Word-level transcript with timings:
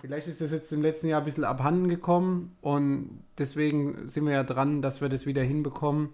Vielleicht 0.00 0.28
ist 0.28 0.40
das 0.40 0.52
jetzt 0.52 0.72
im 0.72 0.80
letzten 0.80 1.08
Jahr 1.08 1.20
ein 1.20 1.24
bisschen 1.24 1.42
abhanden 1.42 1.88
gekommen 1.88 2.56
und 2.60 3.24
deswegen 3.36 4.06
sind 4.06 4.26
wir 4.26 4.32
ja 4.32 4.44
dran, 4.44 4.80
dass 4.80 5.00
wir 5.00 5.08
das 5.08 5.26
wieder 5.26 5.42
hinbekommen. 5.42 6.10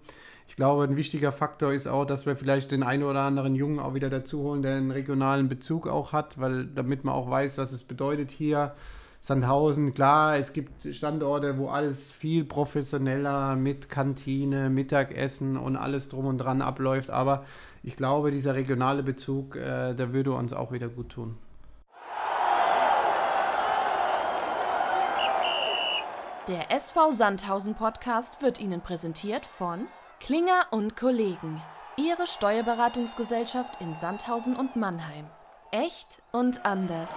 Ich 0.47 0.55
glaube, 0.55 0.85
ein 0.85 0.95
wichtiger 0.95 1.31
Faktor 1.31 1.71
ist 1.71 1.85
auch, 1.85 2.03
dass 2.05 2.25
wir 2.25 2.35
vielleicht 2.35 2.71
den 2.71 2.81
einen 2.81 3.03
oder 3.03 3.21
anderen 3.21 3.53
Jungen 3.53 3.77
auch 3.77 3.93
wieder 3.93 4.09
dazu 4.09 4.39
holen, 4.41 4.63
der 4.63 4.75
einen 4.77 4.89
regionalen 4.89 5.49
Bezug 5.49 5.87
auch 5.87 6.13
hat, 6.13 6.39
weil 6.39 6.65
damit 6.65 7.03
man 7.03 7.13
auch 7.13 7.29
weiß, 7.29 7.59
was 7.59 7.73
es 7.73 7.83
bedeutet 7.83 8.31
hier. 8.31 8.73
Sandhausen, 9.21 9.93
klar, 9.93 10.37
es 10.37 10.51
gibt 10.51 10.81
Standorte, 10.91 11.59
wo 11.59 11.69
alles 11.69 12.11
viel 12.11 12.43
professioneller 12.43 13.55
mit 13.55 13.89
Kantine, 13.89 14.71
Mittagessen 14.71 15.57
und 15.57 15.75
alles 15.75 16.09
drum 16.09 16.25
und 16.25 16.39
dran 16.39 16.63
abläuft, 16.63 17.11
aber 17.11 17.45
ich 17.83 17.95
glaube, 17.95 18.31
dieser 18.31 18.55
regionale 18.55 19.03
Bezug, 19.03 19.55
äh, 19.55 19.93
der 19.93 20.11
würde 20.11 20.31
uns 20.31 20.53
auch 20.53 20.71
wieder 20.71 20.89
gut 20.89 21.09
tun. 21.09 21.37
Der 26.47 26.71
SV 26.71 27.09
Sandhausen 27.09 27.73
Podcast 27.73 28.43
wird 28.43 28.59
Ihnen 28.59 28.79
präsentiert 28.79 29.47
von 29.47 29.87
Klinger 30.19 30.67
und 30.69 30.95
Kollegen, 30.95 31.59
Ihre 31.97 32.27
Steuerberatungsgesellschaft 32.27 33.81
in 33.81 33.95
Sandhausen 33.95 34.55
und 34.55 34.75
Mannheim. 34.75 35.25
Echt 35.71 36.21
und 36.31 36.63
anders. 36.63 37.15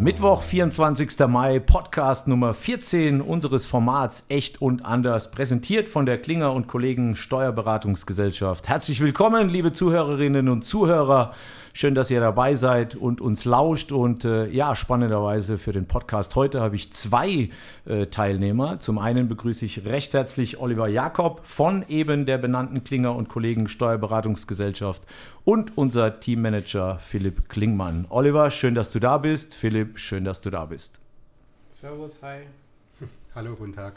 Mittwoch, 0.00 0.40
24. 0.40 1.28
Mai, 1.28 1.58
Podcast 1.58 2.26
Nummer 2.26 2.54
14 2.54 3.20
unseres 3.20 3.66
Formats 3.66 4.24
Echt 4.30 4.62
und 4.62 4.82
Anders, 4.82 5.30
präsentiert 5.30 5.90
von 5.90 6.06
der 6.06 6.16
Klinger 6.16 6.54
und 6.54 6.68
Kollegen 6.68 7.16
Steuerberatungsgesellschaft. 7.16 8.66
Herzlich 8.66 9.02
willkommen, 9.02 9.50
liebe 9.50 9.72
Zuhörerinnen 9.72 10.48
und 10.48 10.64
Zuhörer. 10.64 11.34
Schön, 11.72 11.94
dass 11.94 12.10
ihr 12.10 12.20
dabei 12.20 12.56
seid 12.56 12.94
und 12.94 13.20
uns 13.20 13.44
lauscht. 13.44 13.92
Und 13.92 14.24
äh, 14.24 14.48
ja, 14.48 14.74
spannenderweise 14.74 15.56
für 15.56 15.72
den 15.72 15.86
Podcast 15.86 16.34
heute 16.34 16.60
habe 16.60 16.76
ich 16.76 16.92
zwei 16.92 17.50
äh, 17.86 18.06
Teilnehmer. 18.06 18.80
Zum 18.80 18.98
einen 18.98 19.28
begrüße 19.28 19.64
ich 19.64 19.84
recht 19.84 20.14
herzlich 20.14 20.58
Oliver 20.58 20.88
Jakob 20.88 21.42
von 21.44 21.84
eben 21.88 22.26
der 22.26 22.38
benannten 22.38 22.82
Klinger 22.82 23.14
und 23.14 23.28
Kollegen 23.28 23.68
Steuerberatungsgesellschaft 23.68 25.02
und 25.44 25.78
unser 25.78 26.20
Teammanager 26.20 26.98
Philipp 26.98 27.48
Klingmann. 27.48 28.06
Oliver, 28.08 28.50
schön, 28.50 28.74
dass 28.74 28.90
du 28.90 28.98
da 28.98 29.18
bist. 29.18 29.54
Philipp, 29.54 29.98
schön, 29.98 30.24
dass 30.24 30.40
du 30.40 30.50
da 30.50 30.64
bist. 30.64 31.00
Servus, 31.68 32.18
hi. 32.22 32.40
Hallo, 33.34 33.54
guten 33.54 33.72
Tag. 33.72 33.94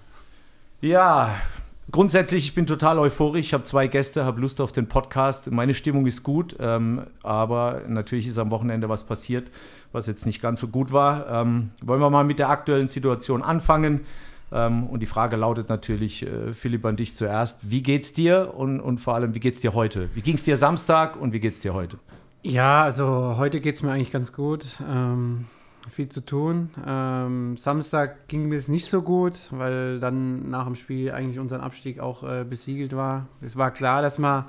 Ja, 0.80 1.36
Grundsätzlich, 1.94 2.46
ich 2.48 2.56
bin 2.56 2.66
total 2.66 2.98
euphorisch. 2.98 3.46
Ich 3.46 3.54
habe 3.54 3.66
zwei 3.66 3.86
Gäste, 3.86 4.26
habe 4.26 4.42
Lust 4.42 4.60
auf 4.62 4.72
den 4.72 4.88
Podcast. 4.88 5.52
Meine 5.52 5.76
Stimmung 5.76 6.08
ist 6.08 6.24
gut, 6.24 6.56
ähm, 6.60 7.04
aber 7.22 7.82
natürlich 7.88 8.26
ist 8.26 8.40
am 8.40 8.50
Wochenende 8.50 8.90
was 8.90 9.04
passiert, 9.04 9.52
was 9.92 10.08
jetzt 10.08 10.26
nicht 10.26 10.42
ganz 10.42 10.60
so 10.60 10.70
gut 10.70 10.92
war. 10.92 11.30
Ähm, 11.30 11.70
wollen 11.84 12.02
wir 12.02 12.10
mal 12.10 12.24
mit 12.24 12.40
der 12.40 12.50
aktuellen 12.50 12.88
Situation 12.88 13.44
anfangen? 13.44 14.08
Ähm, 14.52 14.88
und 14.88 15.02
die 15.02 15.06
Frage 15.06 15.36
lautet 15.36 15.70
natürlich, 15.70 16.24
äh, 16.24 16.56
Philipp, 16.56 16.84
an 16.84 16.96
dich 16.96 17.16
zuerst. 17.16 17.70
Wie 17.70 17.84
geht's 17.84 18.12
dir 18.12 18.56
und, 18.58 18.80
und 18.80 18.98
vor 18.98 19.14
allem, 19.14 19.36
wie 19.36 19.40
geht's 19.40 19.62
dir 19.62 19.76
heute? 19.76 20.10
Wie 20.16 20.22
ging 20.22 20.34
es 20.34 20.44
dir 20.44 20.58
Samstag 20.58 21.16
und 21.16 21.32
wie 21.32 21.40
geht's 21.40 21.62
dir 21.62 21.76
heute? 21.76 22.00
Ja, 22.42 22.82
also 22.82 23.36
heute 23.38 23.62
geht 23.62 23.76
es 23.76 23.84
mir 23.84 23.92
eigentlich 23.92 24.12
ganz 24.12 24.34
gut. 24.34 24.66
Ähm, 24.92 25.46
viel 25.90 26.10
zu 26.10 26.22
tun. 26.22 26.70
Ähm, 26.86 27.58
Samstag 27.58 28.28
ging 28.28 28.48
mir 28.50 28.58
es 28.58 28.68
nicht 28.68 28.86
so 28.86 29.02
gut, 29.02 29.50
weil 29.52 30.00
dann 30.00 30.50
nach 30.50 30.66
dem 30.66 30.76
Spiel 30.76 31.12
eigentlich 31.12 31.40
unser 31.40 31.62
Abstieg 31.62 32.00
auch 32.00 32.24
äh, 32.24 32.44
besiegelt 32.44 32.96
war. 32.96 33.28
Es 33.42 33.58
war 33.58 33.72
klar, 33.72 34.02
dass 34.02 34.18
man, 34.18 34.46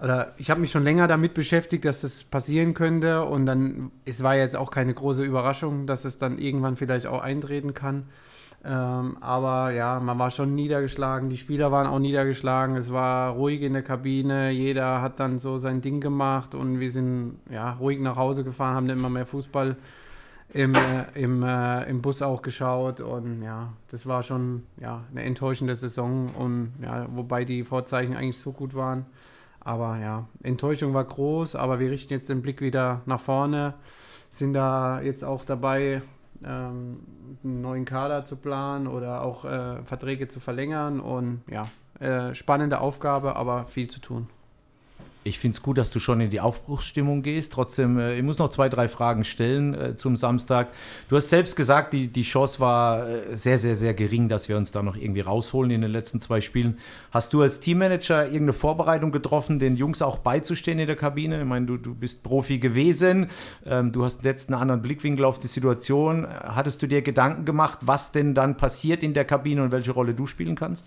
oder 0.00 0.34
ich 0.36 0.50
habe 0.50 0.60
mich 0.60 0.70
schon 0.70 0.84
länger 0.84 1.06
damit 1.06 1.34
beschäftigt, 1.34 1.84
dass 1.84 2.02
das 2.02 2.24
passieren 2.24 2.74
könnte 2.74 3.24
und 3.24 3.46
dann, 3.46 3.90
es 4.04 4.22
war 4.22 4.36
jetzt 4.36 4.56
auch 4.56 4.70
keine 4.70 4.94
große 4.94 5.24
Überraschung, 5.24 5.86
dass 5.86 6.04
es 6.04 6.18
dann 6.18 6.38
irgendwann 6.38 6.76
vielleicht 6.76 7.06
auch 7.06 7.22
eintreten 7.22 7.74
kann. 7.74 8.04
Ähm, 8.64 9.18
aber 9.20 9.70
ja, 9.70 10.00
man 10.00 10.18
war 10.18 10.32
schon 10.32 10.56
niedergeschlagen, 10.56 11.30
die 11.30 11.36
Spieler 11.36 11.70
waren 11.70 11.86
auch 11.86 12.00
niedergeschlagen, 12.00 12.76
es 12.76 12.92
war 12.92 13.30
ruhig 13.30 13.62
in 13.62 13.72
der 13.72 13.82
Kabine, 13.82 14.50
jeder 14.50 15.00
hat 15.00 15.20
dann 15.20 15.38
so 15.38 15.58
sein 15.58 15.80
Ding 15.80 16.00
gemacht 16.00 16.56
und 16.56 16.80
wir 16.80 16.90
sind 16.90 17.38
ja 17.50 17.74
ruhig 17.74 18.00
nach 18.00 18.16
Hause 18.16 18.42
gefahren, 18.42 18.74
haben 18.74 18.88
dann 18.88 18.98
immer 18.98 19.10
mehr 19.10 19.26
Fußball 19.26 19.76
im, 20.52 20.74
äh, 20.74 21.04
im, 21.14 21.42
äh, 21.42 21.84
im 21.84 22.00
Bus 22.00 22.22
auch 22.22 22.42
geschaut 22.42 23.00
und 23.00 23.42
ja, 23.42 23.72
das 23.90 24.06
war 24.06 24.22
schon 24.22 24.64
ja, 24.80 25.04
eine 25.10 25.22
enttäuschende 25.24 25.76
Saison 25.76 26.34
und 26.34 26.72
ja, 26.82 27.06
wobei 27.14 27.44
die 27.44 27.64
Vorzeichen 27.64 28.16
eigentlich 28.16 28.38
so 28.38 28.52
gut 28.52 28.74
waren. 28.74 29.06
Aber 29.60 29.98
ja, 29.98 30.26
Enttäuschung 30.42 30.94
war 30.94 31.04
groß, 31.04 31.54
aber 31.54 31.78
wir 31.80 31.90
richten 31.90 32.14
jetzt 32.14 32.28
den 32.28 32.40
Blick 32.40 32.60
wieder 32.62 33.02
nach 33.04 33.20
vorne, 33.20 33.74
sind 34.30 34.54
da 34.54 35.00
jetzt 35.02 35.24
auch 35.24 35.44
dabei, 35.44 36.02
ähm, 36.44 37.00
einen 37.44 37.60
neuen 37.60 37.84
Kader 37.84 38.24
zu 38.24 38.36
planen 38.36 38.86
oder 38.86 39.22
auch 39.22 39.44
äh, 39.44 39.82
Verträge 39.84 40.28
zu 40.28 40.40
verlängern 40.40 41.00
und 41.00 41.42
ja, 41.50 41.66
äh, 42.00 42.34
spannende 42.34 42.80
Aufgabe, 42.80 43.36
aber 43.36 43.66
viel 43.66 43.88
zu 43.88 44.00
tun. 44.00 44.28
Ich 45.28 45.38
finde 45.38 45.56
es 45.56 45.62
gut, 45.62 45.76
dass 45.76 45.90
du 45.90 46.00
schon 46.00 46.20
in 46.20 46.30
die 46.30 46.40
Aufbruchsstimmung 46.40 47.22
gehst. 47.22 47.52
Trotzdem, 47.52 47.98
äh, 47.98 48.16
ich 48.16 48.22
muss 48.22 48.38
noch 48.38 48.48
zwei, 48.48 48.68
drei 48.68 48.88
Fragen 48.88 49.24
stellen 49.24 49.74
äh, 49.74 49.96
zum 49.96 50.16
Samstag. 50.16 50.68
Du 51.08 51.16
hast 51.16 51.28
selbst 51.28 51.54
gesagt, 51.54 51.92
die, 51.92 52.08
die 52.08 52.22
Chance 52.22 52.60
war 52.60 53.06
äh, 53.06 53.36
sehr, 53.36 53.58
sehr, 53.58 53.76
sehr 53.76 53.92
gering, 53.92 54.28
dass 54.28 54.48
wir 54.48 54.56
uns 54.56 54.72
da 54.72 54.82
noch 54.82 54.96
irgendwie 54.96 55.20
rausholen 55.20 55.70
in 55.70 55.82
den 55.82 55.90
letzten 55.90 56.18
zwei 56.18 56.40
Spielen. 56.40 56.78
Hast 57.10 57.34
du 57.34 57.42
als 57.42 57.60
Teammanager 57.60 58.24
irgendeine 58.24 58.54
Vorbereitung 58.54 59.12
getroffen, 59.12 59.58
den 59.58 59.76
Jungs 59.76 60.00
auch 60.00 60.18
beizustehen 60.18 60.78
in 60.78 60.86
der 60.86 60.96
Kabine? 60.96 61.40
Ich 61.40 61.46
meine, 61.46 61.66
du, 61.66 61.76
du 61.76 61.94
bist 61.94 62.22
Profi 62.22 62.58
gewesen, 62.58 63.28
ähm, 63.66 63.92
du 63.92 64.04
hast 64.04 64.24
jetzt 64.24 64.48
einen 64.48 64.60
anderen 64.60 64.80
Blickwinkel 64.80 65.26
auf 65.26 65.38
die 65.38 65.48
Situation. 65.48 66.26
Hattest 66.26 66.82
du 66.82 66.86
dir 66.86 67.02
Gedanken 67.02 67.44
gemacht, 67.44 67.80
was 67.82 68.12
denn 68.12 68.34
dann 68.34 68.56
passiert 68.56 69.02
in 69.02 69.12
der 69.12 69.26
Kabine 69.26 69.62
und 69.62 69.72
welche 69.72 69.92
Rolle 69.92 70.14
du 70.14 70.26
spielen 70.26 70.54
kannst? 70.54 70.86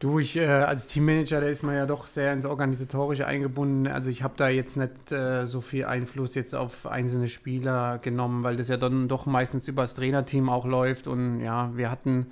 Du, 0.00 0.18
ich 0.18 0.36
äh, 0.36 0.46
als 0.46 0.86
Teammanager, 0.86 1.40
da 1.40 1.46
ist 1.46 1.62
man 1.62 1.76
ja 1.76 1.86
doch 1.86 2.08
sehr 2.08 2.32
ins 2.32 2.44
Organisatorische 2.44 3.26
eingebunden. 3.26 3.86
Also 3.86 4.10
ich 4.10 4.22
habe 4.22 4.34
da 4.36 4.48
jetzt 4.48 4.76
nicht 4.76 5.12
äh, 5.12 5.46
so 5.46 5.60
viel 5.60 5.84
Einfluss 5.84 6.34
jetzt 6.34 6.54
auf 6.54 6.86
einzelne 6.86 7.28
Spieler 7.28 7.98
genommen, 7.98 8.42
weil 8.42 8.56
das 8.56 8.68
ja 8.68 8.76
dann 8.76 9.08
doch 9.08 9.26
meistens 9.26 9.68
über 9.68 9.82
das 9.82 9.94
Trainerteam 9.94 10.48
auch 10.50 10.66
läuft. 10.66 11.06
Und 11.06 11.40
ja, 11.40 11.70
wir 11.74 11.90
hatten 11.90 12.26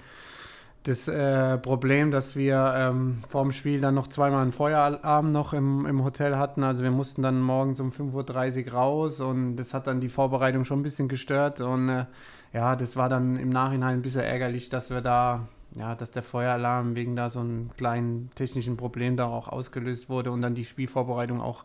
das 0.82 1.06
äh, 1.06 1.58
Problem, 1.58 2.10
dass 2.10 2.34
wir 2.34 2.74
ähm, 2.76 3.22
vor 3.28 3.42
dem 3.42 3.52
Spiel 3.52 3.80
dann 3.80 3.94
noch 3.94 4.08
zweimal 4.08 4.42
einen 4.42 4.52
Feueralarm 4.52 5.30
noch 5.30 5.52
im, 5.52 5.86
im 5.86 6.02
Hotel 6.02 6.36
hatten. 6.36 6.64
Also 6.64 6.82
wir 6.82 6.90
mussten 6.90 7.22
dann 7.22 7.40
morgens 7.40 7.78
um 7.78 7.90
5.30 7.90 8.66
Uhr 8.66 8.72
raus 8.72 9.20
und 9.20 9.56
das 9.56 9.72
hat 9.72 9.86
dann 9.86 10.00
die 10.00 10.08
Vorbereitung 10.08 10.64
schon 10.64 10.80
ein 10.80 10.82
bisschen 10.82 11.08
gestört. 11.08 11.60
Und 11.60 11.88
äh, 11.88 12.06
ja, 12.52 12.74
das 12.74 12.96
war 12.96 13.08
dann 13.08 13.36
im 13.36 13.50
Nachhinein 13.50 13.98
ein 13.98 14.02
bisschen 14.02 14.22
ärgerlich, 14.22 14.68
dass 14.68 14.90
wir 14.90 15.00
da 15.00 15.46
ja, 15.74 15.94
dass 15.94 16.10
der 16.10 16.22
Feueralarm 16.22 16.94
wegen 16.94 17.16
da 17.16 17.30
so 17.30 17.40
einem 17.40 17.70
kleinen 17.76 18.30
technischen 18.34 18.76
Problem 18.76 19.16
da 19.16 19.26
auch 19.26 19.48
ausgelöst 19.48 20.08
wurde 20.08 20.30
und 20.30 20.42
dann 20.42 20.54
die 20.54 20.64
Spielvorbereitung 20.64 21.40
auch 21.40 21.64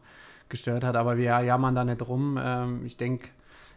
gestört 0.49 0.83
hat. 0.83 0.95
Aber 0.95 1.17
wir 1.17 1.39
jammern 1.41 1.75
da 1.75 1.83
nicht 1.83 2.07
rum. 2.07 2.39
Ähm, 2.41 2.85
ich 2.85 2.97
denke, 2.97 3.29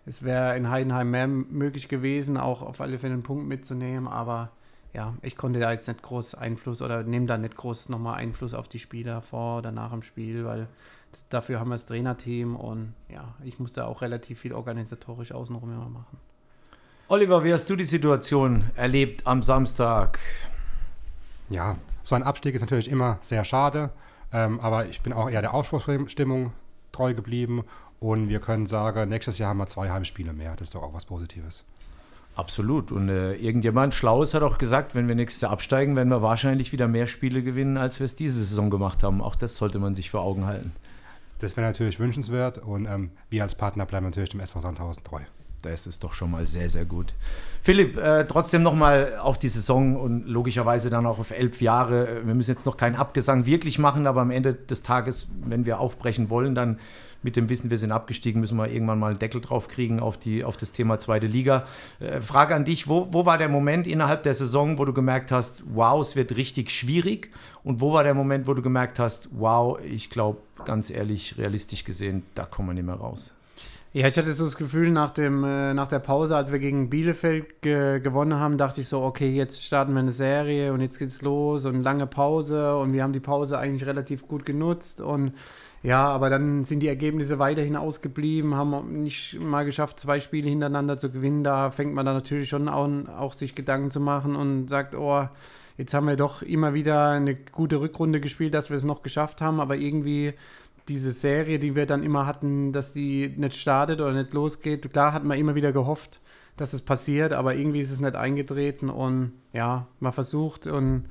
es 0.07 0.23
wäre 0.23 0.57
in 0.57 0.71
Heidenheim 0.71 1.11
mehr 1.11 1.27
möglich 1.27 1.89
gewesen, 1.89 2.37
auch 2.37 2.63
auf 2.63 2.81
alle 2.81 2.99
Fälle 2.99 3.15
einen 3.15 3.23
Punkt 3.23 3.47
mitzunehmen. 3.47 4.09
Aber 4.09 4.51
ja, 4.93 5.15
ich 5.23 5.37
konnte 5.37 5.61
da 5.61 5.73
jetzt 5.73 5.89
nicht 5.89 6.03
groß 6.03 6.35
Einfluss 6.35 6.83
oder 6.83 7.03
nehme 7.03 7.27
da 7.27 7.39
nicht 7.39 7.57
groß 7.57 7.89
nochmal 7.89 8.19
Einfluss 8.19 8.55
auf 8.55 8.69
die 8.69 8.79
Spieler 8.79 9.23
vor 9.23 9.59
oder 9.59 9.73
nach 9.73 9.91
dem 9.91 10.03
Spiel, 10.03 10.45
weil 10.45 10.69
das, 11.13 11.29
dafür 11.29 11.61
haben 11.61 11.69
wir 11.69 11.75
das 11.75 11.87
Trainerteam 11.87 12.57
und 12.57 12.95
ja, 13.09 13.35
ich 13.45 13.59
musste 13.59 13.87
auch 13.87 14.03
relativ 14.03 14.41
viel 14.41 14.53
organisatorisch 14.53 15.33
außenrum 15.33 15.73
immer 15.73 15.89
machen. 15.89 16.19
Oliver, 17.11 17.43
wie 17.43 17.53
hast 17.53 17.69
du 17.69 17.75
die 17.75 17.83
Situation 17.83 18.67
erlebt 18.77 19.27
am 19.27 19.43
Samstag? 19.43 20.21
Ja, 21.49 21.77
so 22.05 22.15
ein 22.15 22.23
Abstieg 22.23 22.55
ist 22.55 22.61
natürlich 22.61 22.89
immer 22.89 23.19
sehr 23.21 23.45
schade, 23.45 23.91
ähm, 24.33 24.61
aber 24.61 24.87
ich 24.87 25.01
bin 25.01 25.13
auch 25.13 25.29
eher 25.29 25.41
der 25.41 25.53
Aufbruchsstimmung 25.53 26.53
treu 26.93 27.13
geblieben 27.13 27.65
und 27.99 28.29
wir 28.29 28.39
können 28.39 28.67
sagen, 28.67 29.09
nächstes 29.09 29.39
Jahr 29.39 29.51
haben 29.51 29.59
wir 29.59 29.67
zwei 29.67 29.91
Heimspiele 29.91 30.33
mehr. 30.33 30.55
Das 30.55 30.69
ist 30.69 30.77
doch 30.77 30.85
auch 30.85 30.95
was 30.95 31.05
Positives. 31.05 31.65
Absolut. 32.37 32.93
Und 32.93 33.09
äh, 33.09 33.35
irgendjemand 33.35 33.97
Schlaues 33.97 34.33
hat 34.33 34.45
auch 34.45 34.59
gesagt, 34.59 34.95
wenn 34.95 35.09
wir 35.09 35.17
nächstes 35.17 35.41
Jahr 35.41 35.51
absteigen, 35.51 35.97
werden 35.97 36.11
wir 36.11 36.23
wahrscheinlich 36.23 36.71
wieder 36.71 36.87
mehr 36.87 37.09
Spiele 37.09 37.43
gewinnen, 37.43 37.77
als 37.77 37.99
wir 37.99 38.05
es 38.05 38.15
diese 38.15 38.39
Saison 38.39 38.71
gemacht 38.71 39.03
haben. 39.03 39.21
Auch 39.21 39.35
das 39.35 39.57
sollte 39.57 39.81
man 39.81 39.97
sich 39.97 40.11
vor 40.11 40.21
Augen 40.21 40.47
halten. 40.47 40.71
Das 41.41 41.57
wäre 41.57 41.67
natürlich 41.67 41.99
wünschenswert 41.99 42.59
und 42.59 42.87
ähm, 42.87 43.11
wir 43.31 43.43
als 43.43 43.57
Partner 43.57 43.85
bleiben 43.85 44.07
natürlich 44.07 44.31
dem 44.31 44.39
SV 44.39 44.61
Sandhausen 44.61 45.03
treu. 45.03 45.23
Das 45.63 45.87
ist 45.87 46.03
doch 46.05 46.15
schon 46.15 46.31
mal 46.31 46.47
sehr, 46.47 46.69
sehr 46.69 46.85
gut. 46.85 47.15
Philipp, 47.63 47.99
äh, 47.99 48.25
trotzdem 48.25 48.63
nochmal 48.63 49.19
auf 49.19 49.39
die 49.39 49.49
Saison 49.49 49.97
und 49.97 50.27
logischerweise 50.27 50.89
dann 50.89 51.07
auch 51.07 51.19
auf 51.19 51.31
elf 51.31 51.61
Jahre. 51.61 52.23
Wir 52.25 52.35
müssen 52.35 52.51
jetzt 52.51 52.65
noch 52.65 52.77
keinen 52.77 52.97
Abgesang 52.97 53.45
wirklich 53.45 53.79
machen, 53.79 54.07
aber 54.07 54.23
am 54.23 54.31
Ende 54.31 54.55
des 54.55 54.83
Tages, 54.83 55.29
wenn 55.45 55.67
wir 55.67 55.79
aufbrechen 55.79 56.31
wollen, 56.31 56.55
dann 56.55 56.79
mit 57.23 57.37
dem 57.37 57.49
Wissen, 57.49 57.71
wir 57.71 57.79
sind 57.79 57.93
abgestiegen, 57.93 58.41
müssen 58.41 58.57
wir 58.57 58.71
irgendwann 58.71 58.99
mal 58.99 59.11
einen 59.11 59.19
Deckel 59.19 59.41
drauf 59.41 59.69
kriegen 59.69 60.01
auf, 60.01 60.17
die, 60.17 60.43
auf 60.43 60.57
das 60.57 60.73
Thema 60.73 60.99
zweite 60.99 61.27
Liga. 61.27 61.65
Äh, 61.99 62.21
Frage 62.21 62.55
an 62.55 62.65
dich, 62.65 62.89
wo, 62.89 63.13
wo 63.13 63.27
war 63.27 63.37
der 63.37 63.49
Moment 63.49 63.87
innerhalb 63.87 64.23
der 64.23 64.35
Saison, 64.35 64.79
wo 64.79 64.85
du 64.85 64.93
gemerkt 64.93 65.31
hast, 65.31 65.63
wow, 65.75 66.01
es 66.01 66.17
wird 66.17 66.37
richtig 66.37 66.71
schwierig? 66.71 67.31
Und 67.63 67.81
wo 67.81 67.93
war 67.93 68.05
der 68.05 68.15
Moment, 68.15 68.47
wo 68.47 68.55
du 68.55 68.63
gemerkt 68.63 68.99
hast, 68.99 69.29
wow, 69.33 69.79
ich 69.81 70.09
glaube, 70.09 70.39
ganz 70.65 70.89
ehrlich, 70.89 71.37
realistisch 71.37 71.85
gesehen, 71.85 72.23
da 72.35 72.47
kommen 72.47 72.69
wir 72.69 72.75
nicht 72.75 72.87
mehr 72.87 72.95
raus? 72.95 73.35
Ja, 73.93 74.07
ich 74.07 74.17
hatte 74.17 74.33
so 74.35 74.45
das 74.45 74.57
Gefühl, 74.57 74.93
nach, 74.93 75.11
dem, 75.11 75.43
äh, 75.43 75.75
nach 75.75 75.89
der 75.89 75.99
Pause, 75.99 76.37
als 76.37 76.53
wir 76.53 76.61
gegen 76.61 76.91
Bielefeld 76.91 77.61
ge 77.61 77.99
gewonnen 77.99 78.39
haben, 78.39 78.57
dachte 78.57 78.81
ich 78.81 78.87
so, 78.87 79.03
okay, 79.03 79.31
jetzt 79.31 79.65
starten 79.65 79.95
wir 79.95 79.99
eine 79.99 80.13
Serie 80.13 80.73
und 80.73 80.81
jetzt 80.81 81.01
geht's 81.01 81.23
los 81.23 81.67
und 81.67 81.83
lange 81.83 82.07
Pause 82.07 82.77
und 82.77 82.93
wir 82.93 83.03
haben 83.03 83.13
die 83.13 83.19
Pause 83.19 83.59
eigentlich 83.59 83.89
relativ 83.89 84.29
gut 84.29 84.47
genutzt 84.47 85.01
und 85.01 85.33
ja, 85.83 86.07
aber 86.07 86.31
dann 86.31 86.65
sind 86.65 86.81
die 86.81 86.89
Ergebnisse 86.89 87.41
weiterhin 87.41 87.75
ausgeblieben, 87.75 88.55
haben 88.55 89.03
nicht 89.03 89.41
mal 89.41 89.65
geschafft, 89.65 89.99
zwei 89.99 90.21
Spiele 90.21 90.49
hintereinander 90.49 90.97
zu 90.97 91.11
gewinnen. 91.11 91.43
Da 91.43 91.73
fängt 91.73 91.93
man 91.95 92.07
dann 92.07 92.15
natürlich 92.15 92.49
schon 92.49 92.69
an, 92.69 93.09
auch 93.09 93.35
sich 93.35 93.57
Gedanken 93.57 93.91
zu 93.91 93.99
machen 93.99 94.37
und 94.37 94.69
sagt, 94.69 94.95
oh, 94.95 95.27
jetzt 95.79 95.95
haben 95.95 96.07
wir 96.07 96.17
doch 96.17 96.43
immer 96.43 96.75
wieder 96.75 97.09
eine 97.09 97.35
gute 97.35 97.81
Rückrunde 97.81 98.21
gespielt, 98.21 98.55
dass 98.55 98.71
wir 98.71 98.77
es 98.77 98.85
noch 98.85 99.03
geschafft 99.03 99.41
haben, 99.41 99.59
aber 99.59 99.77
irgendwie 99.77 100.35
diese 100.91 101.13
Serie, 101.13 101.59
die 101.59 101.77
wir 101.77 101.87
dann 101.87 102.03
immer 102.03 102.27
hatten, 102.27 102.73
dass 102.73 102.93
die 102.93 103.33
nicht 103.37 103.55
startet 103.55 104.01
oder 104.01 104.13
nicht 104.13 104.33
losgeht. 104.33 104.93
Klar 104.93 105.13
hat 105.13 105.25
man 105.25 105.39
immer 105.39 105.55
wieder 105.55 105.73
gehofft, 105.73 106.21
dass 106.57 106.73
es 106.73 106.83
passiert, 106.83 107.33
aber 107.33 107.55
irgendwie 107.55 107.81
ist 107.81 107.93
es 107.93 108.01
nicht 108.01 108.17
eingetreten 108.17 108.91
und 108.91 109.33
ja, 109.53 109.87
man 110.01 110.13
versucht 110.13 110.67
und 110.67 111.07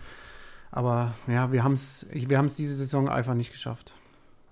aber 0.69 1.13
ja, 1.27 1.51
wir 1.51 1.63
haben 1.63 1.73
es 1.73 2.05
wir 2.11 2.37
haben's 2.37 2.55
diese 2.55 2.75
Saison 2.75 3.09
einfach 3.09 3.33
nicht 3.33 3.51
geschafft. 3.51 3.93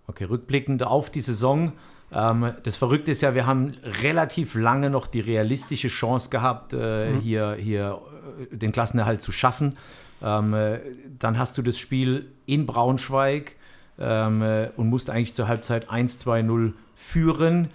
Okay, 0.07 0.23
rückblickend 0.23 0.83
auf 0.83 1.09
die 1.09 1.21
Saison. 1.21 1.73
Ähm, 2.11 2.53
das 2.63 2.77
Verrückte 2.77 3.11
ist 3.11 3.21
ja, 3.21 3.35
wir 3.35 3.45
haben 3.45 3.75
relativ 3.83 4.55
lange 4.55 4.89
noch 4.89 5.07
die 5.07 5.19
realistische 5.19 5.89
Chance 5.89 6.29
gehabt, 6.29 6.73
äh, 6.73 7.11
mhm. 7.11 7.19
hier, 7.19 7.57
hier 7.59 8.01
äh, 8.49 8.55
den 8.55 8.71
Klassenerhalt 8.71 9.21
zu 9.21 9.33
schaffen. 9.33 9.75
Ähm, 10.21 10.53
äh, 10.53 10.79
dann 11.19 11.37
hast 11.37 11.57
du 11.57 11.61
das 11.61 11.77
Spiel 11.77 12.31
in 12.45 12.65
Braunschweig 12.65 13.56
ähm, 13.99 14.41
äh, 14.41 14.69
und 14.75 14.89
musste 14.89 15.13
eigentlich 15.13 15.33
zur 15.33 15.47
Halbzeit 15.47 15.89
1-2-0 15.89 16.73
führen. 16.95 17.69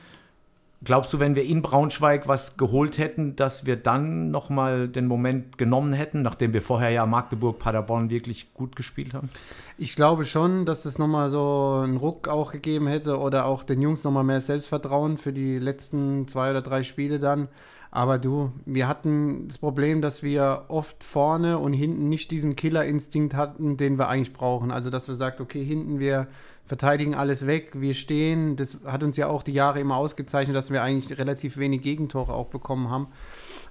Glaubst 0.85 1.13
du, 1.13 1.21
wenn 1.21 1.37
wir 1.37 1.45
in 1.45 1.63
Braunschweig 1.63 2.27
was 2.27 2.57
geholt 2.57 2.99
hätten, 2.99 3.37
dass 3.37 3.67
wir 3.67 3.77
dann 3.77 4.33
nochmal 4.33 4.89
den 4.89 5.07
Moment 5.07 5.57
genommen 5.57 5.93
hätten, 5.93 6.23
nachdem 6.23 6.55
wir 6.55 6.63
vorher 6.63 6.91
ja 6.91 7.07
Magdeburg, 7.07 7.61
Paderborn 7.61 8.11
wirklich 8.11 8.53
gut 8.53 8.75
gespielt 8.75 9.15
haben? 9.15 9.31
Ich 9.79 9.95
glaube 9.95 10.25
schon, 10.25 10.67
dass 10.67 10.85
es 10.85 10.99
nochmal 10.99 11.31
so 11.31 11.83
einen 11.85 11.97
Ruck 11.99 12.27
auch 12.27 12.51
gegeben 12.51 12.89
hätte 12.89 13.21
oder 13.21 13.45
auch 13.45 13.63
den 13.63 13.81
Jungs 13.81 14.03
nochmal 14.03 14.25
mehr 14.25 14.41
Selbstvertrauen 14.41 15.19
für 15.19 15.33
die 15.33 15.59
letzten 15.59 16.27
zwei 16.27 16.51
oder 16.51 16.63
drei 16.63 16.83
Spiele 16.83 17.21
dann. 17.21 17.47
Aber 17.95 18.19
du, 18.19 18.53
wir 18.65 18.89
hatten 18.89 19.49
das 19.49 19.59
Problem, 19.59 20.01
dass 20.01 20.23
wir 20.23 20.65
oft 20.69 21.05
vorne 21.05 21.59
und 21.59 21.75
hinten 21.75 22.09
nicht 22.09 22.31
diesen 22.31 22.57
Killerinstinkt 22.57 23.35
hatten, 23.35 23.77
den 23.77 23.99
wir 23.99 24.09
eigentlich 24.09 24.33
brauchen. 24.33 24.71
Also, 24.71 24.89
dass 24.89 25.09
wir 25.09 25.15
sagt, 25.15 25.43
okay, 25.43 25.63
hinten 25.63 25.99
wir 25.99 26.27
verteidigen 26.65 27.15
alles 27.15 27.47
weg, 27.47 27.73
wir 27.75 27.93
stehen. 27.93 28.57
Das 28.57 28.79
hat 28.87 29.03
uns 29.03 29.19
ja 29.19 29.27
auch 29.27 29.43
die 29.43 29.53
Jahre 29.53 29.79
immer 29.79 29.97
ausgezeichnet, 29.97 30.57
dass 30.57 30.71
wir 30.71 30.83
eigentlich 30.83 31.19
relativ 31.19 31.59
wenig 31.59 31.83
Gegentore 31.83 32.33
auch 32.33 32.47
bekommen 32.47 32.89
haben. 32.89 33.09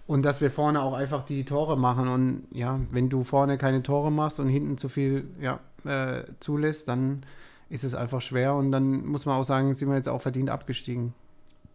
Und 0.06 0.24
dass 0.24 0.40
wir 0.40 0.52
vorne 0.52 0.84
auch 0.84 0.94
einfach 0.94 1.24
die 1.24 1.44
Tore 1.44 1.76
machen. 1.76 2.08
Und 2.08 2.44
ja, 2.52 2.80
wenn 2.92 3.10
du 3.10 3.24
vorne 3.24 3.58
keine 3.58 3.82
Tore 3.82 4.12
machst 4.12 4.40
und 4.40 4.50
hinten 4.50 4.78
zu 4.78 4.88
viel 4.88 5.32
ja, 5.42 5.62
äh, 5.84 6.26
zulässt, 6.40 6.88
dann 6.90 7.26
ist 7.70 7.84
es 7.84 7.96
einfach 7.96 8.22
schwer. 8.22 8.54
Und 8.54 8.72
dann 8.72 9.04
muss 9.04 9.26
man 9.26 9.36
auch 9.36 9.46
sagen, 9.46 9.74
sind 9.74 9.90
wir 9.90 9.96
jetzt 9.96 10.10
auch 10.10 10.22
verdient 10.22 10.52
abgestiegen 10.52 11.16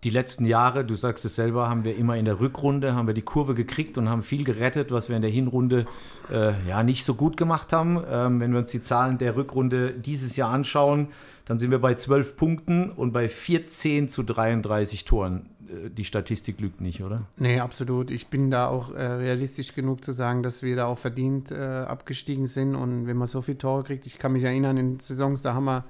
die 0.05 0.11
letzten 0.11 0.47
Jahre, 0.47 0.85
du 0.85 0.95
sagst 0.95 1.25
es 1.25 1.35
selber, 1.35 1.69
haben 1.69 1.85
wir 1.85 1.97
immer 1.97 2.17
in 2.17 2.25
der 2.25 2.41
Rückrunde, 2.41 2.95
haben 2.95 3.07
wir 3.07 3.15
die 3.15 3.23
Kurve 3.23 3.55
gekriegt 3.55 3.99
und 3.99 4.09
haben 4.09 4.23
viel 4.23 4.45
gerettet, 4.45 4.93
was 4.93 5.09
wir 5.09 5.17
in 5.17 5.23
der 5.23 5.31
Hinrunde 5.31 5.87
äh, 6.31 6.53
ja 6.69 6.83
nicht 6.83 7.05
so 7.05 7.15
gut 7.15 7.37
gemacht 7.37 7.73
haben. 7.73 8.03
Ähm, 8.09 8.41
wenn 8.41 8.53
wir 8.53 8.59
uns 8.59 8.71
die 8.71 8.83
Zahlen 8.83 9.19
der 9.19 9.37
Rückrunde 9.37 9.93
dieses 9.93 10.37
Jahr 10.37 10.51
anschauen, 10.51 11.09
dann 11.47 11.59
sind 11.59 11.71
wir 11.71 11.79
bei 11.79 11.95
12 11.95 12.37
Punkten 12.37 12.91
und 12.91 13.13
bei 13.13 13.29
14 13.29 14.09
zu 14.09 14.23
33 14.23 15.05
Toren. 15.05 15.47
Äh, 15.69 15.91
die 15.91 16.05
Statistik 16.05 16.61
lügt 16.61 16.81
nicht, 16.81 17.03
oder? 17.03 17.23
Nee, 17.39 17.61
absolut. 17.61 18.11
Ich 18.11 18.29
bin 18.29 18.51
da 18.51 18.69
auch 18.69 18.93
äh, 18.95 19.03
realistisch 19.03 19.75
genug 19.75 20.05
zu 20.05 20.13
sagen, 20.13 20.43
dass 20.43 20.63
wir 20.63 20.77
da 20.77 20.87
auch 20.87 20.99
verdient 20.99 21.51
äh, 21.51 21.57
abgestiegen 21.57 22.47
sind. 22.47 22.75
Und 22.75 23.07
wenn 23.07 23.17
man 23.17 23.27
so 23.29 23.43
viele 23.43 23.59
Tore 23.59 23.83
kriegt, 23.85 24.07
ich 24.07 24.19
kann 24.19 24.33
mich 24.33 24.45
erinnern, 24.45 24.77
in 24.77 25.01
Saisons, 25.01 25.43
da 25.43 25.55
haben 25.55 25.65
wir 25.65 25.85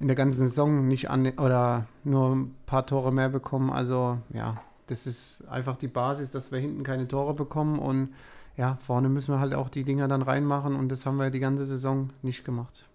in 0.00 0.08
der 0.08 0.16
ganzen 0.16 0.48
Saison 0.48 0.88
nicht 0.88 1.10
an 1.10 1.30
oder 1.38 1.86
nur 2.04 2.34
ein 2.34 2.54
paar 2.66 2.86
Tore 2.86 3.12
mehr 3.12 3.28
bekommen. 3.28 3.70
Also 3.70 4.18
ja, 4.32 4.56
das 4.86 5.06
ist 5.06 5.44
einfach 5.48 5.76
die 5.76 5.88
Basis, 5.88 6.30
dass 6.30 6.50
wir 6.50 6.58
hinten 6.58 6.82
keine 6.82 7.06
Tore 7.06 7.34
bekommen 7.34 7.78
und 7.78 8.08
ja, 8.56 8.78
vorne 8.80 9.08
müssen 9.08 9.32
wir 9.32 9.40
halt 9.40 9.54
auch 9.54 9.68
die 9.68 9.84
Dinger 9.84 10.08
dann 10.08 10.22
reinmachen 10.22 10.74
und 10.74 10.90
das 10.90 11.06
haben 11.06 11.18
wir 11.18 11.30
die 11.30 11.38
ganze 11.38 11.64
Saison 11.64 12.10
nicht 12.22 12.44
gemacht. 12.44 12.86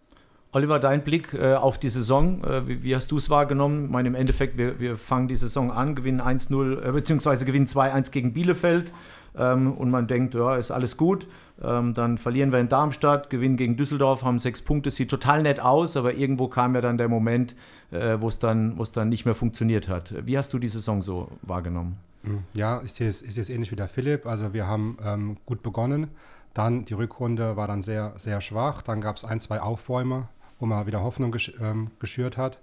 Oliver, 0.52 0.80
dein 0.80 1.04
Blick 1.04 1.34
äh, 1.34 1.56
auf 1.56 1.78
die 1.78 1.90
Saison, 1.90 2.44
äh, 2.44 2.68
wie, 2.68 2.84
wie, 2.84 2.96
hast 2.96 3.12
du 3.12 3.18
es 3.18 3.30
wahrgenommen? 3.30 3.86
Ich 3.86 3.92
meine, 3.92 4.08
im 4.08 4.16
Endeffekt, 4.16 4.58
wir, 4.58 4.80
wir 4.80 4.96
fangen 4.96 5.28
die 5.28 5.36
Saison 5.36 5.70
an, 5.70 5.96
gewinnen 5.96 6.22
1-0, 6.22 6.82
äh, 6.82 6.92
beziehungsweise 6.94 7.44
gewinnen 7.46 7.66
2-1 7.66 8.12
gegen 8.12 8.32
Bielefeld 8.32 8.94
ähm, 9.38 9.74
und 9.74 9.90
man 9.90 10.08
denkt, 10.08 10.36
ja, 10.36 10.56
ist 10.56 10.72
alles 10.72 10.98
gut. 10.98 11.28
Ähm, 11.64 11.94
dann 11.94 12.18
verlieren 12.18 12.52
wir 12.52 12.60
in 12.60 12.68
Darmstadt, 12.68 13.30
gewinnen 13.30 13.58
gegen 13.58 13.78
Düsseldorf, 13.78 14.24
haben 14.24 14.40
sechs 14.40 14.62
Punkte, 14.62 14.92
sieht 14.92 15.10
total 15.10 15.44
nett 15.44 15.60
aus, 15.60 15.96
aber 15.96 16.14
irgendwo 16.14 16.48
kam 16.48 16.76
ja 16.76 16.82
dann 16.82 16.98
der 16.98 17.08
Moment, 17.08 17.56
äh, 17.92 18.18
wo 18.20 18.28
es 18.28 18.40
dann, 18.40 18.82
dann 18.94 19.10
nicht 19.10 19.26
mehr 19.26 19.36
funktioniert 19.36 19.88
hat. 19.88 20.14
Wie 20.26 20.38
hast 20.38 20.54
du 20.54 20.60
die 20.60 20.68
Saison 20.68 21.02
so 21.02 21.30
wahrgenommen? 21.42 21.98
Hm, 22.24 22.44
ja, 22.54 22.82
ich 22.84 22.94
sehe 22.94 23.08
es, 23.08 23.22
ich 23.22 23.34
sehe 23.34 23.42
es 23.42 23.50
ähnlich 23.50 23.72
wie 23.72 23.76
der 23.76 23.88
Philipp. 23.88 24.26
Also 24.26 24.54
wir 24.54 24.68
haben 24.68 24.98
ähm, 25.04 25.38
gut 25.46 25.64
begonnen. 25.64 26.08
Dann 26.54 26.86
die 26.86 26.94
Rückrunde 26.94 27.56
war 27.58 27.68
dann 27.68 27.82
sehr, 27.82 28.14
sehr 28.18 28.42
schwach. 28.42 28.82
Dann 28.82 29.02
gab 29.02 29.18
es 29.18 29.26
ein, 29.26 29.40
zwei 29.40 29.62
Aufbäume, 29.62 30.28
wo 30.60 30.66
man 30.66 30.88
wieder 30.88 31.02
Hoffnung 31.02 31.32
gesch 31.32 31.54
ähm, 31.62 31.92
geschürt 32.00 32.38
hat. 32.38 32.60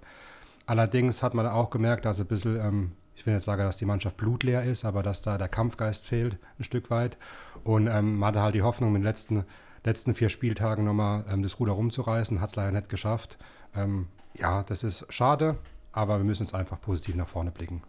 Allerdings 0.65 1.23
hat 1.23 1.33
man 1.33 1.45
auch 1.47 1.69
gemerkt, 1.69 2.05
dass 2.05 2.19
ein 2.19 2.25
bisschen 2.25 2.59
ähm, 2.59 2.91
ich 3.15 3.25
will 3.25 3.33
jetzt 3.33 3.45
sagen, 3.45 3.63
dass 3.63 3.77
die 3.77 3.85
Mannschaft 3.85 4.17
blutleer 4.17 4.63
ist, 4.63 4.85
aber 4.85 5.03
dass 5.03 5.21
da 5.21 5.37
der 5.37 5.47
Kampfgeist 5.47 6.05
fehlt 6.05 6.37
ein 6.59 6.63
Stück 6.63 6.89
weit. 6.89 7.17
Und 7.63 7.87
ähm, 7.87 8.17
man 8.17 8.29
hatte 8.29 8.41
halt 8.41 8.55
die 8.55 8.63
Hoffnung, 8.63 8.91
mit 8.91 9.01
den 9.01 9.05
letzten, 9.05 9.45
letzten 9.83 10.13
vier 10.13 10.29
Spieltagen 10.29 10.85
nochmal 10.85 11.25
ähm, 11.31 11.43
das 11.43 11.59
Ruder 11.59 11.73
rumzureißen, 11.73 12.41
hat 12.41 12.49
es 12.49 12.55
leider 12.55 12.71
nicht 12.71 12.89
geschafft. 12.89 13.37
Ähm, 13.75 14.07
ja, 14.33 14.63
das 14.63 14.83
ist 14.83 15.05
schade, 15.09 15.57
aber 15.91 16.17
wir 16.17 16.25
müssen 16.25 16.43
jetzt 16.43 16.55
einfach 16.55 16.81
positiv 16.81 17.15
nach 17.15 17.27
vorne 17.27 17.51
blicken. 17.51 17.83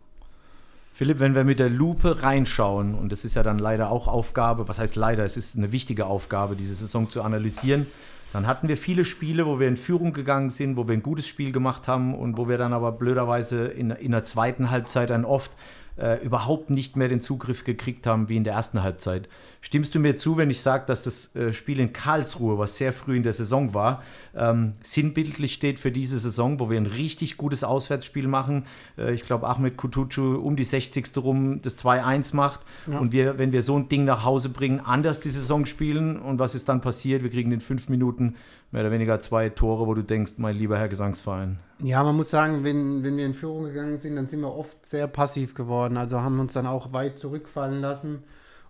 Philipp, 0.93 1.19
wenn 1.19 1.35
wir 1.35 1.43
mit 1.43 1.59
der 1.59 1.71
Lupe 1.71 2.23
reinschauen, 2.23 2.95
und 2.95 3.11
das 3.11 3.25
ist 3.25 3.35
ja 3.35 3.43
dann 3.43 3.59
leider 3.59 3.91
auch 3.91 4.07
Aufgabe, 4.07 4.69
was 4.69 4.79
heißt 4.79 4.95
leider, 4.95 5.25
es 5.25 5.37
ist 5.37 5.57
eine 5.57 5.73
wichtige 5.73 6.07
Aufgabe, 6.07 6.55
diese 6.55 6.77
Saison 6.77 7.11
zu 7.11 7.23
analysieren, 7.23 7.89
dann 8.35 8.49
hatten 8.49 8.67
wir 8.67 8.77
viele 8.77 9.05
Spiele, 9.05 9.47
wo 9.47 9.61
wir 9.61 9.69
in 9.69 9.77
Führung 9.77 10.13
gegangen 10.13 10.51
sind, 10.51 10.77
wo 10.77 10.89
wir 10.89 10.95
ein 10.95 11.05
gutes 11.05 11.29
Spiel 11.29 11.53
gemacht 11.53 11.87
haben 11.87 12.17
und 12.17 12.37
wo 12.37 12.49
wir 12.49 12.59
dann 12.59 12.73
aber 12.73 12.91
blöderweise 12.91 13.67
in, 13.67 13.91
in 13.91 14.11
der 14.11 14.25
zweiten 14.25 14.73
Halbzeit 14.73 15.11
dann 15.11 15.25
oft 15.25 15.53
äh, 15.97 16.23
überhaupt 16.25 16.71
nicht 16.71 16.97
mehr 16.97 17.09
den 17.09 17.21
Zugriff 17.21 17.65
gekriegt 17.65 18.07
haben 18.07 18.29
wie 18.29 18.37
in 18.37 18.45
der 18.45 18.55
ersten 18.55 18.83
Halbzeit. 18.83 19.29
Stimmst 19.61 19.95
du 19.95 20.01
mir 20.01 20.17
zu, 20.17 20.37
wenn 20.37 20.51
ich 20.51 20.61
sage, 20.61 20.85
dass 20.87 21.05
das 21.05 21.35
äh, 21.37 21.53
Spiel 21.53 21.81
in 21.81 21.93
Karlsruhe, 21.93 22.59
was 22.59 22.77
sehr 22.77 22.93
früh 22.93 23.17
in 23.17 23.23
der 23.23 23.33
Saison 23.33 23.75
war, 23.75 24.03
ähm, 24.37 24.73
sinnbildlich 24.83 25.55
steht 25.55 25.79
für 25.79 25.91
diese 25.91 26.19
Saison, 26.19 26.61
wo 26.61 26.71
wir 26.71 26.79
ein 26.79 26.87
richtig 26.87 27.37
gutes 27.37 27.65
Auswärtsspiel 27.65 28.27
machen? 28.27 28.67
Äh, 28.99 29.15
ich 29.15 29.23
glaube, 29.23 29.47
Ahmed 29.47 29.77
Kutucu 29.77 30.37
um 30.37 30.57
die 30.57 30.65
60. 30.65 31.07
rum 31.19 31.63
das 31.63 31.79
2-1 31.79 32.35
macht 32.35 32.61
ja. 32.87 32.99
und 32.99 33.13
wir, 33.13 33.39
wenn 33.39 33.53
wir 33.53 33.63
so 33.63 33.79
ein 33.79 33.89
Ding 33.89 34.05
nach 34.05 34.25
Hause 34.25 34.49
bringen, 34.49 34.81
anders 34.81 35.21
die 35.21 35.31
Saison 35.31 35.65
spielen 35.67 36.19
und 36.19 36.39
was 36.39 36.55
ist 36.55 36.69
dann 36.69 36.81
passiert? 36.81 37.23
Wir 37.23 37.31
kriegen 37.31 37.53
in 37.53 37.61
fünf 37.61 37.89
Minuten 37.89 38.35
mehr 38.75 38.83
oder 38.83 38.91
weniger 38.91 39.21
zwei 39.21 39.51
Tore, 39.51 39.87
wo 39.87 39.95
du 39.95 40.03
denkst, 40.03 40.33
mein 40.39 40.57
lieber 40.57 40.77
Herr 40.77 40.89
Gesangsverein. 40.89 41.59
Ja, 41.81 42.03
man 42.03 42.17
muss 42.17 42.31
sagen, 42.31 42.65
wenn, 42.65 43.05
wenn 43.05 43.17
wir 43.17 43.25
in 43.25 43.33
Führung 43.33 43.63
gegangen 43.63 43.99
sind, 43.99 44.17
dann 44.17 44.27
sind 44.27 44.41
wir 44.41 44.53
oft 44.53 44.85
sehr 44.85 45.07
passiv 45.07 45.55
geworden. 45.55 45.97
Also 45.97 46.21
haben 46.23 46.41
uns 46.41 46.55
dann 46.55 46.67
auch 46.67 46.93
weit 46.93 47.17
zurückfallen 47.17 47.81
lassen 47.81 48.25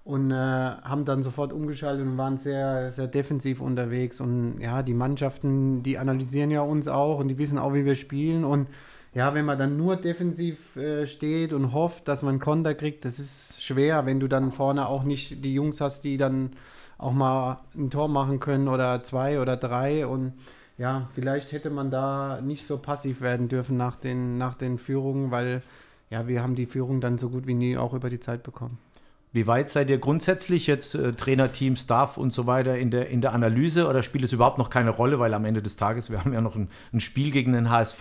und 0.04 0.30
äh, 0.30 0.34
haben 0.34 1.06
dann 1.06 1.22
sofort 1.22 1.54
umgeschaltet 1.54 2.06
und 2.06 2.18
waren 2.18 2.36
sehr, 2.36 2.92
sehr 2.92 3.06
defensiv 3.06 3.62
unterwegs. 3.62 4.20
Und 4.20 4.58
ja, 4.60 4.82
die 4.82 4.92
Mannschaften, 4.92 5.82
die 5.82 5.96
analysieren 5.96 6.50
ja 6.50 6.60
uns 6.60 6.86
auch 6.86 7.18
und 7.18 7.28
die 7.28 7.38
wissen 7.38 7.56
auch, 7.56 7.72
wie 7.72 7.86
wir 7.86 7.94
spielen. 7.94 8.44
Und 8.44 8.68
ja, 9.14 9.32
wenn 9.32 9.46
man 9.46 9.58
dann 9.58 9.78
nur 9.78 9.96
defensiv 9.96 10.76
äh, 10.76 11.06
steht 11.06 11.54
und 11.54 11.72
hofft, 11.72 12.08
dass 12.08 12.20
man 12.20 12.40
Konter 12.40 12.74
kriegt, 12.74 13.06
das 13.06 13.18
ist 13.18 13.64
schwer, 13.64 14.04
wenn 14.04 14.20
du 14.20 14.28
dann 14.28 14.52
vorne 14.52 14.86
auch 14.86 15.02
nicht 15.02 15.42
die 15.46 15.54
Jungs 15.54 15.80
hast, 15.80 16.04
die 16.04 16.18
dann 16.18 16.50
auch 16.98 17.12
mal 17.12 17.60
ein 17.74 17.90
Tor 17.90 18.08
machen 18.08 18.40
können 18.40 18.68
oder 18.68 19.02
zwei 19.02 19.40
oder 19.40 19.56
drei. 19.56 20.06
Und 20.06 20.32
ja, 20.78 21.08
vielleicht 21.14 21.52
hätte 21.52 21.70
man 21.70 21.90
da 21.90 22.40
nicht 22.40 22.66
so 22.66 22.78
passiv 22.78 23.20
werden 23.20 23.48
dürfen 23.48 23.76
nach 23.76 23.96
den, 23.96 24.38
nach 24.38 24.54
den 24.54 24.78
Führungen, 24.78 25.30
weil 25.30 25.62
ja, 26.10 26.26
wir 26.28 26.42
haben 26.42 26.54
die 26.54 26.66
Führung 26.66 27.00
dann 27.00 27.18
so 27.18 27.30
gut 27.30 27.46
wie 27.46 27.54
nie 27.54 27.76
auch 27.76 27.94
über 27.94 28.10
die 28.10 28.20
Zeit 28.20 28.42
bekommen. 28.42 28.78
Wie 29.34 29.48
weit 29.48 29.68
seid 29.68 29.90
ihr 29.90 29.98
grundsätzlich 29.98 30.68
jetzt 30.68 30.94
äh, 30.94 31.12
Trainerteam, 31.12 31.74
Staff 31.74 32.18
und 32.18 32.32
so 32.32 32.46
weiter 32.46 32.78
in 32.78 32.92
der, 32.92 33.08
in 33.08 33.20
der 33.20 33.32
Analyse? 33.32 33.88
Oder 33.88 34.04
spielt 34.04 34.22
es 34.22 34.32
überhaupt 34.32 34.58
noch 34.58 34.70
keine 34.70 34.90
Rolle, 34.90 35.18
weil 35.18 35.34
am 35.34 35.44
Ende 35.44 35.60
des 35.60 35.74
Tages, 35.74 36.08
wir 36.08 36.20
haben 36.24 36.32
ja 36.32 36.40
noch 36.40 36.54
ein, 36.54 36.68
ein, 36.92 37.00
Spiel 37.00 37.32
gegen 37.32 37.52
den 37.52 37.68
HSV 37.68 38.00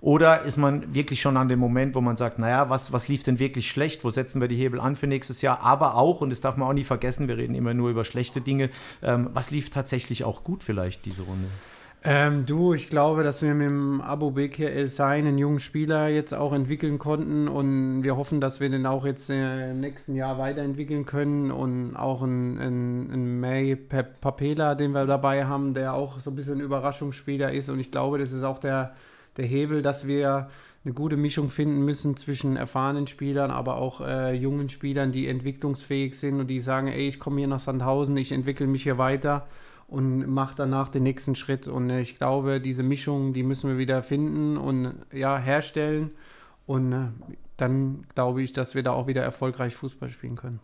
oder 0.00 0.42
ist 0.42 0.58
man 0.58 0.94
wirklich 0.94 1.20
schon 1.20 1.36
an 1.36 1.48
dem 1.48 1.58
Moment, 1.58 1.96
wo 1.96 2.00
man 2.00 2.16
sagt, 2.16 2.38
naja, 2.38 2.70
was, 2.70 2.92
was 2.92 3.08
lief 3.08 3.24
denn 3.24 3.40
wirklich 3.40 3.68
schlecht, 3.68 4.04
wo 4.04 4.10
setzen 4.10 4.40
wir 4.40 4.46
die 4.46 4.54
Hebel 4.54 4.78
an 4.78 4.94
für 4.94 5.08
nächstes 5.08 5.42
Jahr, 5.42 5.60
aber 5.60 5.96
auch, 5.96 6.20
und 6.20 6.30
das 6.30 6.40
darf 6.40 6.56
man 6.56 6.68
auch 6.68 6.72
nie 6.72 6.84
vergessen, 6.84 7.26
wir 7.26 7.36
reden 7.36 7.56
immer 7.56 7.74
nur 7.74 7.90
über 7.90 8.04
schlechte 8.04 8.40
Dinge, 8.40 8.70
ähm, 9.02 9.30
was 9.34 9.50
lief 9.50 9.70
tatsächlich 9.70 10.22
auch 10.22 10.44
gut 10.44 10.62
vielleicht 10.62 11.04
diese 11.04 11.22
Runde? 11.22 11.48
Ähm, 12.02 12.46
du, 12.46 12.72
ich 12.72 12.88
glaube, 12.88 13.22
dass 13.24 13.42
wir 13.42 13.54
mit 13.54 13.68
dem 13.68 14.00
Abu 14.00 14.30
Bekir 14.30 14.72
El 14.72 14.86
Sain 14.86 15.26
einen 15.26 15.36
jungen 15.36 15.60
Spieler 15.60 16.08
jetzt 16.08 16.32
auch 16.32 16.54
entwickeln 16.54 16.98
konnten. 16.98 17.46
Und 17.46 18.02
wir 18.02 18.16
hoffen, 18.16 18.40
dass 18.40 18.58
wir 18.58 18.70
den 18.70 18.86
auch 18.86 19.04
jetzt 19.04 19.28
äh, 19.28 19.72
im 19.72 19.80
nächsten 19.80 20.14
Jahr 20.14 20.38
weiterentwickeln 20.38 21.04
können. 21.04 21.50
Und 21.50 21.96
auch 21.96 22.22
einen, 22.22 23.38
May 23.40 23.76
Papela, 23.76 24.74
den 24.76 24.92
wir 24.92 25.04
dabei 25.04 25.44
haben, 25.44 25.74
der 25.74 25.92
auch 25.92 26.20
so 26.20 26.30
ein 26.30 26.36
bisschen 26.36 26.54
ein 26.54 26.60
Überraschungsspieler 26.60 27.52
ist. 27.52 27.68
Und 27.68 27.80
ich 27.80 27.90
glaube, 27.90 28.16
das 28.18 28.32
ist 28.32 28.44
auch 28.44 28.60
der, 28.60 28.94
der 29.36 29.44
Hebel, 29.44 29.82
dass 29.82 30.06
wir 30.06 30.48
eine 30.86 30.94
gute 30.94 31.18
Mischung 31.18 31.50
finden 31.50 31.84
müssen 31.84 32.16
zwischen 32.16 32.56
erfahrenen 32.56 33.08
Spielern, 33.08 33.50
aber 33.50 33.76
auch 33.76 34.00
äh, 34.00 34.32
jungen 34.32 34.70
Spielern, 34.70 35.12
die 35.12 35.28
entwicklungsfähig 35.28 36.18
sind 36.18 36.40
und 36.40 36.46
die 36.46 36.60
sagen, 36.60 36.88
ey, 36.88 37.08
ich 37.08 37.20
komme 37.20 37.40
hier 37.40 37.48
nach 37.48 37.60
Sandhausen, 37.60 38.16
ich 38.16 38.32
entwickle 38.32 38.66
mich 38.66 38.84
hier 38.84 38.96
weiter 38.96 39.46
und 39.90 40.28
macht 40.28 40.60
danach 40.60 40.88
den 40.88 41.02
nächsten 41.02 41.34
Schritt. 41.34 41.66
Und 41.66 41.90
ich 41.90 42.16
glaube, 42.16 42.60
diese 42.60 42.84
Mischung, 42.84 43.32
die 43.32 43.42
müssen 43.42 43.68
wir 43.68 43.76
wieder 43.76 44.02
finden 44.02 44.56
und 44.56 44.94
ja, 45.12 45.36
herstellen. 45.36 46.12
Und 46.66 46.92
äh, 46.92 47.08
dann 47.56 48.06
glaube 48.14 48.42
ich, 48.42 48.52
dass 48.52 48.76
wir 48.76 48.84
da 48.84 48.92
auch 48.92 49.08
wieder 49.08 49.22
erfolgreich 49.22 49.74
Fußball 49.74 50.08
spielen 50.08 50.36
können. 50.36 50.60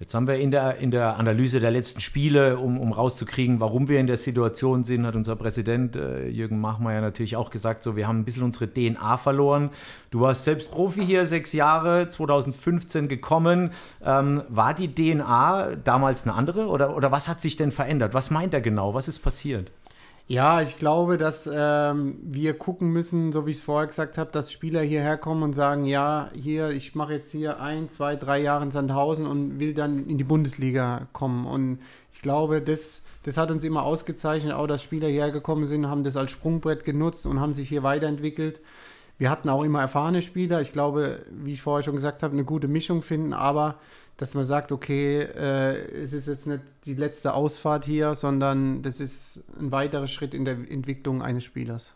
Jetzt 0.00 0.14
haben 0.14 0.28
wir 0.28 0.36
in 0.36 0.52
der, 0.52 0.76
in 0.76 0.92
der 0.92 1.16
Analyse 1.16 1.58
der 1.58 1.72
letzten 1.72 2.00
Spiele, 2.00 2.58
um, 2.58 2.78
um 2.78 2.92
rauszukriegen, 2.92 3.58
warum 3.58 3.88
wir 3.88 3.98
in 3.98 4.06
der 4.06 4.16
Situation 4.16 4.84
sind, 4.84 5.04
hat 5.04 5.16
unser 5.16 5.34
Präsident 5.34 5.96
äh, 5.96 6.28
Jürgen 6.28 6.60
Machmeier 6.60 7.00
natürlich 7.00 7.34
auch 7.34 7.50
gesagt, 7.50 7.82
so 7.82 7.96
wir 7.96 8.06
haben 8.06 8.20
ein 8.20 8.24
bisschen 8.24 8.44
unsere 8.44 8.72
DNA 8.72 9.16
verloren. 9.16 9.70
Du 10.12 10.20
warst 10.20 10.44
selbst 10.44 10.70
Profi 10.70 11.04
hier, 11.04 11.26
sechs 11.26 11.52
Jahre, 11.52 12.08
2015 12.08 13.08
gekommen. 13.08 13.72
Ähm, 14.04 14.44
war 14.48 14.72
die 14.72 14.94
DNA 14.94 15.74
damals 15.82 16.22
eine 16.22 16.34
andere 16.34 16.68
oder, 16.68 16.94
oder 16.94 17.10
was 17.10 17.28
hat 17.28 17.40
sich 17.40 17.56
denn 17.56 17.72
verändert? 17.72 18.14
Was 18.14 18.30
meint 18.30 18.54
er 18.54 18.60
genau? 18.60 18.94
Was 18.94 19.08
ist 19.08 19.18
passiert? 19.18 19.72
Ja, 20.30 20.60
ich 20.60 20.76
glaube, 20.76 21.16
dass 21.16 21.48
ähm, 21.50 22.18
wir 22.22 22.52
gucken 22.52 22.90
müssen, 22.90 23.32
so 23.32 23.46
wie 23.46 23.50
ich 23.52 23.56
es 23.56 23.62
vorher 23.62 23.86
gesagt 23.86 24.18
habe, 24.18 24.30
dass 24.30 24.52
Spieler 24.52 24.82
hierher 24.82 25.16
kommen 25.16 25.42
und 25.42 25.54
sagen, 25.54 25.86
ja, 25.86 26.28
hier, 26.34 26.68
ich 26.68 26.94
mache 26.94 27.14
jetzt 27.14 27.32
hier 27.32 27.60
ein, 27.62 27.88
zwei, 27.88 28.14
drei 28.14 28.38
Jahre 28.38 28.64
in 28.64 28.70
Sandhausen 28.70 29.26
und 29.26 29.58
will 29.58 29.72
dann 29.72 30.06
in 30.06 30.18
die 30.18 30.24
Bundesliga 30.24 31.08
kommen. 31.14 31.46
Und 31.46 31.78
ich 32.12 32.20
glaube, 32.20 32.60
das, 32.60 33.04
das 33.22 33.38
hat 33.38 33.50
uns 33.50 33.64
immer 33.64 33.84
ausgezeichnet, 33.84 34.52
auch 34.52 34.66
dass 34.66 34.82
Spieler 34.82 35.08
hierher 35.08 35.30
gekommen 35.30 35.64
sind, 35.64 35.88
haben 35.88 36.04
das 36.04 36.18
als 36.18 36.30
Sprungbrett 36.30 36.84
genutzt 36.84 37.24
und 37.24 37.40
haben 37.40 37.54
sich 37.54 37.70
hier 37.70 37.82
weiterentwickelt. 37.82 38.60
Wir 39.16 39.30
hatten 39.30 39.48
auch 39.48 39.64
immer 39.64 39.80
erfahrene 39.80 40.20
Spieler. 40.20 40.60
Ich 40.60 40.74
glaube, 40.74 41.24
wie 41.30 41.54
ich 41.54 41.62
vorher 41.62 41.82
schon 41.82 41.96
gesagt 41.96 42.22
habe, 42.22 42.34
eine 42.34 42.44
gute 42.44 42.68
Mischung 42.68 43.00
finden, 43.00 43.32
aber 43.32 43.76
dass 44.18 44.34
man 44.34 44.44
sagt, 44.44 44.72
okay, 44.72 45.20
äh, 45.20 46.02
es 46.02 46.12
ist 46.12 46.26
jetzt 46.26 46.46
nicht 46.48 46.62
die 46.84 46.94
letzte 46.94 47.34
Ausfahrt 47.34 47.84
hier, 47.84 48.14
sondern 48.14 48.82
das 48.82 49.00
ist 49.00 49.44
ein 49.58 49.70
weiterer 49.72 50.08
Schritt 50.08 50.34
in 50.34 50.44
der 50.44 50.54
Entwicklung 50.54 51.22
eines 51.22 51.44
Spielers. 51.44 51.94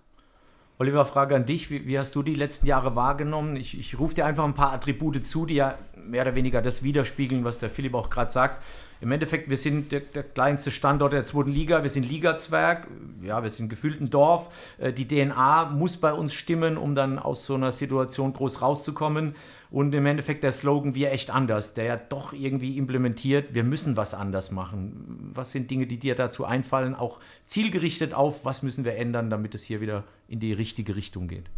Oliver, 0.78 1.04
Frage 1.04 1.34
an 1.34 1.46
dich. 1.46 1.70
Wie, 1.70 1.86
wie 1.86 1.98
hast 1.98 2.14
du 2.14 2.22
die 2.22 2.34
letzten 2.34 2.66
Jahre 2.66 2.94
wahrgenommen? 2.94 3.56
Ich, 3.56 3.76
ich 3.78 3.98
rufe 3.98 4.14
dir 4.14 4.24
einfach 4.24 4.44
ein 4.44 4.54
paar 4.54 4.72
Attribute 4.72 5.26
zu, 5.26 5.46
die 5.46 5.56
ja 5.56 5.76
mehr 5.96 6.22
oder 6.22 6.36
weniger 6.36 6.62
das 6.62 6.84
widerspiegeln, 6.84 7.44
was 7.44 7.58
der 7.58 7.70
Philipp 7.70 7.94
auch 7.94 8.08
gerade 8.08 8.30
sagt. 8.30 8.62
Im 9.02 9.10
Endeffekt, 9.10 9.50
wir 9.50 9.56
sind 9.56 9.90
der, 9.90 9.98
der, 9.98 10.22
kleinste 10.22 10.70
Standort 10.70 11.12
der 11.12 11.24
zweiten 11.24 11.50
Liga, 11.50 11.82
wir 11.82 11.90
sind 11.90 12.08
Ligazwerg, 12.08 12.86
ja, 13.20 13.42
wir 13.42 13.50
sind 13.50 13.68
gefühlt 13.68 14.00
ein 14.00 14.10
Dorf. 14.10 14.54
Äh, 14.78 14.92
die 14.92 15.08
DNA 15.08 15.70
muss 15.70 15.96
bei 15.96 16.12
uns 16.12 16.32
stimmen, 16.32 16.76
um 16.76 16.94
dann 16.94 17.18
aus 17.18 17.44
so 17.44 17.56
einer 17.56 17.72
Situation 17.72 18.32
groß 18.32 18.62
rauszukommen. 18.62 19.34
Und 19.72 19.92
im 19.92 20.06
Endeffekt 20.06 20.44
der 20.44 20.52
Slogan 20.52 20.94
Wir 20.94 21.10
echt 21.10 21.30
anders, 21.30 21.74
der 21.74 21.84
ja 21.84 21.96
doch 21.96 22.32
irgendwie 22.32 22.78
implementiert, 22.78 23.56
wir 23.56 23.64
müssen 23.64 23.96
was 23.96 24.14
anders 24.14 24.52
machen. 24.52 25.32
Was 25.34 25.50
sind 25.50 25.68
Dinge, 25.68 25.88
die 25.88 25.98
dir 25.98 26.14
dazu 26.14 26.44
einfallen, 26.44 26.94
auch 26.94 27.18
zielgerichtet 27.44 28.14
auf, 28.14 28.44
was 28.44 28.62
müssen 28.62 28.84
wir 28.84 28.94
ändern, 28.94 29.30
damit 29.30 29.56
es 29.56 29.64
hier 29.64 29.80
wieder 29.80 30.04
in 30.28 30.38
die 30.38 30.52
richtige 30.52 30.94
Richtung 30.94 31.26
geht? 31.26 31.50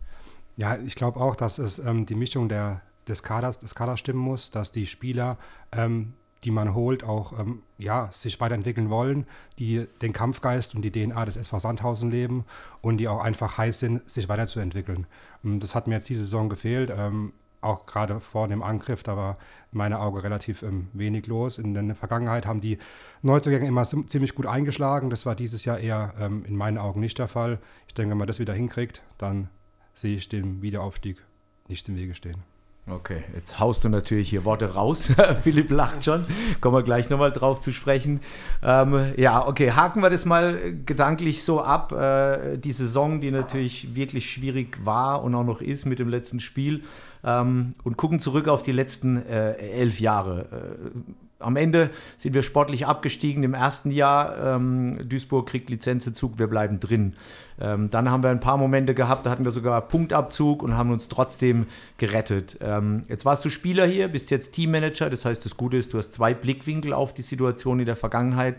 Ja, 0.56 0.78
ich 0.78 0.94
glaube 0.94 1.20
auch, 1.20 1.36
dass 1.36 1.58
es 1.58 1.78
ähm, 1.78 2.06
die 2.06 2.14
Mischung 2.14 2.48
der, 2.48 2.80
des, 3.06 3.22
Kaders, 3.22 3.58
des 3.58 3.74
Kaders 3.74 4.00
stimmen 4.00 4.20
muss, 4.20 4.50
dass 4.50 4.72
die 4.72 4.86
Spieler 4.86 5.36
ähm, 5.72 6.14
die 6.44 6.50
man 6.50 6.74
holt, 6.74 7.04
auch 7.04 7.38
ähm, 7.38 7.62
ja, 7.78 8.10
sich 8.12 8.40
weiterentwickeln 8.40 8.90
wollen, 8.90 9.26
die 9.58 9.86
den 10.02 10.12
Kampfgeist 10.12 10.74
und 10.74 10.82
die 10.82 10.90
DNA 10.90 11.24
des 11.24 11.36
SV 11.36 11.58
Sandhausen 11.58 12.10
leben 12.10 12.44
und 12.80 12.98
die 12.98 13.08
auch 13.08 13.22
einfach 13.22 13.58
heiß 13.58 13.78
sind, 13.78 14.08
sich 14.08 14.28
weiterzuentwickeln. 14.28 15.06
Und 15.42 15.52
ähm, 15.52 15.60
das 15.60 15.74
hat 15.74 15.86
mir 15.86 15.94
jetzt 15.94 16.08
diese 16.08 16.22
Saison 16.22 16.48
gefehlt. 16.48 16.92
Ähm, 16.96 17.32
auch 17.60 17.86
gerade 17.86 18.20
vor 18.20 18.46
dem 18.46 18.62
Angriff, 18.62 19.02
da 19.02 19.16
war 19.16 19.38
meine 19.72 19.98
Augen 19.98 20.18
relativ 20.18 20.62
ähm, 20.62 20.88
wenig 20.92 21.26
los. 21.26 21.58
In 21.58 21.74
der 21.74 21.94
Vergangenheit 21.94 22.46
haben 22.46 22.60
die 22.60 22.78
Neuzugänge 23.22 23.66
immer 23.66 23.84
ziemlich 23.84 24.34
gut 24.34 24.46
eingeschlagen. 24.46 25.10
Das 25.10 25.24
war 25.26 25.34
dieses 25.34 25.64
Jahr 25.64 25.78
eher 25.78 26.14
ähm, 26.20 26.44
in 26.46 26.56
meinen 26.56 26.78
Augen 26.78 27.00
nicht 27.00 27.18
der 27.18 27.28
Fall. 27.28 27.58
Ich 27.88 27.94
denke, 27.94 28.10
wenn 28.10 28.18
man 28.18 28.28
das 28.28 28.38
wieder 28.38 28.52
hinkriegt, 28.52 29.02
dann 29.18 29.48
sehe 29.94 30.14
ich 30.14 30.28
dem 30.28 30.60
Wiederaufstieg 30.62 31.24
nicht 31.68 31.88
im 31.88 31.96
Wege 31.96 32.14
stehen. 32.14 32.53
Okay, 32.86 33.24
jetzt 33.34 33.58
haust 33.60 33.82
du 33.84 33.88
natürlich 33.88 34.28
hier 34.28 34.44
Worte 34.44 34.74
raus. 34.74 35.10
Philipp 35.42 35.70
lacht 35.70 36.04
schon. 36.04 36.26
Kommen 36.60 36.76
wir 36.76 36.82
gleich 36.82 37.08
nochmal 37.08 37.32
drauf 37.32 37.60
zu 37.60 37.72
sprechen. 37.72 38.20
Ähm, 38.62 39.14
ja, 39.16 39.46
okay, 39.46 39.72
haken 39.72 40.02
wir 40.02 40.10
das 40.10 40.26
mal 40.26 40.74
gedanklich 40.84 41.44
so 41.44 41.62
ab. 41.62 41.92
Äh, 41.92 42.58
die 42.58 42.72
Saison, 42.72 43.22
die 43.22 43.30
natürlich 43.30 43.94
wirklich 43.94 44.30
schwierig 44.30 44.84
war 44.84 45.24
und 45.24 45.34
auch 45.34 45.44
noch 45.44 45.62
ist 45.62 45.86
mit 45.86 45.98
dem 45.98 46.10
letzten 46.10 46.40
Spiel. 46.40 46.82
Ähm, 47.24 47.74
und 47.84 47.96
gucken 47.96 48.20
zurück 48.20 48.48
auf 48.48 48.62
die 48.62 48.72
letzten 48.72 49.16
äh, 49.24 49.54
elf 49.54 49.98
Jahre. 49.98 50.46
Äh, 50.52 51.23
am 51.44 51.56
Ende 51.56 51.90
sind 52.16 52.34
wir 52.34 52.42
sportlich 52.42 52.86
abgestiegen 52.86 53.42
im 53.42 53.54
ersten 53.54 53.90
Jahr. 53.90 54.56
Ähm, 54.56 54.98
Duisburg 55.08 55.48
kriegt 55.48 55.70
Lizenzzug, 55.70 56.38
wir 56.38 56.46
bleiben 56.46 56.80
drin. 56.80 57.14
Ähm, 57.60 57.90
dann 57.90 58.10
haben 58.10 58.22
wir 58.22 58.30
ein 58.30 58.40
paar 58.40 58.56
Momente 58.56 58.94
gehabt, 58.94 59.26
da 59.26 59.30
hatten 59.30 59.44
wir 59.44 59.52
sogar 59.52 59.80
Punktabzug 59.82 60.62
und 60.62 60.76
haben 60.76 60.90
uns 60.90 61.08
trotzdem 61.08 61.66
gerettet. 61.98 62.58
Ähm, 62.60 63.02
jetzt 63.08 63.24
warst 63.24 63.44
du 63.44 63.50
Spieler 63.50 63.86
hier, 63.86 64.08
bist 64.08 64.30
jetzt 64.30 64.52
Teammanager, 64.52 65.10
das 65.10 65.24
heißt, 65.24 65.44
das 65.44 65.56
Gute 65.56 65.76
ist, 65.76 65.92
du 65.92 65.98
hast 65.98 66.12
zwei 66.12 66.34
Blickwinkel 66.34 66.92
auf 66.92 67.14
die 67.14 67.22
Situation 67.22 67.78
in 67.80 67.86
der 67.86 67.96
Vergangenheit. 67.96 68.56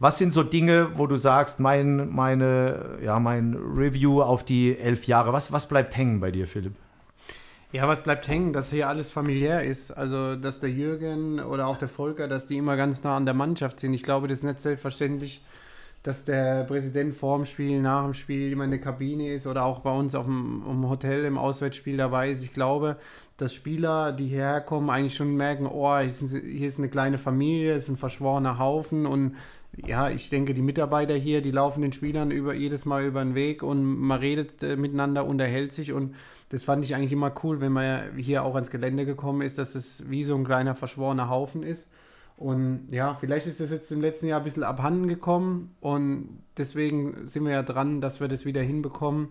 Was 0.00 0.18
sind 0.18 0.32
so 0.32 0.44
Dinge, 0.44 0.90
wo 0.94 1.06
du 1.06 1.16
sagst, 1.16 1.58
mein, 1.58 2.10
meine, 2.10 2.98
ja, 3.04 3.18
mein 3.18 3.54
Review 3.54 4.22
auf 4.22 4.44
die 4.44 4.78
elf 4.78 5.06
Jahre, 5.06 5.32
was, 5.32 5.52
was 5.52 5.66
bleibt 5.66 5.96
hängen 5.96 6.20
bei 6.20 6.30
dir, 6.30 6.46
Philipp? 6.46 6.74
Ja, 7.70 7.86
was 7.86 8.02
bleibt 8.02 8.26
hängen, 8.28 8.54
dass 8.54 8.70
hier 8.70 8.88
alles 8.88 9.10
familiär 9.10 9.62
ist. 9.62 9.90
Also, 9.90 10.36
dass 10.36 10.58
der 10.58 10.70
Jürgen 10.70 11.38
oder 11.38 11.66
auch 11.66 11.76
der 11.76 11.88
Volker, 11.88 12.26
dass 12.26 12.46
die 12.46 12.56
immer 12.56 12.76
ganz 12.78 13.04
nah 13.04 13.14
an 13.16 13.26
der 13.26 13.34
Mannschaft 13.34 13.80
sind. 13.80 13.92
Ich 13.92 14.02
glaube, 14.02 14.26
das 14.26 14.38
ist 14.38 14.44
nicht 14.44 14.60
selbstverständlich, 14.60 15.44
dass 16.02 16.24
der 16.24 16.64
Präsident 16.64 17.14
vor 17.14 17.36
dem 17.36 17.44
Spiel, 17.44 17.82
nach 17.82 18.04
dem 18.04 18.14
Spiel 18.14 18.52
immer 18.52 18.64
in 18.64 18.70
der 18.70 18.80
Kabine 18.80 19.34
ist 19.34 19.46
oder 19.46 19.66
auch 19.66 19.80
bei 19.80 19.90
uns 19.90 20.14
auf 20.14 20.24
dem, 20.24 20.62
im 20.66 20.88
Hotel 20.88 21.26
im 21.26 21.36
Auswärtsspiel 21.36 21.98
dabei 21.98 22.30
ist. 22.30 22.42
Ich 22.42 22.54
glaube, 22.54 22.96
dass 23.36 23.52
Spieler, 23.52 24.12
die 24.12 24.28
hierher 24.28 24.62
kommen, 24.62 24.88
eigentlich 24.88 25.14
schon 25.14 25.36
merken, 25.36 25.66
oh, 25.66 25.98
hier 25.98 26.66
ist 26.66 26.78
eine 26.78 26.88
kleine 26.88 27.18
Familie, 27.18 27.74
es 27.74 27.84
ist 27.84 27.90
ein 27.90 27.96
verschworener 27.98 28.58
Haufen 28.58 29.04
und 29.04 29.36
ja, 29.86 30.10
ich 30.10 30.30
denke, 30.30 30.54
die 30.54 30.62
Mitarbeiter 30.62 31.14
hier, 31.14 31.42
die 31.42 31.50
laufen 31.50 31.82
den 31.82 31.92
Spielern 31.92 32.30
über, 32.30 32.54
jedes 32.54 32.84
Mal 32.84 33.04
über 33.04 33.22
den 33.22 33.34
Weg 33.34 33.62
und 33.62 33.84
man 33.84 34.18
redet 34.18 34.62
äh, 34.62 34.76
miteinander, 34.76 35.26
unterhält 35.26 35.72
sich 35.72 35.92
und 35.92 36.14
das 36.50 36.64
fand 36.64 36.84
ich 36.84 36.94
eigentlich 36.94 37.12
immer 37.12 37.32
cool, 37.42 37.60
wenn 37.60 37.72
man 37.72 38.16
hier 38.16 38.42
auch 38.42 38.54
ans 38.54 38.70
Gelände 38.70 39.04
gekommen 39.04 39.42
ist, 39.42 39.58
dass 39.58 39.74
es 39.74 40.08
wie 40.10 40.24
so 40.24 40.34
ein 40.34 40.44
kleiner 40.44 40.74
verschworener 40.74 41.28
Haufen 41.28 41.62
ist. 41.62 41.88
Und 42.36 42.88
ja, 42.92 43.16
vielleicht 43.18 43.48
ist 43.48 43.60
das 43.60 43.70
jetzt 43.70 43.90
im 43.90 44.00
letzten 44.00 44.28
Jahr 44.28 44.40
ein 44.40 44.44
bisschen 44.44 44.62
abhanden 44.62 45.08
gekommen 45.08 45.74
und 45.80 46.40
deswegen 46.56 47.26
sind 47.26 47.44
wir 47.44 47.52
ja 47.52 47.62
dran, 47.62 48.00
dass 48.00 48.20
wir 48.20 48.28
das 48.28 48.46
wieder 48.46 48.62
hinbekommen. 48.62 49.28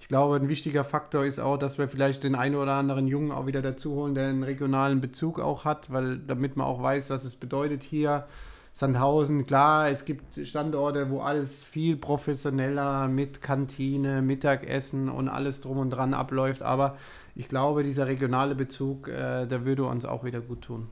Ich 0.00 0.08
glaube, 0.08 0.36
ein 0.36 0.48
wichtiger 0.48 0.84
Faktor 0.84 1.24
ist 1.24 1.38
auch, 1.38 1.56
dass 1.56 1.78
wir 1.78 1.88
vielleicht 1.88 2.24
den 2.24 2.34
einen 2.34 2.56
oder 2.56 2.74
anderen 2.74 3.06
Jungen 3.08 3.30
auch 3.30 3.46
wieder 3.46 3.62
dazu 3.62 3.92
holen, 3.92 4.14
der 4.14 4.28
einen 4.28 4.42
regionalen 4.42 5.00
Bezug 5.00 5.40
auch 5.40 5.64
hat, 5.64 5.92
weil 5.92 6.18
damit 6.18 6.56
man 6.56 6.66
auch 6.66 6.82
weiß, 6.82 7.10
was 7.10 7.24
es 7.24 7.34
bedeutet 7.34 7.82
hier 7.82 8.26
Sandhausen, 8.72 9.46
klar, 9.46 9.90
es 9.90 10.04
gibt 10.04 10.34
Standorte, 10.46 11.10
wo 11.10 11.20
alles 11.20 11.64
viel 11.64 11.96
professioneller 11.96 13.08
mit 13.08 13.42
Kantine, 13.42 14.22
Mittagessen 14.22 15.08
und 15.08 15.28
alles 15.28 15.60
drum 15.60 15.78
und 15.78 15.90
dran 15.90 16.14
abläuft, 16.14 16.62
aber 16.62 16.96
ich 17.34 17.48
glaube, 17.48 17.82
dieser 17.82 18.06
regionale 18.06 18.54
Bezug, 18.54 19.08
äh, 19.08 19.46
der 19.46 19.64
würde 19.64 19.84
uns 19.84 20.04
auch 20.04 20.24
wieder 20.24 20.40
gut 20.40 20.62
tun. 20.62 20.88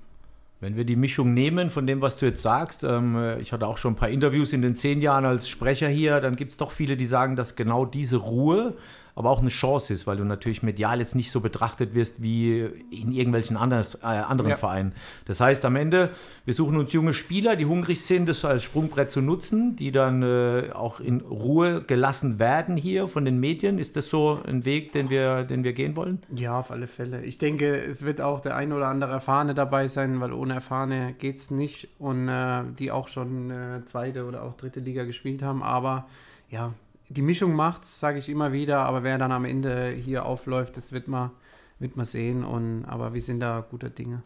Wenn 0.58 0.74
wir 0.74 0.84
die 0.84 0.96
Mischung 0.96 1.34
nehmen 1.34 1.68
von 1.68 1.86
dem, 1.86 2.00
was 2.00 2.18
du 2.18 2.26
jetzt 2.26 2.40
sagst, 2.40 2.82
ähm, 2.82 3.36
ich 3.40 3.52
hatte 3.52 3.66
auch 3.66 3.76
schon 3.76 3.92
ein 3.92 3.96
paar 3.96 4.08
Interviews 4.08 4.54
in 4.54 4.62
den 4.62 4.74
zehn 4.74 5.02
Jahren 5.02 5.26
als 5.26 5.48
Sprecher 5.48 5.88
hier, 5.88 6.20
dann 6.20 6.34
gibt 6.34 6.52
es 6.52 6.56
doch 6.56 6.70
viele, 6.70 6.96
die 6.96 7.04
sagen, 7.04 7.36
dass 7.36 7.56
genau 7.56 7.84
diese 7.84 8.16
Ruhe 8.16 8.74
aber 9.16 9.30
auch 9.30 9.40
eine 9.40 9.48
Chance 9.48 9.94
ist, 9.94 10.06
weil 10.06 10.18
du 10.18 10.24
natürlich 10.24 10.62
medial 10.62 11.00
jetzt 11.00 11.14
nicht 11.14 11.30
so 11.30 11.40
betrachtet 11.40 11.94
wirst 11.94 12.22
wie 12.22 12.60
in 12.90 13.12
irgendwelchen 13.12 13.56
anderen, 13.56 13.84
äh, 14.02 14.06
anderen 14.06 14.50
ja. 14.50 14.56
Vereinen. 14.56 14.92
Das 15.24 15.40
heißt, 15.40 15.64
am 15.64 15.74
Ende, 15.74 16.10
wir 16.44 16.52
suchen 16.52 16.76
uns 16.76 16.92
junge 16.92 17.14
Spieler, 17.14 17.56
die 17.56 17.64
hungrig 17.64 18.04
sind, 18.04 18.28
das 18.28 18.44
als 18.44 18.62
Sprungbrett 18.62 19.10
zu 19.10 19.22
nutzen, 19.22 19.74
die 19.74 19.90
dann 19.90 20.22
äh, 20.22 20.70
auch 20.74 21.00
in 21.00 21.22
Ruhe 21.22 21.80
gelassen 21.80 22.38
werden 22.38 22.76
hier 22.76 23.08
von 23.08 23.24
den 23.24 23.40
Medien. 23.40 23.78
Ist 23.78 23.96
das 23.96 24.10
so 24.10 24.38
ein 24.46 24.66
Weg, 24.66 24.92
den 24.92 25.08
wir, 25.08 25.44
den 25.44 25.64
wir 25.64 25.72
gehen 25.72 25.96
wollen? 25.96 26.22
Ja, 26.28 26.58
auf 26.58 26.70
alle 26.70 26.86
Fälle. 26.86 27.24
Ich 27.24 27.38
denke, 27.38 27.74
es 27.74 28.04
wird 28.04 28.20
auch 28.20 28.40
der 28.40 28.54
ein 28.54 28.70
oder 28.74 28.88
andere 28.88 29.12
Erfahrene 29.12 29.54
dabei 29.54 29.88
sein, 29.88 30.20
weil 30.20 30.34
ohne 30.34 30.52
Erfahrene 30.52 31.14
geht 31.14 31.38
es 31.38 31.50
nicht 31.50 31.88
und 31.98 32.28
äh, 32.28 32.64
die 32.78 32.90
auch 32.90 33.08
schon 33.08 33.50
äh, 33.50 33.82
zweite 33.86 34.26
oder 34.26 34.42
auch 34.42 34.58
dritte 34.58 34.80
Liga 34.80 35.04
gespielt 35.04 35.42
haben. 35.42 35.62
Aber 35.62 36.06
ja, 36.50 36.74
die 37.08 37.22
Mischung 37.22 37.54
macht's, 37.54 38.00
sage 38.00 38.18
ich 38.18 38.28
immer 38.28 38.52
wieder, 38.52 38.80
aber 38.80 39.02
wer 39.02 39.18
dann 39.18 39.32
am 39.32 39.44
Ende 39.44 39.90
hier 39.90 40.24
aufläuft, 40.24 40.76
das 40.76 40.92
wird 40.92 41.08
man, 41.08 41.30
wird 41.78 41.96
man 41.96 42.04
sehen. 42.04 42.44
Und, 42.44 42.84
aber 42.84 43.14
wir 43.14 43.20
sind 43.20 43.40
da 43.40 43.64
guter 43.68 43.90
Dinge. 43.90 44.22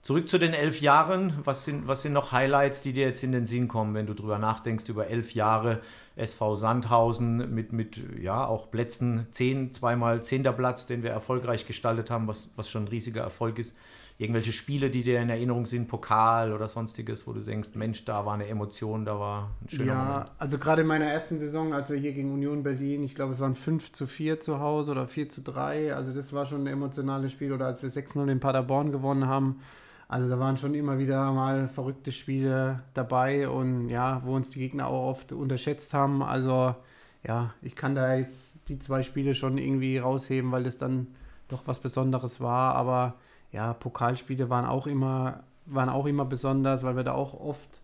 Zurück 0.00 0.28
zu 0.28 0.38
den 0.38 0.54
elf 0.54 0.80
Jahren. 0.80 1.34
Was 1.44 1.64
sind, 1.64 1.86
was 1.86 2.02
sind 2.02 2.12
noch 2.12 2.32
Highlights, 2.32 2.82
die 2.82 2.92
dir 2.92 3.06
jetzt 3.06 3.22
in 3.22 3.32
den 3.32 3.46
Sinn 3.46 3.68
kommen, 3.68 3.94
wenn 3.94 4.06
du 4.06 4.14
drüber 4.14 4.38
nachdenkst, 4.38 4.88
über 4.88 5.08
elf 5.08 5.34
Jahre 5.34 5.80
SV 6.16 6.54
Sandhausen 6.54 7.52
mit, 7.54 7.72
mit 7.72 8.00
ja, 8.18 8.46
auch 8.46 8.70
Plätzen, 8.70 9.26
zehn, 9.32 9.72
zweimal 9.72 10.22
zehnter 10.22 10.52
Platz, 10.52 10.86
den 10.86 11.02
wir 11.02 11.10
erfolgreich 11.10 11.66
gestaltet 11.66 12.10
haben, 12.10 12.26
was, 12.26 12.50
was 12.56 12.70
schon 12.70 12.84
ein 12.84 12.88
riesiger 12.88 13.22
Erfolg 13.22 13.58
ist 13.58 13.76
irgendwelche 14.18 14.52
Spiele, 14.52 14.90
die 14.90 15.04
dir 15.04 15.20
in 15.20 15.30
Erinnerung 15.30 15.64
sind, 15.64 15.86
Pokal 15.86 16.52
oder 16.52 16.66
sonstiges, 16.66 17.26
wo 17.28 17.32
du 17.32 17.40
denkst, 17.40 17.70
Mensch, 17.74 18.04
da 18.04 18.26
war 18.26 18.34
eine 18.34 18.48
Emotion, 18.48 19.04
da 19.04 19.18
war 19.18 19.50
ein 19.62 19.68
schöner 19.68 19.86
ja, 19.86 20.04
Moment? 20.04 20.30
also 20.38 20.58
gerade 20.58 20.82
in 20.82 20.88
meiner 20.88 21.06
ersten 21.06 21.38
Saison, 21.38 21.72
als 21.72 21.88
wir 21.88 21.96
hier 21.98 22.12
gegen 22.12 22.32
Union 22.32 22.64
Berlin, 22.64 23.04
ich 23.04 23.14
glaube, 23.14 23.32
es 23.32 23.38
waren 23.38 23.54
5 23.54 23.92
zu 23.92 24.08
4 24.08 24.40
zu 24.40 24.58
Hause 24.58 24.90
oder 24.90 25.06
4 25.06 25.28
zu 25.28 25.40
3, 25.40 25.94
also 25.94 26.12
das 26.12 26.32
war 26.32 26.46
schon 26.46 26.64
ein 26.64 26.66
emotionales 26.66 27.30
Spiel 27.30 27.52
oder 27.52 27.66
als 27.66 27.82
wir 27.82 27.90
6-0 27.90 28.28
in 28.28 28.40
Paderborn 28.40 28.90
gewonnen 28.90 29.28
haben. 29.28 29.60
Also 30.08 30.28
da 30.28 30.40
waren 30.40 30.56
schon 30.56 30.74
immer 30.74 30.98
wieder 30.98 31.30
mal 31.32 31.68
verrückte 31.68 32.12
Spiele 32.12 32.82
dabei 32.94 33.48
und 33.48 33.90
ja, 33.90 34.22
wo 34.24 34.34
uns 34.34 34.50
die 34.50 34.58
Gegner 34.58 34.88
auch 34.88 35.10
oft 35.10 35.32
unterschätzt 35.32 35.92
haben. 35.92 36.22
Also 36.22 36.74
ja, 37.22 37.52
ich 37.60 37.76
kann 37.76 37.94
da 37.94 38.14
jetzt 38.14 38.68
die 38.70 38.78
zwei 38.78 39.02
Spiele 39.02 39.34
schon 39.34 39.58
irgendwie 39.58 39.98
rausheben, 39.98 40.50
weil 40.50 40.64
das 40.64 40.78
dann 40.78 41.08
doch 41.48 41.66
was 41.66 41.78
Besonderes 41.78 42.40
war. 42.40 42.74
Aber 42.74 43.16
ja, 43.52 43.72
Pokalspiele 43.72 44.50
waren 44.50 44.64
auch 44.64 44.86
immer, 44.86 45.40
waren 45.66 45.88
auch 45.88 46.06
immer 46.06 46.24
besonders, 46.24 46.82
weil 46.82 46.96
wir 46.96 47.04
da 47.04 47.12
auch 47.12 47.34
oft 47.34 47.80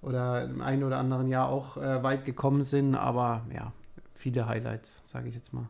oder 0.00 0.44
im 0.44 0.60
einen 0.60 0.84
oder 0.84 0.98
anderen 0.98 1.28
Jahr 1.28 1.48
auch 1.48 1.76
äh, 1.76 2.02
weit 2.02 2.24
gekommen 2.24 2.62
sind, 2.62 2.94
aber 2.94 3.42
ja, 3.52 3.72
viele 4.14 4.46
Highlights, 4.46 5.00
sage 5.04 5.28
ich 5.28 5.34
jetzt 5.34 5.52
mal. 5.52 5.68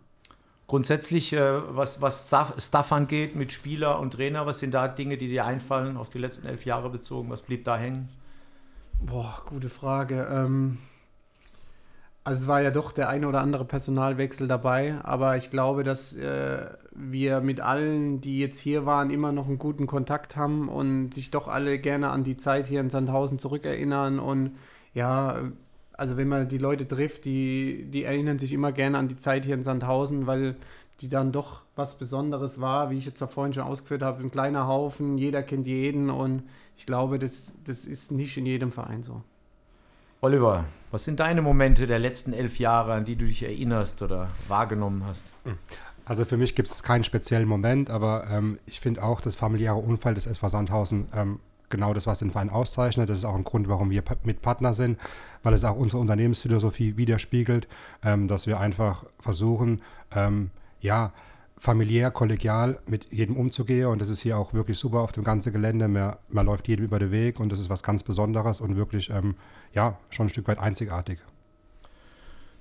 Grundsätzlich, 0.66 1.32
äh, 1.32 1.60
was, 1.74 2.02
was 2.02 2.26
Stuff, 2.26 2.54
Stuff, 2.58 2.92
angeht 2.92 3.34
mit 3.36 3.52
Spieler 3.52 3.98
und 4.00 4.12
Trainer, 4.12 4.44
was 4.44 4.58
sind 4.58 4.74
da 4.74 4.86
Dinge, 4.86 5.16
die 5.16 5.28
dir 5.28 5.46
einfallen, 5.46 5.96
auf 5.96 6.10
die 6.10 6.18
letzten 6.18 6.46
elf 6.46 6.66
Jahre 6.66 6.90
bezogen? 6.90 7.30
Was 7.30 7.40
blieb 7.40 7.64
da 7.64 7.78
hängen? 7.78 8.10
Boah, 9.00 9.42
gute 9.46 9.70
Frage. 9.70 10.28
Ähm, 10.30 10.78
also 12.28 12.42
es 12.42 12.46
war 12.46 12.60
ja 12.60 12.70
doch 12.70 12.92
der 12.92 13.08
eine 13.08 13.26
oder 13.26 13.40
andere 13.40 13.64
Personalwechsel 13.64 14.46
dabei, 14.46 14.96
aber 15.02 15.38
ich 15.38 15.48
glaube, 15.50 15.82
dass 15.82 16.14
äh, 16.14 16.66
wir 16.92 17.40
mit 17.40 17.60
allen, 17.60 18.20
die 18.20 18.38
jetzt 18.38 18.58
hier 18.58 18.84
waren, 18.84 19.08
immer 19.08 19.32
noch 19.32 19.46
einen 19.48 19.56
guten 19.56 19.86
Kontakt 19.86 20.36
haben 20.36 20.68
und 20.68 21.14
sich 21.14 21.30
doch 21.30 21.48
alle 21.48 21.78
gerne 21.78 22.10
an 22.10 22.24
die 22.24 22.36
Zeit 22.36 22.66
hier 22.66 22.82
in 22.82 22.90
Sandhausen 22.90 23.38
zurückerinnern. 23.38 24.18
Und 24.18 24.56
ja, 24.92 25.40
also 25.94 26.18
wenn 26.18 26.28
man 26.28 26.48
die 26.48 26.58
Leute 26.58 26.86
trifft, 26.86 27.24
die, 27.24 27.86
die 27.90 28.04
erinnern 28.04 28.38
sich 28.38 28.52
immer 28.52 28.72
gerne 28.72 28.98
an 28.98 29.08
die 29.08 29.16
Zeit 29.16 29.46
hier 29.46 29.54
in 29.54 29.62
Sandhausen, 29.62 30.26
weil 30.26 30.56
die 31.00 31.08
dann 31.08 31.32
doch 31.32 31.62
was 31.76 31.96
Besonderes 31.96 32.60
war, 32.60 32.90
wie 32.90 32.98
ich 32.98 33.06
jetzt 33.06 33.24
vorhin 33.24 33.54
schon 33.54 33.62
ausgeführt 33.62 34.02
habe, 34.02 34.22
ein 34.22 34.30
kleiner 34.30 34.66
Haufen, 34.66 35.16
jeder 35.16 35.42
kennt 35.42 35.66
jeden 35.66 36.10
und 36.10 36.42
ich 36.76 36.84
glaube, 36.84 37.18
das, 37.18 37.54
das 37.64 37.86
ist 37.86 38.12
nicht 38.12 38.36
in 38.36 38.44
jedem 38.44 38.70
Verein 38.70 39.02
so. 39.02 39.22
Oliver, 40.20 40.64
was 40.90 41.04
sind 41.04 41.20
deine 41.20 41.42
Momente 41.42 41.86
der 41.86 42.00
letzten 42.00 42.32
elf 42.32 42.58
Jahre, 42.58 42.92
an 42.94 43.04
die 43.04 43.14
du 43.14 43.26
dich 43.26 43.44
erinnerst 43.44 44.02
oder 44.02 44.28
wahrgenommen 44.48 45.04
hast? 45.06 45.26
Also 46.04 46.24
für 46.24 46.36
mich 46.36 46.54
gibt 46.54 46.68
es 46.68 46.82
keinen 46.82 47.04
speziellen 47.04 47.46
Moment, 47.46 47.90
aber 47.90 48.26
ähm, 48.30 48.58
ich 48.66 48.80
finde 48.80 49.02
auch 49.02 49.20
das 49.20 49.36
familiäre 49.36 49.76
Umfeld 49.76 50.16
des 50.16 50.26
SV 50.26 50.48
Sandhausen 50.48 51.08
ähm, 51.14 51.40
genau 51.68 51.92
das, 51.92 52.06
was 52.06 52.20
den 52.20 52.30
Verein 52.30 52.50
auszeichnet. 52.50 53.08
Das 53.08 53.18
ist 53.18 53.24
auch 53.24 53.34
ein 53.34 53.44
Grund, 53.44 53.68
warum 53.68 53.90
wir 53.90 54.02
mit 54.24 54.42
Partner 54.42 54.74
sind, 54.74 54.98
weil 55.42 55.54
es 55.54 55.64
auch 55.64 55.76
unsere 55.76 56.00
Unternehmensphilosophie 56.00 56.96
widerspiegelt, 56.96 57.68
ähm, 58.02 58.26
dass 58.26 58.46
wir 58.46 58.58
einfach 58.58 59.04
versuchen, 59.20 59.82
ähm, 60.14 60.50
ja, 60.80 61.12
familiär, 61.58 62.10
kollegial 62.10 62.78
mit 62.86 63.12
jedem 63.12 63.36
umzugehen. 63.36 63.88
Und 63.88 64.00
das 64.00 64.08
ist 64.08 64.20
hier 64.20 64.38
auch 64.38 64.54
wirklich 64.54 64.78
super 64.78 65.00
auf 65.00 65.12
dem 65.12 65.24
ganzen 65.24 65.52
Gelände. 65.52 65.88
Man, 65.88 66.16
man 66.28 66.46
läuft 66.46 66.68
jedem 66.68 66.84
über 66.84 66.98
den 66.98 67.10
Weg 67.10 67.40
und 67.40 67.50
das 67.50 67.60
ist 67.60 67.70
was 67.70 67.82
ganz 67.82 68.02
Besonderes 68.02 68.60
und 68.60 68.76
wirklich, 68.76 69.10
ähm, 69.10 69.34
ja, 69.72 69.98
schon 70.10 70.26
ein 70.26 70.28
Stück 70.30 70.48
weit 70.48 70.58
einzigartig. 70.58 71.18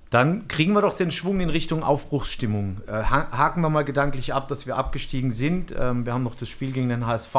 Dann 0.10 0.48
kriegen 0.48 0.72
wir 0.72 0.82
doch 0.82 0.96
den 0.96 1.12
Schwung 1.12 1.42
in 1.42 1.50
Richtung 1.50 1.84
Aufbruchsstimmung. 1.84 2.78
Äh, 2.88 3.04
haken 3.04 3.62
wir 3.62 3.70
mal 3.70 3.84
gedanklich 3.84 4.34
ab, 4.34 4.48
dass 4.48 4.66
wir 4.66 4.78
abgestiegen 4.78 5.32
sind. 5.32 5.76
Ähm, 5.78 6.06
wir 6.06 6.14
haben 6.14 6.24
noch 6.24 6.36
das 6.36 6.48
Spiel 6.48 6.72
gegen 6.72 6.88
den 6.88 7.06
HSV. 7.06 7.36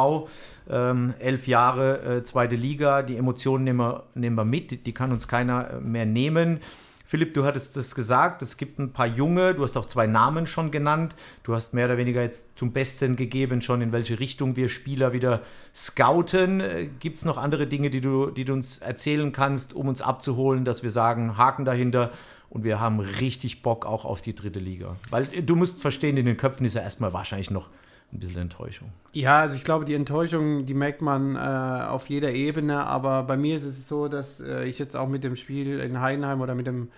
Ähm, 0.68 1.14
elf 1.18 1.46
Jahre, 1.46 2.18
äh, 2.18 2.22
zweite 2.24 2.56
Liga. 2.56 3.02
Die 3.02 3.16
Emotionen 3.16 3.64
nehmen 3.64 3.78
wir, 3.78 4.04
nehmen 4.14 4.36
wir 4.36 4.44
mit. 4.44 4.70
Die, 4.70 4.76
die 4.76 4.92
kann 4.92 5.12
uns 5.12 5.26
keiner 5.26 5.70
äh, 5.70 5.80
mehr 5.80 6.04
nehmen. 6.04 6.60
Philipp, 7.08 7.32
du 7.32 7.46
hattest 7.46 7.74
das 7.74 7.94
gesagt, 7.94 8.42
es 8.42 8.58
gibt 8.58 8.78
ein 8.78 8.92
paar 8.92 9.06
junge, 9.06 9.54
du 9.54 9.62
hast 9.62 9.78
auch 9.78 9.86
zwei 9.86 10.06
Namen 10.06 10.46
schon 10.46 10.70
genannt. 10.70 11.16
Du 11.42 11.54
hast 11.54 11.72
mehr 11.72 11.86
oder 11.86 11.96
weniger 11.96 12.20
jetzt 12.20 12.58
zum 12.58 12.74
Besten 12.74 13.16
gegeben, 13.16 13.62
schon 13.62 13.80
in 13.80 13.92
welche 13.92 14.20
Richtung 14.20 14.56
wir 14.56 14.68
Spieler 14.68 15.14
wieder 15.14 15.40
scouten. 15.74 16.60
Äh, 16.60 16.90
gibt 17.00 17.16
es 17.16 17.24
noch 17.24 17.38
andere 17.38 17.66
Dinge, 17.66 17.88
die 17.88 18.02
du, 18.02 18.26
die 18.26 18.44
du 18.44 18.52
uns 18.52 18.80
erzählen 18.80 19.32
kannst, 19.32 19.72
um 19.72 19.88
uns 19.88 20.02
abzuholen, 20.02 20.66
dass 20.66 20.82
wir 20.82 20.90
sagen, 20.90 21.38
Haken 21.38 21.64
dahinter 21.64 22.12
und 22.50 22.62
wir 22.62 22.78
haben 22.78 23.00
richtig 23.00 23.62
Bock 23.62 23.86
auch 23.86 24.04
auf 24.04 24.20
die 24.20 24.34
dritte 24.34 24.58
Liga? 24.58 24.96
Weil 25.08 25.28
äh, 25.32 25.42
du 25.42 25.56
musst 25.56 25.80
verstehen, 25.80 26.18
in 26.18 26.26
den 26.26 26.36
Köpfen 26.36 26.66
ist 26.66 26.74
ja 26.74 26.82
erstmal 26.82 27.14
wahrscheinlich 27.14 27.50
noch 27.50 27.70
ein 28.12 28.20
bisschen 28.20 28.42
Enttäuschung. 28.42 28.88
Ja, 29.12 29.40
also 29.40 29.56
ich 29.56 29.64
glaube, 29.64 29.84
die 29.84 29.94
Enttäuschung, 29.94 30.64
die 30.66 30.74
merkt 30.74 31.02
man 31.02 31.36
äh, 31.36 31.38
auf 31.38 32.08
jeder 32.08 32.32
Ebene, 32.32 32.84
aber 32.86 33.22
bei 33.22 33.36
mir 33.36 33.56
ist 33.56 33.64
es 33.64 33.88
so, 33.88 34.08
dass 34.08 34.40
äh, 34.40 34.64
ich 34.64 34.78
jetzt 34.78 34.96
auch 34.96 35.08
mit 35.08 35.24
dem 35.24 35.36
Spiel 35.36 35.80
in 35.80 36.00
Heidenheim 36.00 36.40
oder 36.40 36.54
mit 36.54 36.66
dem, 36.66 36.88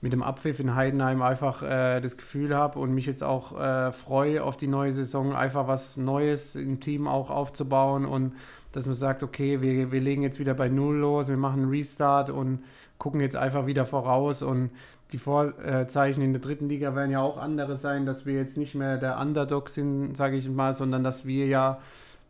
mit 0.00 0.12
dem 0.12 0.22
Abpfiff 0.22 0.60
in 0.60 0.74
Heidenheim 0.74 1.22
einfach 1.22 1.62
äh, 1.62 2.00
das 2.00 2.16
Gefühl 2.16 2.54
habe 2.54 2.78
und 2.78 2.92
mich 2.92 3.06
jetzt 3.06 3.24
auch 3.24 3.58
äh, 3.58 3.92
freue 3.92 4.44
auf 4.44 4.56
die 4.56 4.66
neue 4.66 4.92
Saison, 4.92 5.34
einfach 5.34 5.68
was 5.68 5.96
Neues 5.96 6.54
im 6.54 6.80
Team 6.80 7.08
auch 7.08 7.30
aufzubauen 7.30 8.04
und 8.04 8.34
dass 8.72 8.84
man 8.84 8.94
sagt, 8.94 9.22
okay, 9.22 9.62
wir, 9.62 9.90
wir 9.90 10.00
legen 10.00 10.22
jetzt 10.22 10.38
wieder 10.38 10.54
bei 10.54 10.68
Null 10.68 10.96
los, 10.96 11.28
wir 11.28 11.36
machen 11.36 11.62
einen 11.62 11.70
Restart 11.70 12.28
und 12.28 12.60
gucken 12.98 13.20
jetzt 13.20 13.36
einfach 13.36 13.66
wieder 13.66 13.86
voraus 13.86 14.42
und 14.42 14.70
die 15.12 15.18
Vorzeichen 15.18 16.22
in 16.22 16.32
der 16.32 16.42
dritten 16.42 16.68
Liga 16.68 16.94
werden 16.94 17.10
ja 17.10 17.20
auch 17.20 17.38
andere 17.38 17.76
sein, 17.76 18.04
dass 18.04 18.26
wir 18.26 18.34
jetzt 18.34 18.58
nicht 18.58 18.74
mehr 18.74 18.98
der 18.98 19.18
Underdog 19.18 19.68
sind, 19.68 20.16
sage 20.16 20.36
ich 20.36 20.48
mal, 20.50 20.74
sondern 20.74 21.02
dass 21.02 21.26
wir 21.26 21.46
ja 21.46 21.78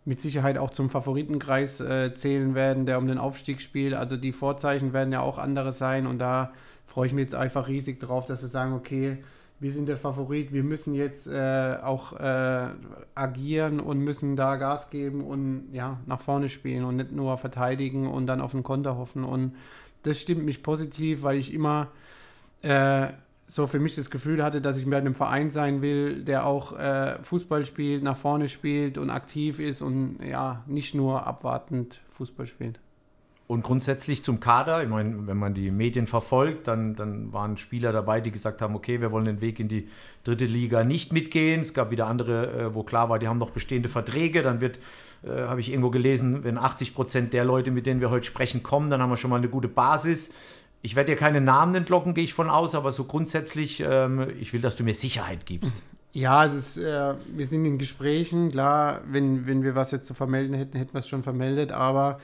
mit 0.04 0.20
Sicherheit 0.20 0.58
auch 0.58 0.70
zum 0.70 0.88
Favoritenkreis 0.88 1.80
äh, 1.80 2.14
zählen 2.14 2.54
werden, 2.54 2.86
der 2.86 2.98
um 2.98 3.06
den 3.06 3.18
Aufstieg 3.18 3.60
spielt. 3.60 3.94
Also 3.94 4.16
die 4.16 4.32
Vorzeichen 4.32 4.92
werden 4.92 5.12
ja 5.12 5.20
auch 5.20 5.38
andere 5.38 5.72
sein 5.72 6.06
und 6.06 6.18
da 6.18 6.52
freue 6.86 7.06
ich 7.06 7.12
mich 7.12 7.24
jetzt 7.24 7.34
einfach 7.34 7.68
riesig 7.68 8.00
drauf, 8.00 8.24
dass 8.24 8.40
wir 8.40 8.48
sagen, 8.48 8.72
okay, 8.72 9.18
wir 9.60 9.72
sind 9.72 9.88
der 9.88 9.96
Favorit, 9.96 10.52
wir 10.52 10.62
müssen 10.62 10.94
jetzt 10.94 11.26
äh, 11.26 11.78
auch 11.82 12.12
äh, 12.12 12.68
agieren 13.14 13.80
und 13.80 13.98
müssen 13.98 14.36
da 14.36 14.56
Gas 14.56 14.90
geben 14.90 15.22
und 15.22 15.70
ja, 15.72 15.98
nach 16.06 16.20
vorne 16.20 16.48
spielen 16.48 16.84
und 16.84 16.96
nicht 16.96 17.12
nur 17.12 17.36
verteidigen 17.38 18.06
und 18.06 18.26
dann 18.26 18.40
auf 18.40 18.52
den 18.52 18.62
Konter 18.62 18.96
hoffen. 18.96 19.24
Und 19.24 19.56
das 20.04 20.20
stimmt 20.20 20.44
mich 20.44 20.62
positiv, 20.62 21.22
weil 21.22 21.38
ich 21.38 21.52
immer 21.52 21.88
äh, 22.62 23.08
so 23.46 23.66
für 23.66 23.80
mich 23.80 23.96
das 23.96 24.10
Gefühl 24.10 24.44
hatte, 24.44 24.60
dass 24.60 24.76
ich 24.76 24.88
bei 24.88 24.98
einem 24.98 25.14
Verein 25.14 25.50
sein 25.50 25.82
will, 25.82 26.22
der 26.22 26.46
auch 26.46 26.78
äh, 26.78 27.20
Fußball 27.22 27.64
spielt, 27.64 28.04
nach 28.04 28.16
vorne 28.16 28.48
spielt 28.48 28.96
und 28.96 29.10
aktiv 29.10 29.58
ist 29.58 29.82
und 29.82 30.18
ja, 30.22 30.62
nicht 30.66 30.94
nur 30.94 31.26
abwartend 31.26 32.00
Fußball 32.10 32.46
spielt. 32.46 32.78
Und 33.48 33.62
grundsätzlich 33.62 34.22
zum 34.22 34.40
Kader, 34.40 34.82
ich 34.82 34.90
meine, 34.90 35.26
wenn 35.26 35.38
man 35.38 35.54
die 35.54 35.70
Medien 35.70 36.06
verfolgt, 36.06 36.68
dann, 36.68 36.94
dann 36.94 37.32
waren 37.32 37.56
Spieler 37.56 37.92
dabei, 37.92 38.20
die 38.20 38.30
gesagt 38.30 38.60
haben, 38.60 38.76
okay, 38.76 39.00
wir 39.00 39.10
wollen 39.10 39.24
den 39.24 39.40
Weg 39.40 39.58
in 39.58 39.68
die 39.68 39.88
dritte 40.22 40.44
Liga 40.44 40.84
nicht 40.84 41.14
mitgehen. 41.14 41.62
Es 41.62 41.72
gab 41.72 41.90
wieder 41.90 42.08
andere, 42.08 42.52
äh, 42.52 42.74
wo 42.74 42.82
klar 42.82 43.08
war, 43.08 43.18
die 43.18 43.26
haben 43.26 43.38
noch 43.38 43.48
bestehende 43.48 43.88
Verträge. 43.88 44.42
Dann 44.42 44.60
wird, 44.60 44.78
äh, 45.22 45.30
habe 45.30 45.60
ich 45.60 45.70
irgendwo 45.70 45.88
gelesen, 45.88 46.44
wenn 46.44 46.58
80 46.58 46.94
Prozent 46.94 47.32
der 47.32 47.46
Leute, 47.46 47.70
mit 47.70 47.86
denen 47.86 48.02
wir 48.02 48.10
heute 48.10 48.26
sprechen, 48.26 48.62
kommen, 48.62 48.90
dann 48.90 49.00
haben 49.00 49.08
wir 49.08 49.16
schon 49.16 49.30
mal 49.30 49.36
eine 49.36 49.48
gute 49.48 49.68
Basis. 49.68 50.30
Ich 50.82 50.94
werde 50.94 51.12
dir 51.12 51.16
keine 51.16 51.40
Namen 51.40 51.74
entlocken, 51.74 52.12
gehe 52.12 52.24
ich 52.24 52.34
von 52.34 52.50
aus, 52.50 52.74
aber 52.74 52.92
so 52.92 53.04
grundsätzlich, 53.04 53.80
ähm, 53.80 54.26
ich 54.38 54.52
will, 54.52 54.60
dass 54.60 54.76
du 54.76 54.84
mir 54.84 54.94
Sicherheit 54.94 55.46
gibst. 55.46 55.74
Ja, 56.12 56.44
es 56.44 56.52
ist, 56.52 56.76
äh, 56.76 57.14
wir 57.34 57.46
sind 57.46 57.64
in 57.64 57.78
Gesprächen. 57.78 58.50
Klar, 58.50 59.00
wenn, 59.06 59.46
wenn 59.46 59.62
wir 59.62 59.74
was 59.74 59.90
jetzt 59.90 60.06
zu 60.06 60.12
vermelden 60.12 60.54
hätten, 60.54 60.76
hätten 60.76 60.92
wir 60.92 60.98
es 60.98 61.08
schon 61.08 61.22
vermeldet. 61.22 61.72
Aber 61.72 62.18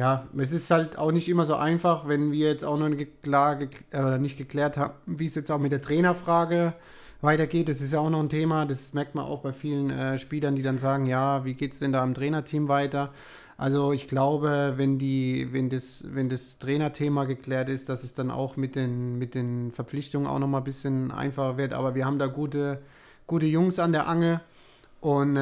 ja, 0.00 0.26
es 0.38 0.52
ist 0.52 0.70
halt 0.70 0.96
auch 0.96 1.12
nicht 1.12 1.28
immer 1.28 1.44
so 1.44 1.56
einfach, 1.56 2.08
wenn 2.08 2.32
wir 2.32 2.48
jetzt 2.48 2.64
auch 2.64 2.78
noch 2.78 2.88
nicht, 2.88 3.22
klar, 3.22 3.58
äh, 3.92 4.16
nicht 4.16 4.38
geklärt 4.38 4.78
haben, 4.78 4.94
wie 5.04 5.26
es 5.26 5.34
jetzt 5.34 5.50
auch 5.50 5.58
mit 5.58 5.72
der 5.72 5.82
Trainerfrage 5.82 6.72
weitergeht. 7.20 7.68
Das 7.68 7.82
ist 7.82 7.92
ja 7.92 7.98
auch 7.98 8.08
noch 8.08 8.20
ein 8.20 8.30
Thema, 8.30 8.64
das 8.64 8.94
merkt 8.94 9.14
man 9.14 9.26
auch 9.26 9.42
bei 9.42 9.52
vielen 9.52 9.90
äh, 9.90 10.18
Spielern, 10.18 10.56
die 10.56 10.62
dann 10.62 10.78
sagen, 10.78 11.04
ja, 11.04 11.44
wie 11.44 11.52
geht 11.52 11.74
es 11.74 11.80
denn 11.80 11.92
da 11.92 12.02
im 12.02 12.14
Trainerteam 12.14 12.66
weiter? 12.66 13.10
Also 13.58 13.92
ich 13.92 14.08
glaube, 14.08 14.72
wenn 14.76 14.96
die, 14.96 15.48
wenn 15.52 15.68
das, 15.68 16.02
wenn 16.14 16.30
das 16.30 16.58
Trainerthema 16.58 17.26
geklärt 17.26 17.68
ist, 17.68 17.90
dass 17.90 18.02
es 18.02 18.14
dann 18.14 18.30
auch 18.30 18.56
mit 18.56 18.76
den, 18.76 19.18
mit 19.18 19.34
den 19.34 19.70
Verpflichtungen 19.70 20.26
auch 20.26 20.38
nochmal 20.38 20.62
ein 20.62 20.64
bisschen 20.64 21.10
einfacher 21.10 21.58
wird. 21.58 21.74
Aber 21.74 21.94
wir 21.94 22.06
haben 22.06 22.18
da 22.18 22.26
gute, 22.26 22.80
gute 23.26 23.44
Jungs 23.44 23.78
an 23.78 23.92
der 23.92 24.08
Angel. 24.08 24.40
Und 25.02 25.36
äh, 25.36 25.40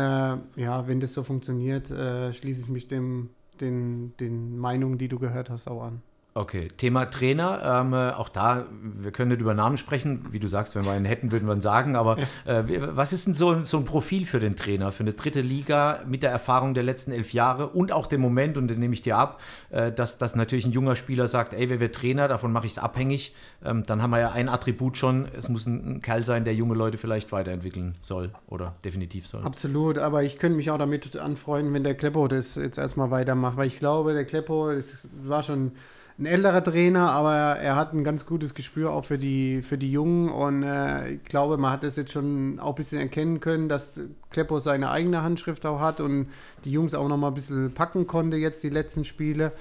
ja, 0.57 0.89
wenn 0.89 0.99
das 0.99 1.13
so 1.13 1.23
funktioniert, 1.23 1.93
äh, 1.93 2.33
schließe 2.33 2.63
ich 2.63 2.69
mich 2.69 2.89
dem, 2.89 3.31
den, 3.61 4.17
den 4.19 4.59
Meinungen, 4.59 4.99
die 4.99 5.09
du 5.09 5.19
gehört 5.19 5.51
hast, 5.51 5.69
auch 5.69 5.83
an. 5.83 6.03
Okay, 6.39 6.69
Thema 6.77 7.07
Trainer, 7.07 7.81
ähm, 7.83 7.93
äh, 7.93 8.13
auch 8.13 8.29
da, 8.29 8.67
wir 8.81 9.11
können 9.11 9.31
nicht 9.31 9.41
über 9.41 9.55
Namen 9.55 9.77
sprechen, 9.77 10.27
wie 10.31 10.39
du 10.39 10.47
sagst, 10.47 10.77
wenn 10.77 10.85
wir 10.85 10.93
einen 10.93 11.05
hätten, 11.05 11.33
würden 11.33 11.49
wir 11.49 11.55
ihn 11.55 11.61
sagen, 11.61 11.97
aber 11.97 12.17
äh, 12.45 12.63
was 12.69 13.13
ist 13.13 13.27
denn 13.27 13.35
so, 13.35 13.65
so 13.65 13.77
ein 13.79 13.85
Profil 13.85 14.25
für 14.25 14.39
den 14.39 14.55
Trainer, 14.55 14.93
für 14.93 15.03
eine 15.03 15.15
dritte 15.15 15.41
Liga 15.41 15.99
mit 16.07 16.23
der 16.23 16.31
Erfahrung 16.31 16.75
der 16.75 16.85
letzten 16.85 17.11
elf 17.11 17.33
Jahre 17.33 17.67
und 17.67 17.91
auch 17.91 18.07
dem 18.07 18.21
Moment, 18.21 18.57
und 18.57 18.69
den 18.69 18.79
nehme 18.79 18.95
ich 18.95 19.03
dir 19.03 19.17
ab, 19.17 19.41
äh, 19.71 19.91
dass, 19.91 20.19
dass 20.19 20.37
natürlich 20.37 20.65
ein 20.65 20.71
junger 20.71 20.95
Spieler 20.95 21.27
sagt, 21.27 21.55
ey, 21.55 21.69
wer 21.71 21.81
wird 21.81 21.97
Trainer, 21.97 22.29
davon 22.29 22.53
mache 22.53 22.67
ich 22.67 22.73
es 22.73 22.79
abhängig, 22.79 23.35
ähm, 23.65 23.85
dann 23.85 24.01
haben 24.01 24.11
wir 24.11 24.21
ja 24.21 24.31
ein 24.31 24.49
Attribut 24.49 24.97
schon, 24.97 25.27
es 25.37 25.49
muss 25.49 25.67
ein, 25.67 25.97
ein, 25.97 26.03
Kerl 26.03 26.25
sein, 26.25 26.45
der 26.45 26.55
junge 26.55 26.75
Leute 26.75 26.99
vielleicht 26.99 27.33
weiterentwickeln 27.33 27.95
soll 28.01 28.31
oder 28.47 28.77
definitiv 28.85 29.27
soll. 29.27 29.43
Absolut, 29.43 29.99
aber 29.99 30.23
ich 30.23 30.39
könnte 30.39 30.57
mich 30.57 30.71
auch 30.71 30.79
damit 30.79 31.17
anfreunden, 31.17 31.75
wenn 31.75 31.83
der 31.83 31.97
Kleppo 31.97 32.29
das 32.29 32.55
jetzt 32.55 32.79
erstmal 32.79 33.11
weitermacht, 33.11 33.57
weil 33.57 33.67
ich 33.67 33.81
glaube, 33.81 34.13
der 34.13 34.25
Kleppo, 34.25 34.73
das 34.73 35.09
war 35.25 35.43
schon 35.43 35.73
ein 36.19 36.27
älterer 36.27 36.65
Trainer, 36.65 37.11
aber 37.11 37.33
er 37.33 37.77
hat 37.77 37.93
ein 37.93 38.03
ganz 38.03 38.27
gutes 38.27 38.55
Gespür 38.55 38.93
auch 38.93 39.05
für 39.05 39.19
die, 39.19 39.63
für 39.63 39.79
die 39.79 39.93
Jungen 39.93 40.31
und 40.31 40.65
äh, 40.65 41.13
ich 41.13 41.25
glaube, 41.25 41.59
man 41.59 41.71
hat 41.71 41.85
es 41.85 41.95
jetzt 41.95 42.11
schon 42.11 42.59
auch 42.59 42.71
ein 42.71 42.75
bisschen 42.75 42.99
erkennen 42.99 43.39
können, 43.39 43.69
dass 43.69 44.01
Kleppo 44.31 44.59
seine 44.59 44.91
eigene 44.91 45.23
Handschrift 45.23 45.65
auch 45.65 45.79
hat 45.79 46.01
und 46.01 46.29
die 46.65 46.73
Jungs 46.73 46.95
auch 46.95 47.07
noch 47.07 47.17
mal 47.17 47.29
ein 47.29 47.35
bisschen 47.35 47.73
packen 47.73 48.09
konnte 48.09 48.37
jetzt 48.37 48.65
die 48.65 48.69
letzten 48.69 49.05
Spiele. 49.05 49.53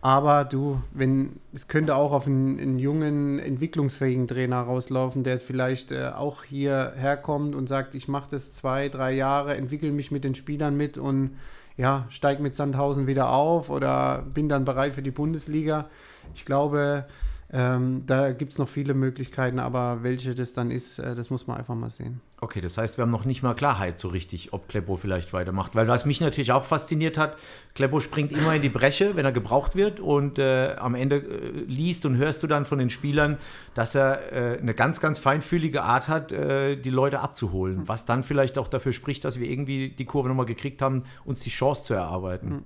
Aber 0.00 0.44
du, 0.44 0.80
wenn 0.92 1.40
es 1.52 1.68
könnte 1.68 1.96
auch 1.96 2.12
auf 2.12 2.26
einen, 2.26 2.60
einen 2.60 2.78
jungen, 2.78 3.38
entwicklungsfähigen 3.38 4.28
Trainer 4.28 4.60
rauslaufen, 4.60 5.24
der 5.24 5.38
vielleicht 5.38 5.90
äh, 5.90 6.10
auch 6.14 6.44
hier 6.44 6.92
herkommt 6.96 7.54
und 7.54 7.68
sagt, 7.68 7.94
ich 7.94 8.08
mache 8.08 8.28
das 8.30 8.54
zwei, 8.54 8.88
drei 8.88 9.12
Jahre, 9.12 9.56
entwickle 9.56 9.90
mich 9.90 10.10
mit 10.10 10.24
den 10.24 10.34
Spielern 10.34 10.76
mit 10.76 10.96
und 10.96 11.32
ja, 11.76 12.06
steige 12.08 12.42
mit 12.42 12.56
Sandhausen 12.56 13.06
wieder 13.06 13.30
auf 13.30 13.70
oder 13.70 14.22
bin 14.32 14.48
dann 14.48 14.64
bereit 14.64 14.94
für 14.94 15.02
die 15.02 15.10
Bundesliga. 15.10 15.86
Ich 16.34 16.44
glaube, 16.44 17.06
ähm, 17.52 18.02
da 18.06 18.32
gibt 18.32 18.52
es 18.52 18.58
noch 18.58 18.68
viele 18.68 18.92
Möglichkeiten, 18.92 19.60
aber 19.60 20.02
welche 20.02 20.34
das 20.34 20.52
dann 20.52 20.72
ist, 20.72 20.98
äh, 20.98 21.14
das 21.14 21.30
muss 21.30 21.46
man 21.46 21.56
einfach 21.56 21.76
mal 21.76 21.90
sehen. 21.90 22.20
Okay, 22.40 22.60
das 22.60 22.76
heißt, 22.76 22.98
wir 22.98 23.02
haben 23.02 23.10
noch 23.10 23.24
nicht 23.24 23.42
mal 23.42 23.54
Klarheit 23.54 24.00
so 24.00 24.08
richtig, 24.08 24.52
ob 24.52 24.68
Kleppo 24.68 24.96
vielleicht 24.96 25.32
weitermacht. 25.32 25.76
Weil 25.76 25.86
was 25.86 26.04
mich 26.04 26.20
natürlich 26.20 26.50
auch 26.50 26.64
fasziniert 26.64 27.16
hat, 27.16 27.36
Kleppo 27.74 28.00
springt 28.00 28.32
immer 28.32 28.54
in 28.54 28.62
die 28.62 28.68
Breche, 28.68 29.14
wenn 29.14 29.24
er 29.24 29.32
gebraucht 29.32 29.76
wird 29.76 30.00
und 30.00 30.40
äh, 30.40 30.74
am 30.76 30.96
Ende 30.96 31.16
äh, 31.18 31.50
liest 31.66 32.04
und 32.04 32.16
hörst 32.16 32.42
du 32.42 32.48
dann 32.48 32.64
von 32.64 32.78
den 32.78 32.90
Spielern, 32.90 33.38
dass 33.74 33.94
er 33.94 34.32
äh, 34.32 34.58
eine 34.58 34.74
ganz, 34.74 35.00
ganz 35.00 35.20
feinfühlige 35.20 35.82
Art 35.82 36.08
hat, 36.08 36.32
äh, 36.32 36.76
die 36.76 36.90
Leute 36.90 37.20
abzuholen. 37.20 37.78
Mhm. 37.78 37.88
Was 37.88 38.06
dann 38.06 38.24
vielleicht 38.24 38.58
auch 38.58 38.68
dafür 38.68 38.92
spricht, 38.92 39.24
dass 39.24 39.38
wir 39.38 39.48
irgendwie 39.48 39.90
die 39.90 40.04
Kurve 40.04 40.28
nochmal 40.28 40.46
gekriegt 40.46 40.82
haben, 40.82 41.04
uns 41.24 41.40
die 41.40 41.50
Chance 41.50 41.84
zu 41.84 41.94
erarbeiten. 41.94 42.48
Mhm. 42.48 42.62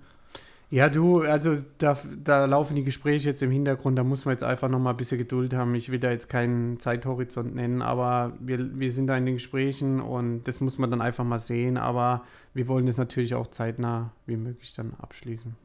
Ja, 0.72 0.88
du, 0.88 1.22
also 1.22 1.56
da, 1.78 1.98
da 2.22 2.44
laufen 2.44 2.76
die 2.76 2.84
Gespräche 2.84 3.28
jetzt 3.30 3.42
im 3.42 3.50
Hintergrund, 3.50 3.98
da 3.98 4.04
muss 4.04 4.24
man 4.24 4.34
jetzt 4.34 4.44
einfach 4.44 4.68
nochmal 4.68 4.94
ein 4.94 4.96
bisschen 4.96 5.18
Geduld 5.18 5.52
haben. 5.52 5.74
Ich 5.74 5.90
will 5.90 5.98
da 5.98 6.10
jetzt 6.12 6.28
keinen 6.28 6.78
Zeithorizont 6.78 7.56
nennen, 7.56 7.82
aber 7.82 8.36
wir, 8.38 8.78
wir 8.78 8.92
sind 8.92 9.08
da 9.08 9.16
in 9.16 9.26
den 9.26 9.34
Gesprächen 9.34 10.00
und 10.00 10.44
das 10.44 10.60
muss 10.60 10.78
man 10.78 10.88
dann 10.88 11.00
einfach 11.02 11.24
mal 11.24 11.40
sehen. 11.40 11.76
Aber 11.76 12.22
wir 12.54 12.68
wollen 12.68 12.86
das 12.86 12.98
natürlich 12.98 13.34
auch 13.34 13.48
zeitnah 13.48 14.12
wie 14.26 14.36
möglich 14.36 14.72
dann 14.72 14.94
abschließen. 15.00 15.56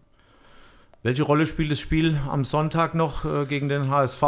Welche 1.06 1.22
Rolle 1.22 1.46
spielt 1.46 1.70
das 1.70 1.80
Spiel 1.80 2.18
am 2.28 2.46
Sonntag 2.46 2.96
noch 2.96 3.26
äh, 3.26 3.46
gegen 3.46 3.70
den 3.70 3.92
HSV? 3.92 4.24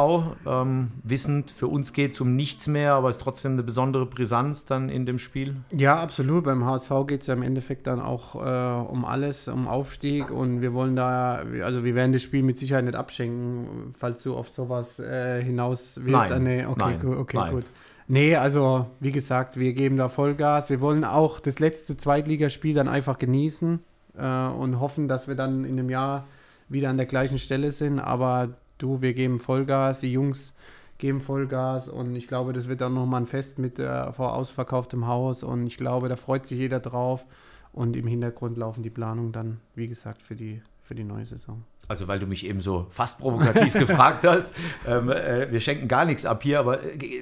Ähm, 0.45 0.89
wissend, 1.01 1.49
für 1.49 1.65
uns 1.65 1.91
geht 1.91 2.11
es 2.11 2.21
um 2.21 2.35
nichts 2.35 2.67
mehr, 2.67 2.93
aber 2.93 3.09
es 3.09 3.17
ist 3.17 3.23
trotzdem 3.23 3.53
eine 3.53 3.63
besondere 3.63 4.05
Brisanz 4.05 4.65
dann 4.65 4.87
in 4.89 5.07
dem 5.07 5.17
Spiel. 5.17 5.55
Ja, 5.75 5.99
absolut. 5.99 6.43
Beim 6.43 6.63
HSV 6.63 6.91
geht 7.07 7.21
es 7.21 7.27
ja 7.27 7.33
im 7.33 7.41
Endeffekt 7.41 7.87
dann 7.87 7.99
auch 7.99 8.35
äh, 8.35 8.91
um 8.91 9.05
alles, 9.05 9.47
um 9.47 9.67
Aufstieg 9.67 10.29
und 10.29 10.61
wir 10.61 10.71
wollen 10.75 10.95
da, 10.95 11.41
also 11.63 11.83
wir 11.83 11.95
werden 11.95 12.13
das 12.13 12.21
Spiel 12.21 12.43
mit 12.43 12.59
Sicherheit 12.59 12.85
nicht 12.85 12.95
abschenken, 12.95 13.95
falls 13.97 14.21
du 14.21 14.35
auf 14.35 14.49
sowas 14.49 14.99
äh, 14.99 15.41
hinaus 15.41 15.95
willst. 15.95 16.11
Nein. 16.11 16.31
Ah, 16.31 16.37
nee, 16.39 16.63
okay, 16.63 16.77
Nein. 16.77 16.99
Gut, 16.99 17.17
okay 17.17 17.37
Nein. 17.37 17.53
gut. 17.55 17.65
Nee, 18.07 18.35
also 18.35 18.85
wie 18.99 19.11
gesagt, 19.11 19.57
wir 19.57 19.73
geben 19.73 19.97
da 19.97 20.09
Vollgas. 20.09 20.69
Wir 20.69 20.79
wollen 20.79 21.05
auch 21.05 21.39
das 21.39 21.57
letzte 21.57 21.97
Zweitligaspiel 21.97 22.75
dann 22.75 22.87
einfach 22.87 23.17
genießen 23.17 23.79
äh, 24.15 24.47
und 24.49 24.79
hoffen, 24.79 25.07
dass 25.07 25.27
wir 25.27 25.33
dann 25.33 25.65
in 25.65 25.79
einem 25.79 25.89
Jahr 25.89 26.27
wieder 26.69 26.89
an 26.89 26.97
der 26.97 27.05
gleichen 27.05 27.37
Stelle 27.37 27.71
sind. 27.71 27.99
Aber 27.99 28.49
du, 28.77 29.01
wir 29.01 29.13
geben 29.13 29.39
Vollgas, 29.39 29.99
die 29.99 30.11
Jungs 30.11 30.55
geben 30.97 31.21
Vollgas 31.21 31.87
und 31.87 32.15
ich 32.15 32.27
glaube, 32.27 32.53
das 32.53 32.67
wird 32.67 32.81
dann 32.81 32.93
nochmal 32.93 33.21
ein 33.21 33.27
Fest 33.27 33.59
mit 33.59 33.79
äh, 33.79 34.11
vor 34.13 34.33
ausverkauftem 34.33 35.07
Haus 35.07 35.43
und 35.43 35.67
ich 35.67 35.77
glaube, 35.77 36.09
da 36.09 36.15
freut 36.15 36.45
sich 36.47 36.57
jeder 36.57 36.79
drauf 36.79 37.25
und 37.71 37.95
im 37.95 38.07
Hintergrund 38.07 38.57
laufen 38.57 38.83
die 38.83 38.89
Planungen 38.89 39.31
dann, 39.31 39.59
wie 39.75 39.87
gesagt, 39.87 40.23
für 40.23 40.35
die, 40.35 40.61
für 40.81 40.95
die 40.95 41.03
neue 41.03 41.25
Saison. 41.25 41.63
Also 41.89 42.07
weil 42.07 42.19
du 42.19 42.27
mich 42.27 42.45
eben 42.45 42.59
so 42.59 42.87
fast 42.89 43.19
provokativ 43.19 43.73
gefragt 43.79 44.25
hast, 44.25 44.49
ähm, 44.85 45.09
äh, 45.09 45.49
wir 45.51 45.61
schenken 45.61 45.87
gar 45.87 46.03
nichts 46.03 46.25
ab 46.25 46.43
hier, 46.43 46.59
aber 46.59 46.83
äh, 46.83 47.21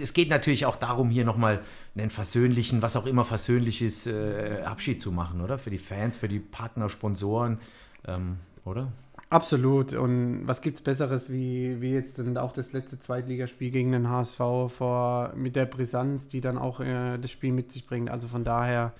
es 0.00 0.12
geht 0.12 0.28
natürlich 0.28 0.66
auch 0.66 0.76
darum, 0.76 1.08
hier 1.08 1.24
nochmal 1.24 1.60
einen 1.96 2.10
versöhnlichen, 2.10 2.82
was 2.82 2.96
auch 2.96 3.06
immer 3.06 3.24
versöhnliches 3.24 4.06
äh, 4.06 4.62
Abschied 4.64 5.00
zu 5.00 5.12
machen, 5.12 5.40
oder? 5.40 5.56
Für 5.56 5.70
die 5.70 5.78
Fans, 5.78 6.16
für 6.16 6.28
die 6.28 6.40
Partner, 6.40 6.90
Sponsoren. 6.90 7.58
Ähm, 8.06 8.38
oder? 8.64 8.92
Absolut. 9.30 9.94
Und 9.94 10.46
was 10.46 10.60
gibt 10.60 10.76
es 10.76 10.84
Besseres, 10.84 11.32
wie, 11.32 11.80
wie 11.80 11.92
jetzt 11.92 12.18
dann 12.18 12.36
auch 12.36 12.52
das 12.52 12.72
letzte 12.72 12.98
Zweitligaspiel 12.98 13.70
gegen 13.70 13.92
den 13.92 14.10
HSV 14.10 14.36
vor, 14.68 15.32
mit 15.34 15.56
der 15.56 15.64
Brisanz, 15.64 16.28
die 16.28 16.42
dann 16.42 16.58
auch 16.58 16.80
äh, 16.80 17.16
das 17.16 17.30
Spiel 17.30 17.52
mit 17.52 17.72
sich 17.72 17.86
bringt. 17.86 18.10
Also 18.10 18.28
von 18.28 18.44
daher 18.44 18.92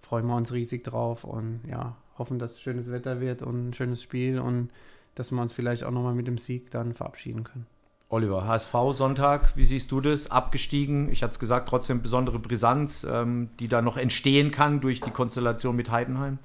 freuen 0.00 0.26
wir 0.26 0.36
uns 0.36 0.52
riesig 0.52 0.84
drauf 0.84 1.24
und 1.24 1.60
ja, 1.68 1.96
hoffen, 2.18 2.38
dass 2.38 2.52
es 2.52 2.60
schönes 2.62 2.90
Wetter 2.90 3.20
wird 3.20 3.42
und 3.42 3.68
ein 3.68 3.72
schönes 3.74 4.02
Spiel 4.02 4.38
und 4.38 4.70
dass 5.14 5.30
wir 5.30 5.40
uns 5.40 5.52
vielleicht 5.52 5.84
auch 5.84 5.90
nochmal 5.90 6.14
mit 6.14 6.26
dem 6.26 6.38
Sieg 6.38 6.70
dann 6.70 6.94
verabschieden 6.94 7.44
können. 7.44 7.66
Oliver, 8.08 8.46
HSV 8.46 8.74
Sonntag, 8.92 9.56
wie 9.56 9.64
siehst 9.64 9.90
du 9.90 10.00
das? 10.00 10.30
Abgestiegen, 10.30 11.10
ich 11.10 11.22
hatte 11.22 11.32
es 11.32 11.38
gesagt, 11.38 11.68
trotzdem 11.68 12.00
besondere 12.00 12.38
Brisanz, 12.38 13.04
ähm, 13.04 13.50
die 13.60 13.68
da 13.68 13.82
noch 13.82 13.96
entstehen 13.96 14.50
kann 14.50 14.80
durch 14.80 15.00
die 15.00 15.10
Konstellation 15.10 15.74
mit 15.74 15.90
Heidenheim? 15.90 16.38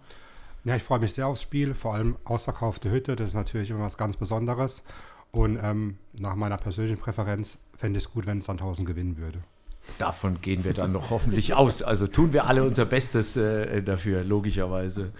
Ja, 0.69 0.75
ich 0.75 0.83
freue 0.83 0.99
mich 0.99 1.15
sehr 1.15 1.25
aufs 1.25 1.41
Spiel, 1.41 1.73
vor 1.73 1.95
allem 1.95 2.15
ausverkaufte 2.25 2.91
Hütte, 2.91 3.15
das 3.15 3.29
ist 3.29 3.33
natürlich 3.33 3.71
immer 3.71 3.79
was 3.79 3.97
ganz 3.97 4.17
Besonderes. 4.17 4.83
Und 5.31 5.57
ähm, 5.63 5.97
nach 6.13 6.35
meiner 6.35 6.57
persönlichen 6.57 6.99
Präferenz 6.99 7.57
fände 7.75 7.97
ich 7.97 8.05
es 8.05 8.11
gut, 8.11 8.27
wenn 8.27 8.39
Sandhausen 8.39 8.85
gewinnen 8.85 9.17
würde. 9.17 9.39
Davon 9.97 10.41
gehen 10.41 10.63
wir 10.63 10.75
dann 10.75 10.91
noch 10.91 11.09
hoffentlich 11.09 11.55
aus. 11.55 11.81
Also 11.81 12.05
tun 12.05 12.33
wir 12.33 12.45
alle 12.45 12.63
unser 12.63 12.85
Bestes 12.85 13.35
äh, 13.35 13.81
dafür, 13.81 14.23
logischerweise. 14.23 15.11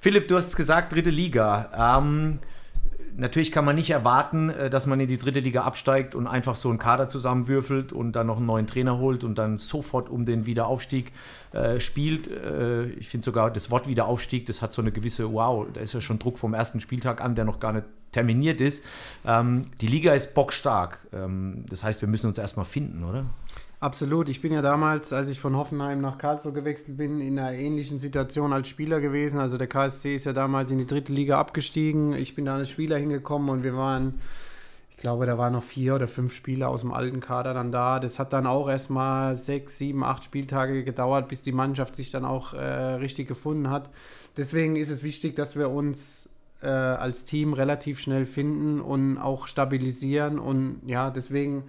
Philipp, 0.00 0.26
du 0.26 0.36
hast 0.36 0.48
es 0.48 0.56
gesagt, 0.56 0.92
dritte 0.92 1.10
Liga. 1.10 1.98
Ähm, 2.00 2.40
natürlich 3.16 3.52
kann 3.52 3.64
man 3.64 3.76
nicht 3.76 3.90
erwarten, 3.90 4.50
äh, 4.50 4.70
dass 4.70 4.86
man 4.86 5.00
in 5.00 5.08
die 5.08 5.18
dritte 5.18 5.40
Liga 5.40 5.62
absteigt 5.62 6.14
und 6.14 6.26
einfach 6.26 6.56
so 6.56 6.68
einen 6.68 6.78
Kader 6.78 7.08
zusammenwürfelt 7.08 7.92
und 7.92 8.12
dann 8.12 8.26
noch 8.26 8.36
einen 8.36 8.46
neuen 8.46 8.66
Trainer 8.66 8.98
holt 8.98 9.24
und 9.24 9.36
dann 9.36 9.58
sofort 9.58 10.08
um 10.08 10.24
den 10.24 10.46
Wiederaufstieg 10.46 11.12
äh, 11.52 11.80
spielt. 11.80 12.28
Äh, 12.28 12.86
ich 12.90 13.08
finde 13.08 13.24
sogar 13.24 13.50
das 13.50 13.70
Wort 13.70 13.88
Wiederaufstieg, 13.88 14.46
das 14.46 14.62
hat 14.62 14.72
so 14.72 14.82
eine 14.82 14.92
gewisse, 14.92 15.32
wow, 15.32 15.66
da 15.72 15.80
ist 15.80 15.92
ja 15.92 16.00
schon 16.00 16.18
Druck 16.18 16.38
vom 16.38 16.54
ersten 16.54 16.80
Spieltag 16.80 17.20
an, 17.20 17.34
der 17.34 17.44
noch 17.44 17.60
gar 17.60 17.72
nicht 17.72 17.86
terminiert 18.12 18.60
ist. 18.60 18.84
Ähm, 19.26 19.66
die 19.80 19.86
Liga 19.86 20.14
ist 20.14 20.34
bockstark. 20.34 21.06
Ähm, 21.12 21.64
das 21.68 21.84
heißt, 21.84 22.00
wir 22.00 22.08
müssen 22.08 22.28
uns 22.28 22.38
erstmal 22.38 22.64
finden, 22.64 23.04
oder? 23.04 23.26
Absolut. 23.78 24.30
Ich 24.30 24.40
bin 24.40 24.52
ja 24.52 24.62
damals, 24.62 25.12
als 25.12 25.28
ich 25.28 25.38
von 25.38 25.54
Hoffenheim 25.54 26.00
nach 26.00 26.16
Karlsruhe 26.16 26.52
gewechselt 26.52 26.96
bin, 26.96 27.20
in 27.20 27.38
einer 27.38 27.52
ähnlichen 27.52 27.98
Situation 27.98 28.54
als 28.54 28.68
Spieler 28.68 29.00
gewesen. 29.00 29.38
Also 29.38 29.58
der 29.58 29.66
KSC 29.66 30.14
ist 30.14 30.24
ja 30.24 30.32
damals 30.32 30.70
in 30.70 30.78
die 30.78 30.86
dritte 30.86 31.12
Liga 31.12 31.38
abgestiegen. 31.38 32.14
Ich 32.14 32.34
bin 32.34 32.46
da 32.46 32.54
als 32.54 32.70
Spieler 32.70 32.96
hingekommen 32.96 33.50
und 33.50 33.64
wir 33.64 33.76
waren, 33.76 34.14
ich 34.90 34.96
glaube, 34.96 35.26
da 35.26 35.36
waren 35.36 35.52
noch 35.52 35.62
vier 35.62 35.94
oder 35.94 36.08
fünf 36.08 36.34
Spieler 36.34 36.70
aus 36.70 36.80
dem 36.80 36.90
alten 36.90 37.20
Kader 37.20 37.52
dann 37.52 37.70
da. 37.70 38.00
Das 38.00 38.18
hat 38.18 38.32
dann 38.32 38.46
auch 38.46 38.66
erstmal 38.66 39.36
sechs, 39.36 39.76
sieben, 39.76 40.04
acht 40.04 40.24
Spieltage 40.24 40.82
gedauert, 40.82 41.28
bis 41.28 41.42
die 41.42 41.52
Mannschaft 41.52 41.96
sich 41.96 42.10
dann 42.10 42.24
auch 42.24 42.54
äh, 42.54 42.64
richtig 42.94 43.28
gefunden 43.28 43.68
hat. 43.68 43.90
Deswegen 44.38 44.76
ist 44.76 44.88
es 44.88 45.02
wichtig, 45.02 45.36
dass 45.36 45.54
wir 45.54 45.68
uns 45.68 46.30
äh, 46.62 46.68
als 46.68 47.24
Team 47.24 47.52
relativ 47.52 48.00
schnell 48.00 48.24
finden 48.24 48.80
und 48.80 49.18
auch 49.18 49.46
stabilisieren. 49.46 50.38
Und 50.38 50.80
ja, 50.86 51.10
deswegen 51.10 51.64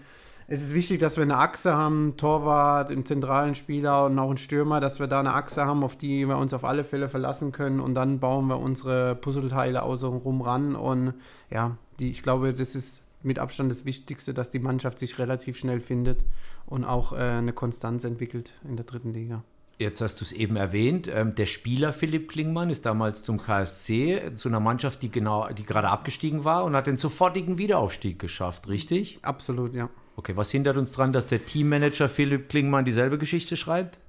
es 0.50 0.62
ist 0.62 0.74
wichtig, 0.74 1.00
dass 1.02 1.18
wir 1.18 1.24
eine 1.24 1.38
Achse 1.38 1.76
haben, 1.76 2.16
Torwart, 2.16 2.90
einen 2.90 3.06
zentralen 3.06 3.54
Spieler 3.54 4.06
und 4.06 4.18
auch 4.18 4.30
einen 4.30 4.38
Stürmer, 4.38 4.80
dass 4.80 5.00
wir 5.00 5.08
da 5.08 5.20
eine 5.20 5.34
Achse 5.34 5.66
haben, 5.66 5.84
auf 5.84 5.98
die 5.98 6.26
wir 6.26 6.38
uns 6.38 6.54
auf 6.54 6.64
alle 6.64 6.86
Fälle 6.86 7.10
verlassen 7.10 7.52
können 7.52 7.82
und 7.82 7.96
dann 7.96 8.20
bauen 8.20 8.48
wir 8.48 8.58
unsere 8.60 9.16
Puzzleteile 9.16 9.84
außenrum 9.84 10.42
ran 10.42 10.76
und 10.76 11.14
ja, 11.50 11.78
die, 12.00 12.10
ich 12.10 12.24
glaube, 12.24 12.54
das 12.54 12.76
ist 12.76 13.04
mit 13.24 13.40
Abstand 13.40 13.70
das 13.72 13.84
Wichtigste, 13.84 14.34
dass 14.34 14.50
die 14.50 14.60
Mannschaft 14.60 15.00
sich 15.00 15.20
relativ 15.20 15.58
schnell 15.58 15.82
findet 15.82 16.24
und 16.66 16.86
auch 16.86 17.12
äh, 17.12 17.18
eine 17.18 17.52
Konstanz 17.52 18.06
entwickelt 18.06 18.54
in 18.64 18.78
der 18.78 18.86
dritten 18.86 19.12
Liga. 19.12 19.44
Jetzt 19.80 20.02
hast 20.02 20.22
du 20.22 20.26
es 20.26 20.32
eben 20.32 20.56
erwähnt. 20.56 21.10
Ähm, 21.12 21.36
der 21.36 21.46
Spieler 21.46 21.92
Philipp 21.92 22.30
Klingmann 22.30 22.70
ist 22.70 22.86
damals 22.86 23.22
zum 23.22 23.38
KSC, 23.38 24.32
zu 24.34 24.48
einer 24.48 24.60
Mannschaft, 24.60 25.02
die 25.04 25.12
genau, 25.12 25.50
die 25.50 25.66
gerade 25.66 25.90
abgestiegen 25.90 26.46
war 26.46 26.64
und 26.64 26.76
hat 26.76 26.88
den 26.88 26.98
sofortigen 26.98 27.58
Wiederaufstieg 27.58 28.18
geschafft, 28.18 28.70
richtig? 28.70 29.20
Absolut, 29.24 29.74
ja. 29.76 29.90
Okay, 30.18 30.36
was 30.36 30.52
hindert 30.52 30.78
uns 30.78 30.92
daran, 30.92 31.14
dass 31.14 31.28
der 31.28 31.46
Teammanager 31.46 32.10
Philipp 32.10 32.50
Klingmann 32.50 32.84
dieselbe 32.86 33.18
Geschichte 33.18 33.56
schreibt? 33.56 34.00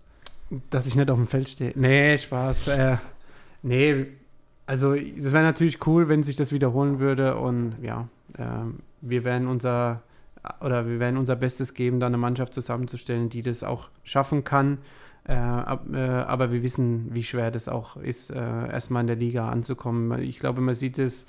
Dass 0.70 0.86
ich 0.86 0.96
nicht 0.96 1.10
auf 1.10 1.18
dem 1.18 1.26
Feld 1.26 1.50
stehe. 1.50 1.72
Nee, 1.76 2.16
Spaß. 2.16 2.68
Äh, 2.68 2.96
nee, 3.62 4.06
also 4.66 4.94
es 4.94 5.32
wäre 5.32 5.44
natürlich 5.44 5.86
cool, 5.86 6.08
wenn 6.08 6.22
sich 6.22 6.34
das 6.34 6.50
wiederholen 6.50 6.98
würde 6.98 7.36
und 7.36 7.74
ja, 7.82 8.08
äh, 8.38 8.44
wir 9.02 9.24
werden 9.24 9.46
unser 9.46 10.02
oder 10.60 10.88
wir 10.88 10.98
werden 10.98 11.18
unser 11.18 11.36
Bestes 11.36 11.74
geben, 11.74 12.00
da 12.00 12.06
eine 12.06 12.16
Mannschaft 12.16 12.54
zusammenzustellen, 12.54 13.28
die 13.28 13.42
das 13.42 13.62
auch 13.62 13.90
schaffen 14.02 14.44
kann. 14.44 14.78
Äh, 15.28 15.34
äh, 15.34 15.36
aber 15.36 16.52
wir 16.52 16.62
wissen, 16.62 17.08
wie 17.12 17.22
schwer 17.22 17.50
das 17.50 17.68
auch 17.68 17.96
ist, 17.98 18.30
äh, 18.30 18.34
erstmal 18.36 19.02
in 19.02 19.08
der 19.08 19.16
Liga 19.16 19.50
anzukommen. 19.50 20.22
Ich 20.22 20.38
glaube, 20.38 20.62
man 20.62 20.74
sieht 20.74 20.98
es 20.98 21.26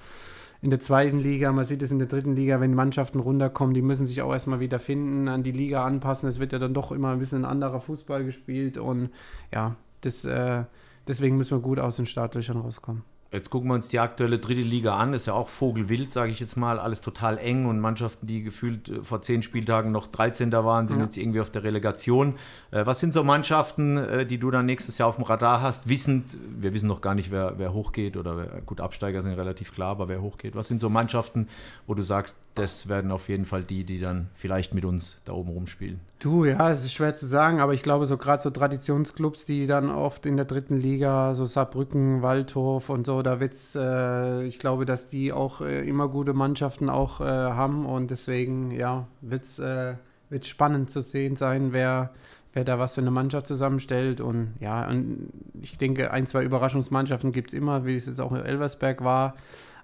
in 0.62 0.70
der 0.70 0.80
zweiten 0.80 1.20
Liga, 1.20 1.52
man 1.52 1.66
sieht 1.66 1.82
es 1.82 1.92
in 1.92 2.00
der 2.00 2.08
dritten 2.08 2.36
Liga, 2.36 2.60
wenn 2.60 2.74
Mannschaften 2.74 3.20
runterkommen, 3.20 3.74
die 3.74 3.82
müssen 3.82 4.06
sich 4.06 4.22
auch 4.22 4.34
erstmal 4.34 4.60
wieder 4.60 4.80
finden, 4.80 5.30
an 5.30 5.44
die 5.44 5.54
Liga 5.54 5.86
anpassen. 5.86 6.28
Es 6.28 6.40
wird 6.40 6.52
ja 6.52 6.60
dann 6.60 6.74
doch 6.74 6.92
immer 6.92 7.12
ein 7.12 7.20
bisschen 7.20 7.46
anderer 7.46 7.80
Fußball 7.80 8.26
gespielt 8.26 8.78
und 8.78 9.10
ja, 9.54 9.76
das, 10.02 10.26
äh, 10.26 10.64
deswegen 11.08 11.38
müssen 11.38 11.58
wir 11.58 11.62
gut 11.62 11.80
aus 11.80 11.96
den 11.96 12.06
Startlöchern 12.06 12.58
rauskommen. 12.58 13.04
Jetzt 13.32 13.52
gucken 13.52 13.70
wir 13.70 13.76
uns 13.76 13.90
die 13.90 14.00
aktuelle 14.00 14.40
dritte 14.40 14.62
Liga 14.62 14.98
an. 14.98 15.14
Ist 15.14 15.28
ja 15.28 15.34
auch 15.34 15.50
Vogelwild, 15.50 16.12
sage 16.12 16.32
ich 16.32 16.40
jetzt 16.40 16.58
mal. 16.58 16.80
Alles 16.80 17.02
total 17.02 17.38
eng 17.38 17.68
und 17.68 17.80
Mannschaften, 17.80 18.26
die 18.26 18.42
gefühlt 18.42 18.90
äh, 18.90 19.04
vor 19.04 19.22
zehn 19.22 19.44
Spieltagen 19.44 19.92
noch 19.92 20.08
13. 20.08 20.52
waren, 20.52 20.88
sind 20.88 20.98
ja. 20.98 21.04
jetzt 21.04 21.16
irgendwie 21.16 21.40
auf 21.40 21.52
der 21.52 21.64
Relegation. 21.64 22.36
Äh, 22.72 22.88
was 22.88 23.00
sind 23.00 23.14
so 23.14 23.24
Mannschaften, 23.24 23.98
äh, 23.98 24.26
die 24.26 24.40
du 24.40 24.50
dann 24.50 24.66
nächstes 24.66 24.98
Jahr 24.98 25.10
auf 25.10 25.18
dem 25.18 25.26
Radar 25.26 25.62
hast? 25.62 25.88
Wissend, 25.88 26.38
wir 26.60 26.74
wissen 26.74 26.88
noch 26.88 27.02
gar 27.02 27.14
nicht, 27.14 27.30
wer, 27.30 27.54
wer 27.58 27.72
hochgeht 27.72 28.18
oder 28.18 28.36
wer, 28.36 28.62
gut, 28.62 28.82
Absteiger 28.82 29.22
sind 29.22 29.34
relativ 29.34 29.74
klar, 29.74 29.90
aber 29.90 30.08
wer 30.08 30.24
hochgeht. 30.24 30.56
Was 30.56 30.68
sind 30.68 30.82
so 30.82 30.90
Mannschaften, 30.90 31.50
wo 31.86 31.94
du 31.94 32.02
sagst, 32.02 32.40
das 32.56 32.90
werden 32.90 33.12
auf 33.12 33.30
jeden 33.30 33.46
Fall 33.46 33.64
die, 33.64 33.84
die 33.84 34.00
dann 34.00 34.30
vielleicht 34.34 34.74
mit 34.74 34.86
uns 34.86 35.22
da 35.26 35.34
oben 35.34 35.52
rumspielen? 35.52 36.00
Du, 36.20 36.44
ja, 36.44 36.70
es 36.70 36.84
ist 36.84 36.92
schwer 36.92 37.16
zu 37.16 37.26
sagen, 37.26 37.62
aber 37.62 37.74
ich 37.74 37.82
glaube, 37.82 38.06
so 38.06 38.18
gerade 38.18 38.44
so 38.44 38.50
Traditionsclubs, 38.50 39.46
die 39.46 39.68
dann 39.68 39.90
oft 39.90 40.26
in 40.26 40.36
der 40.36 40.46
dritten 40.46 40.76
Liga, 40.76 41.34
so 41.34 41.46
Saarbrücken, 41.46 42.22
Waldhof 42.22 42.90
und 42.90 43.06
so, 43.06 43.19
da 43.22 43.40
wird's, 43.40 43.76
äh, 43.76 44.44
ich 44.44 44.60
glaube, 44.60 44.86
dass 44.86 45.08
die 45.08 45.32
auch 45.32 45.62
äh, 45.62 45.88
immer 45.88 46.08
gute 46.08 46.34
Mannschaften 46.34 46.90
auch 46.90 47.22
äh, 47.22 47.26
haben 47.26 47.86
und 47.86 48.12
deswegen, 48.12 48.72
ja, 48.72 49.08
wird's, 49.22 49.60
äh, 49.60 49.96
wird's 50.30 50.48
spannend 50.48 50.90
zu 50.90 51.02
sehen 51.02 51.36
sein, 51.36 51.74
wer, 51.74 52.12
wer 52.54 52.64
da 52.64 52.80
was 52.80 52.96
für 52.96 53.02
eine 53.02 53.12
Mannschaft 53.12 53.48
zusammenstellt 53.48 54.22
und 54.22 54.54
ja, 54.60 54.88
und 54.88 55.30
ich 55.62 55.78
denke, 55.78 56.12
ein, 56.12 56.26
zwei 56.26 56.44
Überraschungsmannschaften 56.44 57.32
gibt 57.32 57.54
es 57.54 57.58
immer, 57.58 57.86
wie 57.86 57.96
es 57.96 58.06
jetzt 58.06 58.22
auch 58.22 58.32
in 58.32 58.44
Elversberg 58.44 59.04
war. 59.04 59.36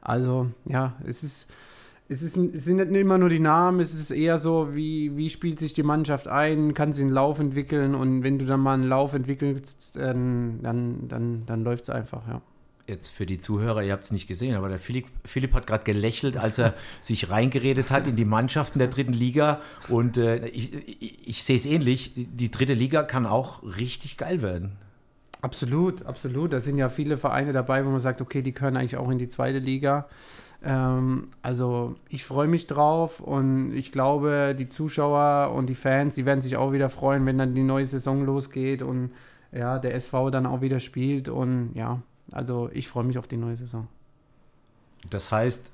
Also, 0.02 0.52
ja, 0.66 0.94
es 1.06 1.24
ist 1.24 1.48
es, 2.08 2.22
ist, 2.22 2.38
es 2.38 2.66
sind 2.66 2.78
nicht 2.78 3.02
immer 3.02 3.18
nur 3.18 3.30
die 3.30 3.40
Namen, 3.40 3.80
es 3.80 3.94
ist 3.94 4.12
eher 4.12 4.38
so, 4.38 4.76
wie, 4.76 5.18
wie 5.18 5.30
spielt 5.30 5.60
sich 5.60 5.74
die 5.74 5.84
Mannschaft 5.84 6.28
ein, 6.28 6.74
kann 6.74 6.94
sie 6.94 7.04
einen 7.04 7.12
Lauf 7.12 7.40
entwickeln 7.40 7.96
und 7.96 8.24
wenn 8.24 8.38
du 8.38 8.46
dann 8.46 8.60
mal 8.60 8.76
einen 8.76 8.88
Lauf 8.88 9.14
entwickelst, 9.14 9.96
dann, 9.96 10.60
dann, 10.62 11.08
dann, 11.08 11.46
dann 11.46 11.64
läuft 11.64 11.84
es 11.84 11.90
einfach, 11.90 12.28
ja. 12.28 12.42
Jetzt 12.88 13.10
für 13.10 13.26
die 13.26 13.40
Zuhörer, 13.40 13.82
ihr 13.84 13.94
habt 13.94 14.04
es 14.04 14.12
nicht 14.12 14.28
gesehen, 14.28 14.56
aber 14.56 14.70
der 14.70 14.78
Philipp, 14.78 15.08
Philipp 15.24 15.54
hat 15.54 15.66
gerade 15.66 15.84
gelächelt, 15.84 16.38
als 16.38 16.60
er 16.60 16.76
sich 17.02 17.30
reingeredet 17.30 17.90
hat 17.90 18.08
in 18.08 18.16
die 18.16 18.26
Mannschaften 18.26 18.78
der 18.78 18.90
dritten 18.90 19.14
Liga. 19.14 19.60
Und 19.90 20.18
äh, 20.18 20.46
ich, 20.48 21.02
ich, 21.02 21.28
ich 21.28 21.44
sehe 21.44 21.56
es 21.56 21.66
ähnlich. 21.66 22.12
Die 22.16 22.52
dritte 22.52 22.74
Liga 22.74 23.04
kann 23.04 23.26
auch 23.26 23.64
richtig 23.64 24.18
geil 24.18 24.42
werden. 24.42 24.74
Absolut, 25.42 26.06
absolut. 26.06 26.54
Da 26.54 26.60
sind 26.60 26.78
ja 26.78 26.90
viele 26.90 27.18
Vereine 27.18 27.54
dabei, 27.54 27.86
wo 27.86 27.90
man 27.90 28.00
sagt, 28.00 28.22
okay, 28.22 28.42
die 28.42 28.52
können 28.52 28.78
eigentlich 28.78 28.98
auch 28.98 29.10
in 29.10 29.18
die 29.18 29.30
zweite 29.30 29.60
Liga. 29.60 30.08
Ähm, 30.64 31.28
also 31.44 31.96
ich 32.10 32.26
freue 32.26 32.48
mich 32.48 32.66
drauf 32.66 33.20
und 33.20 33.74
ich 33.74 33.92
glaube, 33.92 34.56
die 34.58 34.70
Zuschauer 34.70 35.54
und 35.56 35.68
die 35.68 35.76
Fans, 35.76 36.16
die 36.16 36.26
werden 36.26 36.42
sich 36.42 36.58
auch 36.58 36.72
wieder 36.72 36.90
freuen, 36.90 37.26
wenn 37.26 37.38
dann 37.38 37.54
die 37.54 37.64
neue 37.64 37.86
Saison 37.86 38.26
losgeht 38.26 38.82
und 38.82 39.12
ja, 39.52 39.78
der 39.78 39.94
SV 39.94 40.32
dann 40.32 40.48
auch 40.48 40.62
wieder 40.62 40.80
spielt 40.80 41.30
und 41.30 41.72
ja, 41.76 42.02
also 42.32 42.70
ich 42.74 42.88
freue 42.88 43.04
mich 43.04 43.18
auf 43.18 43.28
die 43.28 43.38
neue 43.38 43.56
Saison. 43.56 43.88
Das 45.10 45.32
heißt, 45.32 45.72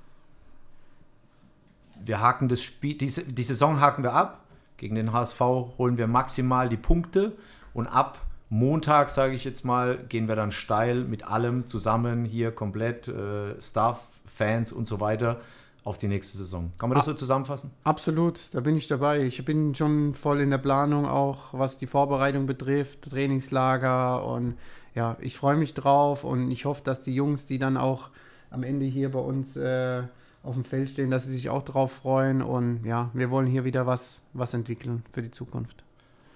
wir 2.04 2.20
haken 2.20 2.50
das 2.50 2.62
Spiel, 2.62 2.98
die, 2.98 3.08
die 3.08 3.44
Saison 3.44 3.80
haken 3.80 4.04
wir 4.04 4.14
ab. 4.14 4.46
Gegen 4.78 4.96
den 4.96 5.14
HSV 5.14 5.40
holen 5.40 5.98
wir 5.98 6.08
maximal 6.08 6.68
die 6.68 6.78
Punkte 6.78 7.34
und 7.74 7.86
ab 7.88 8.18
Montag, 8.50 9.10
sage 9.10 9.34
ich 9.34 9.44
jetzt 9.44 9.64
mal, 9.64 9.98
gehen 10.10 10.28
wir 10.28 10.36
dann 10.36 10.52
steil 10.52 11.04
mit 11.04 11.24
allem 11.24 11.68
zusammen 11.68 12.26
hier 12.26 12.52
komplett, 12.52 13.08
äh, 13.08 13.62
Staff, 13.62 14.20
Fans 14.26 14.74
und 14.74 14.88
so 14.88 15.00
weiter 15.00 15.40
auf 15.84 15.98
die 15.98 16.08
nächste 16.08 16.38
Saison. 16.38 16.72
Kann 16.80 16.90
man 16.90 16.98
das 16.98 17.06
so 17.06 17.14
zusammenfassen? 17.14 17.72
Absolut, 17.84 18.54
da 18.54 18.60
bin 18.60 18.76
ich 18.76 18.88
dabei. 18.88 19.24
Ich 19.24 19.44
bin 19.46 19.74
schon 19.74 20.14
voll 20.14 20.42
in 20.42 20.50
der 20.50 20.58
Planung, 20.58 21.06
auch 21.06 21.54
was 21.54 21.78
die 21.78 21.88
Vorbereitung 21.88 22.46
betrifft, 22.46 23.10
Trainingslager 23.10 24.26
und 24.26 24.58
ja, 24.96 25.18
ich 25.22 25.38
freue 25.38 25.56
mich 25.56 25.74
drauf 25.74 26.24
und 26.24 26.52
ich 26.52 26.66
hoffe, 26.66 26.82
dass 26.84 27.02
die 27.02 27.14
Jungs, 27.14 27.46
die 27.46 27.60
dann 27.60 27.78
auch 27.78 28.10
am 28.50 28.64
Ende 28.64 28.86
hier 28.86 29.12
bei 29.12 29.20
uns 29.20 29.56
äh, 29.56 30.04
auf 30.44 30.56
dem 30.56 30.66
Feld 30.66 30.90
stehen, 30.90 31.12
dass 31.12 31.26
sie 31.26 31.32
sich 31.32 31.50
auch 31.50 31.64
drauf 31.64 31.92
freuen 31.92 32.42
und 32.42 32.84
ja, 32.86 33.10
wir 33.14 33.30
wollen 33.30 33.48
hier 33.48 33.64
wieder 33.64 33.86
was, 33.86 34.22
was 34.34 34.54
entwickeln 34.54 35.04
für 35.14 35.22
die 35.22 35.32
Zukunft. 35.32 35.84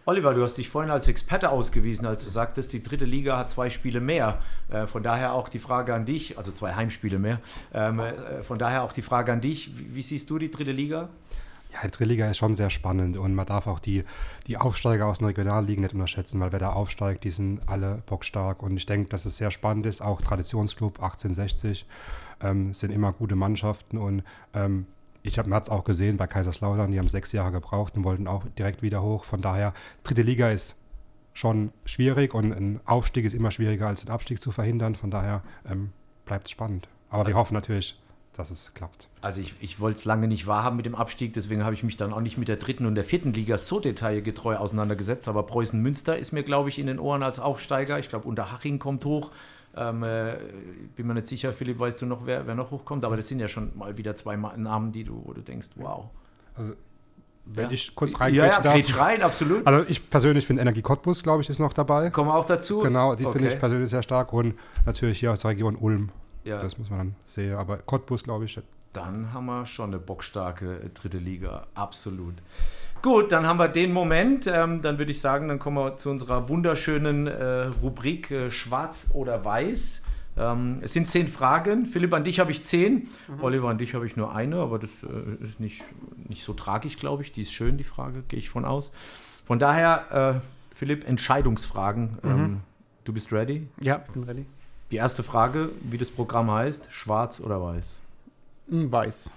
Oliver, 0.08 0.36
du 0.36 0.44
hast 0.44 0.54
dich 0.60 0.70
vorhin 0.70 0.92
als 0.92 1.08
Experte 1.08 1.50
ausgewiesen, 1.50 2.06
als 2.06 2.24
du 2.24 2.30
sagtest, 2.30 2.72
die 2.74 2.84
dritte 2.84 3.06
Liga 3.06 3.40
hat 3.40 3.50
zwei 3.50 3.72
Spiele 3.72 4.00
mehr. 4.00 4.40
Äh, 4.70 4.86
von 4.86 5.02
daher 5.02 5.34
auch 5.34 5.50
die 5.50 5.58
Frage 5.58 5.96
an 5.96 6.06
dich, 6.06 6.38
also 6.38 6.52
zwei 6.52 6.76
Heimspiele 6.76 7.18
mehr. 7.18 7.40
Ähm, 7.74 8.00
äh, 8.00 8.44
von 8.44 8.60
daher 8.60 8.84
auch 8.84 8.92
die 8.92 9.02
Frage 9.02 9.34
an 9.34 9.42
dich, 9.42 9.72
wie, 9.80 9.96
wie, 9.96 10.02
siehst 10.04 10.30
du 10.30 10.38
die 10.38 10.52
dritte 10.52 10.72
Liga? 10.72 11.10
Ja, 11.76 11.82
die 11.84 11.92
dritte 11.92 12.06
Liga 12.06 12.30
ist 12.30 12.38
schon 12.38 12.56
sehr 12.56 12.70
spannend 12.70 13.18
und 13.18 13.36
man 13.36 13.46
darf 13.46 13.68
auch 13.68 13.80
die, 13.80 14.06
die 14.48 14.56
Aufsteiger 14.56 15.08
aus 15.08 15.18
den 15.18 15.28
Regionalligen 15.28 15.82
nicht 15.82 15.94
unterschätzen, 15.94 16.40
weil 16.40 16.54
wer 16.54 16.60
da 16.60 16.70
aufsteigt, 16.70 17.26
die 17.26 17.32
sind 17.32 17.68
alle 17.68 18.02
bockstark 18.06 18.64
und 18.64 18.78
ich 18.78 18.86
denke, 18.86 19.10
dass 19.10 19.26
es 19.26 19.36
sehr 19.36 19.52
spannend 19.52 19.86
ist. 19.86 20.02
Auch 20.02 20.22
Traditionsclub 20.22 21.04
1860 21.04 21.86
ähm, 22.42 22.74
sind 22.74 22.92
immer 22.92 23.12
gute 23.12 23.36
Mannschaften 23.36 23.98
und 23.98 24.24
ähm, 24.54 24.88
ich 25.22 25.38
habe 25.38 25.54
es 25.54 25.70
auch 25.70 25.84
gesehen 25.84 26.16
bei 26.16 26.28
Kaiserslautern, 26.28 26.92
die 26.92 27.00
haben 27.00 27.10
sechs 27.10 27.34
Jahre 27.34 27.52
gebraucht 27.52 27.98
und 27.98 28.06
wollten 28.06 28.28
auch 28.28 28.46
direkt 28.58 28.82
wieder 28.82 29.02
hoch. 29.02 29.26
Von 29.26 29.42
daher, 29.42 29.74
dritte 30.04 30.22
Liga 30.22 30.52
ist 30.52 30.78
schon 31.34 31.74
schwierig 31.84 32.34
und 32.34 32.54
ein 32.54 32.80
Aufstieg 32.86 33.26
ist 33.26 33.34
immer 33.34 33.52
schwieriger 33.52 33.88
als 33.88 34.02
den 34.02 34.12
Abstieg 34.12 34.40
zu 34.40 34.52
verhindern. 34.52 34.96
Von 34.96 35.12
daher 35.12 35.42
ähm, 35.70 35.92
bleibt 36.24 36.46
es 36.46 36.52
spannend. 36.52 36.88
Aber 37.10 37.28
wir 37.28 37.36
hoffen 37.36 37.54
natürlich, 37.54 38.00
dass 38.38 38.52
es 38.52 38.74
klappt. 38.74 39.08
Also 39.22 39.42
ich, 39.42 39.56
ich 39.62 39.80
wollte 39.80 39.98
es 40.00 40.06
lange 40.06 40.28
nicht 40.28 40.46
wahrhaben 40.46 40.76
mit 40.76 40.86
dem 40.86 40.96
Abstieg, 40.96 41.34
deswegen 41.34 41.64
habe 41.64 41.74
ich 41.74 41.84
mich 41.84 41.98
dann 41.98 42.14
auch 42.14 42.20
nicht 42.20 42.38
mit 42.38 42.48
der 42.48 42.58
dritten 42.58 42.86
und 42.86 42.96
der 42.96 43.04
vierten 43.04 43.34
Liga 43.34 43.58
so 43.58 43.80
detailgetreu 43.80 44.58
auseinandergesetzt. 44.58 45.28
Aber 45.28 45.44
Preußen 45.44 45.82
Münster 45.82 46.18
ist 46.18 46.32
mir, 46.32 46.44
glaube 46.44 46.70
ich, 46.70 46.78
in 46.78 46.88
den 46.88 47.00
Ohren 47.00 47.24
als 47.24 47.40
Aufsteiger. 47.40 47.98
Ich 48.00 48.10
glaube, 48.10 48.28
Unterhaching 48.28 48.78
kommt 48.80 49.06
hoch. 49.06 49.32
Ähm, 49.78 50.04
äh, 50.04 50.36
bin 50.96 51.08
mir 51.08 51.16
nicht 51.16 51.28
sicher, 51.28 51.52
Philipp, 51.54 51.80
weißt 51.80 52.02
du 52.02 52.06
noch, 52.06 52.26
wer, 52.26 52.48
wer 52.48 52.56
noch 52.56 52.72
hochkommt? 52.72 53.04
Aber 53.06 53.18
das 53.18 53.28
sind 53.28 53.40
ja 53.40 53.48
schon 53.48 53.78
mal 53.78 53.98
wieder 53.98 54.16
zwei 54.16 54.36
Namen, 54.36 54.92
die 54.92 55.04
du, 55.04 55.22
wo 55.26 55.34
du 55.34 55.42
denkst, 55.42 55.70
wow. 55.76 56.10
Also, 56.56 56.74
wenn 57.46 57.66
ja. 57.66 57.72
ich 57.72 57.94
kurz 57.94 58.20
reingrätschen 58.20 58.64
ja, 58.64 58.76
ja, 58.76 58.82
darf. 58.82 59.00
rein, 59.00 59.22
absolut. 59.22 59.68
Also 59.68 59.86
ich 59.88 60.10
persönlich 60.10 60.48
finde 60.48 60.64
Energie 60.64 60.82
Cottbus, 60.82 61.22
glaube 61.22 61.44
ich, 61.44 61.50
ist 61.50 61.60
noch 61.60 61.74
dabei. 61.74 62.10
Kommen 62.10 62.32
auch 62.32 62.46
dazu? 62.46 62.80
Genau, 62.80 63.16
die 63.16 63.26
okay. 63.26 63.34
finde 63.34 63.54
ich 63.54 63.60
persönlich 63.60 63.90
sehr 63.90 64.02
stark. 64.02 64.34
Und 64.34 64.56
natürlich 64.86 65.20
hier 65.20 65.32
aus 65.32 65.42
der 65.42 65.52
Region 65.52 65.76
Ulm. 65.76 66.10
Ja. 66.46 66.62
Das 66.62 66.78
muss 66.78 66.90
man 66.90 67.00
dann 67.00 67.16
sehen. 67.26 67.56
Aber 67.56 67.78
Cottbus, 67.78 68.24
glaube 68.24 68.46
ich. 68.46 68.60
Dann 68.94 69.34
haben 69.34 69.48
wir 69.48 69.66
schon 69.66 69.90
eine 69.90 70.00
bockstarke 70.00 70.90
dritte 70.94 71.18
Liga. 71.18 71.68
Absolut. 71.74 72.36
Gut, 73.02 73.32
dann 73.32 73.46
haben 73.46 73.58
wir 73.58 73.68
den 73.68 73.92
Moment. 73.92 74.48
Ähm, 74.48 74.82
dann 74.82 74.98
würde 74.98 75.12
ich 75.12 75.20
sagen, 75.20 75.50
dann 75.50 75.60
kommen 75.60 75.78
wir 75.78 75.98
zu 75.98 76.10
unserer 76.10 76.48
wunderschönen 76.48 77.28
äh, 77.28 77.66
Rubrik 77.82 78.32
äh, 78.32 78.52
Schwarz 78.52 79.12
oder 79.14 79.44
Weiß. 79.44 80.02
Ähm, 80.38 80.80
es 80.82 80.94
sind 80.94 81.10
zehn 81.10 81.28
Fragen. 81.28 81.86
Philipp, 81.86 82.14
an 82.14 82.24
dich 82.24 82.40
habe 82.40 82.52
ich 82.52 82.64
zehn. 82.64 83.10
Mhm. 83.28 83.44
Oliver, 83.44 83.70
an 83.70 83.78
dich 83.78 83.94
habe 83.94 84.06
ich 84.06 84.16
nur 84.16 84.34
eine, 84.34 84.58
aber 84.58 84.80
das 84.80 85.04
äh, 85.04 85.08
ist 85.42 85.60
nicht, 85.60 85.84
nicht 86.30 86.44
so 86.44 86.54
tragisch, 86.54 86.98
glaube 86.98 87.24
ich. 87.24 87.32
Die 87.32 87.42
ist 87.42 87.54
schön, 87.54 87.78
die 87.78 87.84
Frage, 87.84 88.24
gehe 88.28 88.40
ich 88.40 88.50
von 88.50 88.66
aus. 88.66 88.92
Von 89.46 89.60
daher, 89.60 90.42
äh, 90.42 90.76
Philipp, 90.76 91.08
Entscheidungsfragen. 91.08 92.18
Mhm. 92.22 92.30
Ähm, 92.30 92.62
du 93.04 93.14
bist 93.14 93.32
ready? 93.32 93.68
Ja, 93.82 93.98
bin 93.98 94.24
ready. 94.24 94.46
Die 94.92 94.98
erste 94.98 95.24
Frage, 95.24 95.72
wie 95.82 95.98
das 95.98 96.12
Programm 96.12 96.52
heißt: 96.52 96.88
Schwarz 96.92 97.40
oder 97.40 97.62
Weiß? 97.62 98.02
Hm, 98.70 98.92
weiß. 98.92 99.32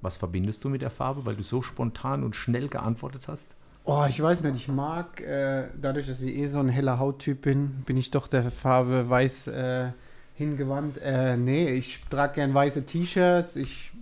Was 0.00 0.16
verbindest 0.16 0.64
du 0.64 0.68
mit 0.68 0.82
der 0.82 0.90
Farbe, 0.90 1.26
weil 1.26 1.36
du 1.36 1.42
so 1.42 1.62
spontan 1.62 2.24
und 2.24 2.34
schnell 2.34 2.68
geantwortet 2.68 3.28
hast? 3.28 3.46
Oh, 3.84 4.04
ich 4.08 4.22
weiß 4.22 4.42
nicht, 4.42 4.54
ich 4.56 4.68
mag, 4.68 5.20
äh, 5.20 5.68
dadurch, 5.80 6.06
dass 6.06 6.20
ich 6.20 6.34
eh 6.34 6.46
so 6.46 6.60
ein 6.60 6.68
heller 6.68 6.98
Hauttyp 6.98 7.42
bin, 7.42 7.82
bin 7.86 7.96
ich 7.96 8.10
doch 8.10 8.28
der 8.28 8.50
Farbe 8.50 9.08
weiß 9.08 9.48
äh, 9.48 9.92
hingewandt. 10.34 10.98
Äh, 10.98 11.36
nee, 11.36 11.70
ich 11.70 12.00
trage 12.08 12.34
gern 12.34 12.54
weiße 12.54 12.86
T-Shirts, 12.86 13.56
ich 13.56 13.92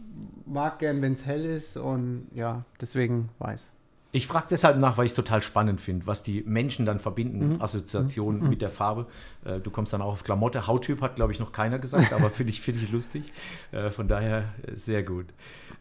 mag 0.46 0.78
gern, 0.78 1.00
wenn 1.02 1.12
es 1.12 1.26
hell 1.26 1.44
ist 1.44 1.76
und 1.76 2.28
ja, 2.34 2.64
deswegen 2.80 3.28
weiß. 3.38 3.70
Ich 4.10 4.26
frage 4.26 4.46
deshalb 4.50 4.78
nach, 4.78 4.96
weil 4.96 5.04
ich 5.04 5.12
es 5.12 5.16
total 5.16 5.42
spannend 5.42 5.82
finde, 5.82 6.06
was 6.06 6.22
die 6.22 6.42
Menschen 6.46 6.86
dann 6.86 6.98
verbinden, 6.98 7.54
Mhm. 7.56 7.62
Assoziationen 7.62 8.48
mit 8.48 8.62
der 8.62 8.70
Farbe. 8.70 9.06
Äh, 9.44 9.60
du 9.60 9.70
kommst 9.70 9.92
dann 9.92 10.00
auch 10.00 10.12
auf 10.12 10.24
Klamotte. 10.24 10.66
Hauttyp 10.66 11.02
hat, 11.02 11.16
glaube 11.16 11.32
ich, 11.32 11.40
noch 11.40 11.52
keiner 11.52 11.78
gesagt, 11.78 12.12
aber 12.14 12.30
finde 12.30 12.52
ich, 12.52 12.60
find 12.62 12.78
ich 12.82 12.90
lustig. 12.90 13.30
Äh, 13.70 13.90
von 13.90 14.08
daher 14.08 14.44
äh, 14.66 14.74
sehr 14.76 15.02
gut. 15.02 15.26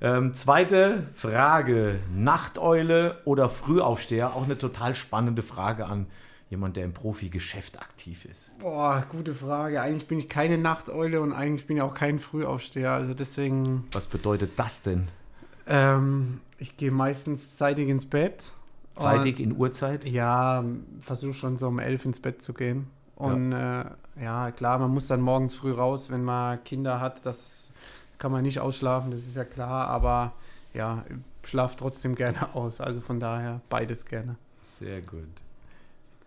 Ähm, 0.02 0.34
zweite 0.34 1.08
Frage: 1.14 2.00
Nachteule 2.14 3.18
oder 3.24 3.50
Frühaufsteher? 3.50 4.36
Auch 4.36 4.44
eine 4.44 4.58
total 4.58 4.94
spannende 4.94 5.42
Frage 5.42 5.86
an 5.86 6.08
jemand, 6.50 6.76
der 6.78 6.86
im 6.86 6.94
Profigeschäft 6.94 7.80
aktiv 7.80 8.26
ist. 8.26 8.52
Boah, 8.60 9.06
gute 9.10 9.36
Frage. 9.36 9.82
Eigentlich 9.82 10.08
bin 10.08 10.20
ich 10.20 10.30
keine 10.30 10.58
Nachteule 10.58 11.22
und 11.22 11.34
eigentlich 11.34 11.66
bin 11.68 11.78
ich 11.78 11.82
auch 11.84 11.94
kein 11.94 12.20
Frühaufsteher. 12.20 12.92
Also 12.92 13.14
deswegen, 13.14 13.86
Was 13.94 14.08
bedeutet 14.08 14.52
das 14.58 14.82
denn? 14.82 15.08
Ähm, 15.68 16.42
ich 16.58 16.78
gehe 16.78 16.92
meistens 16.92 17.58
zeitig 17.58 17.90
ins 17.90 18.06
Bett. 18.06 18.52
Zeitig 18.96 19.40
in 19.40 19.56
Uhrzeit? 19.56 20.06
Ja, 20.06 20.64
versuche 21.00 21.34
schon 21.34 21.58
so 21.58 21.68
um 21.68 21.80
elf 21.80 22.06
ins 22.06 22.20
Bett 22.20 22.42
zu 22.42 22.54
gehen. 22.54 22.88
Und 23.16 23.52
ja. 23.52 23.82
Äh, 23.82 23.86
ja, 24.24 24.52
klar, 24.52 24.80
man 24.80 24.92
muss 24.92 25.08
dann 25.08 25.22
morgens 25.22 25.54
früh 25.54 25.72
raus, 25.72 26.10
wenn 26.10 26.24
man 26.24 26.64
Kinder 26.64 27.00
hat. 27.00 27.26
Das 27.26 27.70
kann 28.18 28.32
man 28.32 28.44
nicht 28.44 28.60
ausschlafen, 28.60 29.12
das 29.12 29.22
ist 29.22 29.36
ja 29.36 29.44
klar. 29.44 29.88
Aber 29.88 30.34
ja, 30.74 31.04
ich 31.44 31.50
schlafe 31.50 31.78
trotzdem 31.78 32.16
gerne 32.16 32.38
aus. 32.56 32.82
Also 32.82 33.02
von 33.02 33.20
daher 33.20 33.62
beides 33.70 34.06
gerne. 34.06 34.36
Sehr 34.62 35.02
gut. 35.02 35.28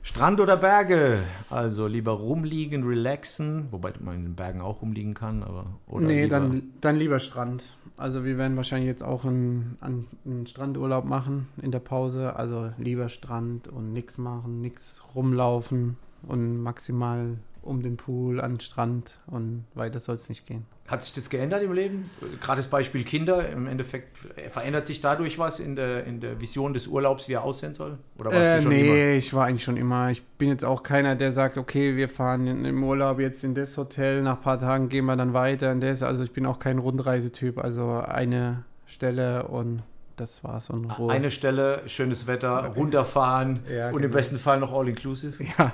Strand 0.03 0.41
oder 0.41 0.57
Berge? 0.57 1.23
Also 1.51 1.87
lieber 1.87 2.13
rumliegen, 2.13 2.85
relaxen, 2.85 3.69
wobei 3.71 3.93
man 4.01 4.17
in 4.17 4.25
den 4.25 4.35
Bergen 4.35 4.63
auch 4.63 4.81
rumliegen 4.81 5.13
kann, 5.13 5.43
aber. 5.43 5.67
Oder 5.87 6.07
nee, 6.07 6.23
lieber, 6.23 6.41
dann, 6.41 6.63
dann 6.81 6.97
lieber 6.97 7.19
Strand. 7.19 7.77
Also 8.01 8.25
wir 8.25 8.39
werden 8.39 8.57
wahrscheinlich 8.57 8.89
jetzt 8.89 9.03
auch 9.03 9.27
einen, 9.27 9.77
einen 9.83 10.47
Strandurlaub 10.47 11.05
machen 11.05 11.49
in 11.61 11.71
der 11.71 11.81
Pause. 11.81 12.35
Also 12.35 12.73
lieber 12.79 13.11
Strand 13.11 13.69
und 13.69 13.93
nichts 13.93 14.17
machen, 14.17 14.63
nichts 14.63 15.03
rumlaufen 15.15 15.99
und 16.27 16.63
maximal 16.63 17.37
um 17.63 17.83
den 17.83 17.97
Pool, 17.97 18.41
an 18.41 18.55
den 18.55 18.61
Strand 18.61 19.21
und 19.27 19.65
weiter 19.75 20.01
soll 20.01 20.17
es 20.17 20.29
nicht 20.29 20.47
gehen. 20.47 20.67
Hat 20.89 21.03
sich 21.03 21.13
das 21.13 21.31
geändert 21.31 21.63
im 21.63 21.73
Leben? 21.73 22.11
Gerade 22.41 22.59
das 22.59 22.67
Beispiel 22.67 23.05
Kinder, 23.05 23.49
im 23.49 23.69
Endeffekt 23.69 24.19
verändert 24.49 24.87
sich 24.87 25.01
dadurch 25.01 25.39
was 25.39 25.61
in 25.61 25.77
der, 25.77 26.05
in 26.05 26.21
der 26.21 26.41
Vision 26.41 26.75
des 26.75 26.89
Urlaubs, 26.89 27.29
wie 27.29 27.35
er 27.35 27.45
aussehen 27.45 27.75
soll? 27.75 27.99
Oder 28.19 28.33
warst 28.33 28.45
äh, 28.45 28.57
du 28.57 28.63
schon 28.63 28.73
nee, 28.73 29.07
immer? 29.07 29.17
ich 29.17 29.33
war 29.33 29.47
eigentlich 29.47 29.63
schon 29.63 29.77
immer. 29.77 30.11
Ich 30.11 30.23
bin 30.23 30.49
jetzt 30.49 30.65
auch 30.65 30.83
keiner, 30.83 31.15
der 31.15 31.31
sagt, 31.31 31.59
okay, 31.59 31.97
wir 31.97 32.09
fahren 32.09 32.65
im 32.65 32.83
Urlaub 32.83 33.21
jetzt 33.21 33.45
in 33.45 33.55
das 33.55 33.77
Hotel, 33.77 34.23
nach 34.23 34.39
ein 34.39 34.43
paar 34.43 34.59
Tagen 34.59 34.89
gehen 34.89 35.05
wir 35.05 35.17
dann 35.17 35.33
weiter 35.33 35.71
in 35.71 35.81
das. 35.81 36.03
Also 36.03 36.25
ich 36.25 36.33
bin 36.33 36.45
auch 36.45 36.59
kein 36.59 36.79
Rundreisetyp, 36.79 37.59
also 37.59 37.93
eine 37.93 38.65
Stelle 38.87 39.47
und 39.47 39.83
das 40.21 40.45
war 40.45 40.61
so 40.61 40.75
ein 40.75 40.85
Ruhe. 40.85 41.11
Eine 41.11 41.31
Stelle, 41.31 41.83
schönes 41.87 42.27
Wetter, 42.27 42.67
runterfahren 42.77 43.61
ja, 43.69 43.87
und 43.87 43.95
genau. 43.95 44.05
im 44.05 44.11
besten 44.11 44.39
Fall 44.39 44.61
noch 44.61 44.73
all-inclusive. 44.73 45.45
Ja, 45.59 45.73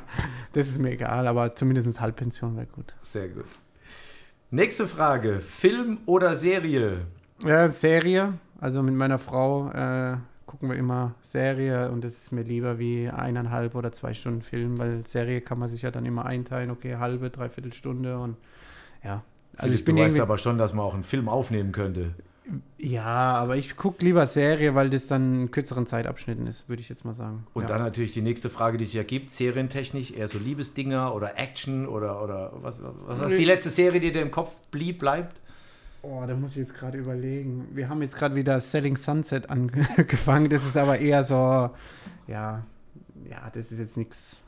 das 0.53 0.69
ist 0.69 0.79
mir 0.79 0.93
egal, 0.93 1.27
aber 1.27 1.55
zumindest 1.55 2.01
Halbpension 2.01 2.57
wäre 2.57 2.67
gut. 2.67 2.95
Sehr 3.03 3.29
gut. 3.29 3.45
Nächste 4.51 4.87
Frage: 4.87 5.41
Film 5.41 5.99
oder 6.07 6.35
Serie? 6.35 7.07
Ja, 7.45 7.69
Serie. 7.71 8.35
Also 8.61 8.83
mit 8.83 8.95
meiner 8.95 9.19
Frau 9.19 9.71
äh, 9.71 10.17
gucken 10.47 10.71
wir 10.71 10.77
immer 10.77 11.15
Serie 11.21 11.91
und 11.91 12.05
das 12.05 12.13
ist 12.13 12.33
mir 12.33 12.43
lieber 12.43 12.79
wie 12.79 13.09
eineinhalb 13.09 13.75
oder 13.75 13.93
zwei 13.93 14.15
Stunden 14.15 14.43
Film, 14.43 14.79
weil 14.79 15.07
Serie 15.07 15.41
kann 15.41 15.59
man 15.59 15.69
sich 15.69 15.83
ja 15.83 15.91
dann 15.91 16.07
immer 16.07 16.25
einteilen, 16.25 16.71
okay, 16.71 16.97
halbe, 16.97 17.31
dreiviertel 17.31 17.73
Stunde 17.73 18.19
und 18.19 18.37
ja. 19.05 19.23
Also 19.57 19.69
Philipp, 19.69 19.79
ich 19.79 19.85
bin 19.85 19.97
du 19.97 20.03
weißt 20.03 20.21
aber 20.21 20.39
schon, 20.39 20.59
dass 20.59 20.73
man 20.73 20.85
auch 20.85 20.95
einen 20.95 21.03
Film 21.03 21.29
aufnehmen 21.29 21.73
könnte. 21.73 22.15
Ja, 22.79 23.05
aber 23.05 23.57
ich 23.57 23.77
gucke 23.77 24.05
lieber 24.05 24.27
Serie, 24.27 24.75
weil 24.75 24.91
das 24.91 25.09
dann 25.09 25.43
in 25.43 25.51
kürzeren 25.51 25.87
Zeitabschnitten 25.87 26.47
ist, 26.47 26.69
würde 26.69 26.81
ich 26.81 26.89
jetzt 26.89 27.05
mal 27.05 27.13
sagen. 27.13 27.47
Und 27.55 27.63
ja. 27.65 27.69
dann 27.69 27.83
natürlich 27.83 28.13
die 28.13 28.23
nächste 28.23 28.51
Frage, 28.51 28.79
die 28.79 28.85
sich 28.85 28.97
ergibt: 28.97 29.31
Serientechnisch 29.31 30.13
eher 30.13 30.29
so 30.29 30.39
Liebesdinger 30.39 31.15
oder 31.15 31.39
Action 31.39 31.89
oder, 31.89 32.23
oder 32.23 32.53
was, 32.63 32.81
was, 32.83 33.21
was 33.21 33.33
ist 33.33 33.39
die 33.39 33.45
letzte 33.45 33.71
Serie, 33.71 34.01
die 34.01 34.13
dir 34.13 34.23
im 34.23 34.31
Kopf 34.31 34.57
blieb, 34.71 35.01
bleibt? 35.01 35.41
Oh, 36.03 36.23
da 36.25 36.37
muss 36.37 36.53
ich 36.53 36.59
jetzt 36.59 36.75
gerade 36.75 36.99
überlegen. 36.99 37.67
Wir 37.73 37.89
haben 37.89 38.01
jetzt 38.01 38.17
gerade 38.17 38.37
wieder 38.37 38.61
Selling 38.61 38.97
Sunset 38.97 39.51
angefangen. 39.51 40.49
Das 40.49 40.65
ist 40.65 40.77
aber 40.77 41.01
eher 41.01 41.25
so, 41.25 41.35
ja, 42.29 42.65
ja, 43.29 43.51
das 43.53 43.73
ist 43.73 43.81
jetzt 43.81 43.97
nichts, 43.97 44.45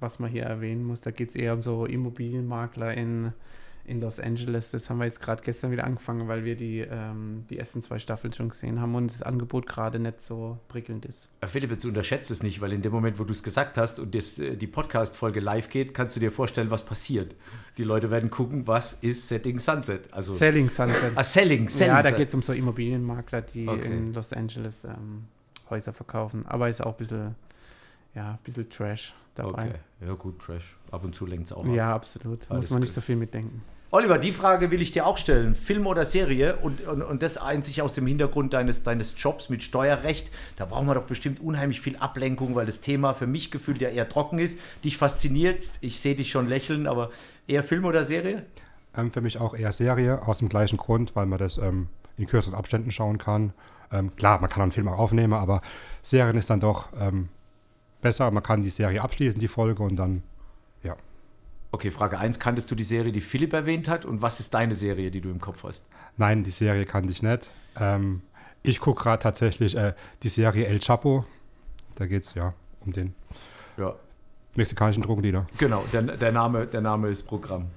was 0.00 0.18
man 0.18 0.30
hier 0.30 0.44
erwähnen 0.44 0.84
muss. 0.84 1.02
Da 1.02 1.10
geht 1.10 1.28
es 1.28 1.34
eher 1.34 1.52
um 1.52 1.60
so 1.60 1.84
Immobilienmakler 1.84 2.94
in 2.94 3.34
in 3.86 4.00
Los 4.00 4.18
Angeles. 4.18 4.70
Das 4.70 4.88
haben 4.88 4.98
wir 4.98 5.04
jetzt 5.04 5.20
gerade 5.20 5.42
gestern 5.42 5.70
wieder 5.70 5.84
angefangen, 5.84 6.28
weil 6.28 6.44
wir 6.44 6.56
die, 6.56 6.80
ähm, 6.80 7.44
die 7.50 7.58
ersten 7.58 7.82
zwei 7.82 7.98
Staffeln 7.98 8.32
schon 8.32 8.48
gesehen 8.48 8.80
haben 8.80 8.94
und 8.94 9.10
das 9.10 9.22
Angebot 9.22 9.66
gerade 9.66 9.98
nicht 9.98 10.20
so 10.20 10.58
prickelnd 10.68 11.04
ist. 11.04 11.30
Philipp, 11.46 11.70
jetzt 11.70 11.84
unterschätzt 11.84 12.30
es 12.30 12.42
nicht, 12.42 12.60
weil 12.60 12.72
in 12.72 12.82
dem 12.82 12.92
Moment, 12.92 13.18
wo 13.18 13.24
du 13.24 13.32
es 13.32 13.42
gesagt 13.42 13.76
hast 13.76 13.98
und 13.98 14.14
das, 14.14 14.36
die 14.36 14.66
Podcast-Folge 14.66 15.40
live 15.40 15.68
geht, 15.68 15.94
kannst 15.94 16.16
du 16.16 16.20
dir 16.20 16.32
vorstellen, 16.32 16.70
was 16.70 16.84
passiert. 16.84 17.34
Die 17.76 17.84
Leute 17.84 18.10
werden 18.10 18.30
gucken, 18.30 18.66
was 18.66 18.94
ist 18.94 19.28
Setting 19.28 19.58
Sunset? 19.58 20.12
Also, 20.12 20.32
Selling 20.32 20.68
Sunset. 20.68 21.12
Ah, 21.14 21.24
Selling, 21.24 21.68
Selling. 21.68 21.94
Ja, 21.94 22.02
da 22.02 22.10
geht 22.12 22.28
es 22.28 22.34
um 22.34 22.42
so 22.42 22.52
Immobilienmakler, 22.52 23.42
die 23.42 23.68
okay. 23.68 23.86
in 23.86 24.12
Los 24.12 24.32
Angeles 24.32 24.84
ähm, 24.84 25.24
Häuser 25.70 25.92
verkaufen. 25.92 26.46
Aber 26.46 26.68
ist 26.68 26.82
auch 26.82 26.92
ein 26.92 26.96
bisschen, 26.96 27.34
ja, 28.14 28.32
ein 28.32 28.38
bisschen 28.42 28.68
Trash 28.70 29.14
dabei. 29.34 29.68
Okay, 29.68 29.74
ja 30.06 30.14
gut, 30.14 30.38
Trash. 30.40 30.76
Ab 30.90 31.04
und 31.04 31.14
zu 31.14 31.26
lenkt 31.26 31.46
es 31.46 31.52
auch 31.52 31.64
ab. 31.64 31.70
Ja, 31.70 31.94
absolut. 31.94 32.50
Alles 32.50 32.66
Muss 32.66 32.70
man 32.70 32.80
nicht 32.80 32.92
so 32.92 33.00
viel 33.00 33.16
mitdenken. 33.16 33.62
Oliver, 33.90 34.18
die 34.18 34.32
Frage 34.32 34.72
will 34.72 34.82
ich 34.82 34.90
dir 34.90 35.06
auch 35.06 35.18
stellen. 35.18 35.54
Film 35.54 35.86
oder 35.86 36.04
Serie? 36.04 36.56
Und, 36.56 36.80
und, 36.80 37.00
und 37.00 37.22
das 37.22 37.36
einzig 37.36 37.80
aus 37.80 37.94
dem 37.94 38.08
Hintergrund 38.08 38.52
deines, 38.52 38.82
deines 38.82 39.14
Jobs 39.16 39.50
mit 39.50 39.62
Steuerrecht. 39.62 40.32
Da 40.56 40.64
brauchen 40.64 40.88
wir 40.88 40.94
doch 40.94 41.04
bestimmt 41.04 41.38
unheimlich 41.38 41.80
viel 41.80 41.96
Ablenkung, 41.98 42.56
weil 42.56 42.66
das 42.66 42.80
Thema 42.80 43.12
für 43.12 43.28
mich 43.28 43.52
gefühlt 43.52 43.80
ja 43.80 43.90
eher 43.90 44.08
trocken 44.08 44.40
ist. 44.40 44.58
Dich 44.82 44.96
fasziniert. 44.96 45.64
Ich 45.80 46.00
sehe 46.00 46.16
dich 46.16 46.32
schon 46.32 46.48
lächeln, 46.48 46.88
aber 46.88 47.10
eher 47.46 47.62
Film 47.62 47.84
oder 47.84 48.04
Serie? 48.04 48.44
Ähm, 48.96 49.12
für 49.12 49.20
mich 49.20 49.38
auch 49.38 49.54
eher 49.54 49.70
Serie, 49.70 50.26
aus 50.26 50.38
dem 50.38 50.48
gleichen 50.48 50.76
Grund, 50.76 51.14
weil 51.14 51.26
man 51.26 51.38
das 51.38 51.58
ähm, 51.58 51.86
in 52.16 52.26
kürzeren 52.26 52.56
Abständen 52.56 52.90
schauen 52.90 53.18
kann. 53.18 53.52
Ähm, 53.92 54.16
klar, 54.16 54.40
man 54.40 54.50
kann 54.50 54.62
einen 54.62 54.72
Film 54.72 54.88
auch 54.88 54.98
aufnehmen, 54.98 55.34
aber 55.34 55.62
Serien 56.02 56.36
ist 56.36 56.50
dann 56.50 56.58
doch 56.58 56.88
ähm, 56.98 57.28
besser. 58.04 58.30
Man 58.30 58.42
kann 58.42 58.62
die 58.62 58.70
Serie 58.70 59.02
abschließen, 59.02 59.40
die 59.40 59.48
Folge, 59.48 59.82
und 59.82 59.96
dann, 59.96 60.22
ja. 60.84 60.94
Okay, 61.72 61.90
Frage 61.90 62.20
1, 62.20 62.38
kanntest 62.38 62.70
du 62.70 62.76
die 62.76 62.84
Serie, 62.84 63.10
die 63.10 63.20
Philipp 63.20 63.52
erwähnt 63.52 63.88
hat? 63.88 64.04
Und 64.04 64.22
was 64.22 64.38
ist 64.38 64.54
deine 64.54 64.76
Serie, 64.76 65.10
die 65.10 65.20
du 65.20 65.30
im 65.30 65.40
Kopf 65.40 65.64
hast? 65.64 65.84
Nein, 66.16 66.44
die 66.44 66.50
Serie 66.50 66.84
kannte 66.84 67.10
ich 67.10 67.22
nicht. 67.22 67.50
Ähm, 67.76 68.22
ich 68.62 68.78
gucke 68.78 69.02
gerade 69.02 69.20
tatsächlich 69.22 69.76
äh, 69.76 69.94
die 70.22 70.28
Serie 70.28 70.66
El 70.66 70.78
Chapo. 70.78 71.24
Da 71.96 72.06
geht 72.06 72.24
es 72.24 72.34
ja 72.34 72.54
um 72.84 72.92
den 72.92 73.14
ja. 73.76 73.94
mexikanischen 74.54 75.02
Drogendealer. 75.02 75.46
Genau, 75.58 75.84
der, 75.92 76.02
der, 76.02 76.32
Name, 76.32 76.66
der 76.66 76.82
Name 76.82 77.08
ist 77.08 77.24
Programm. 77.24 77.70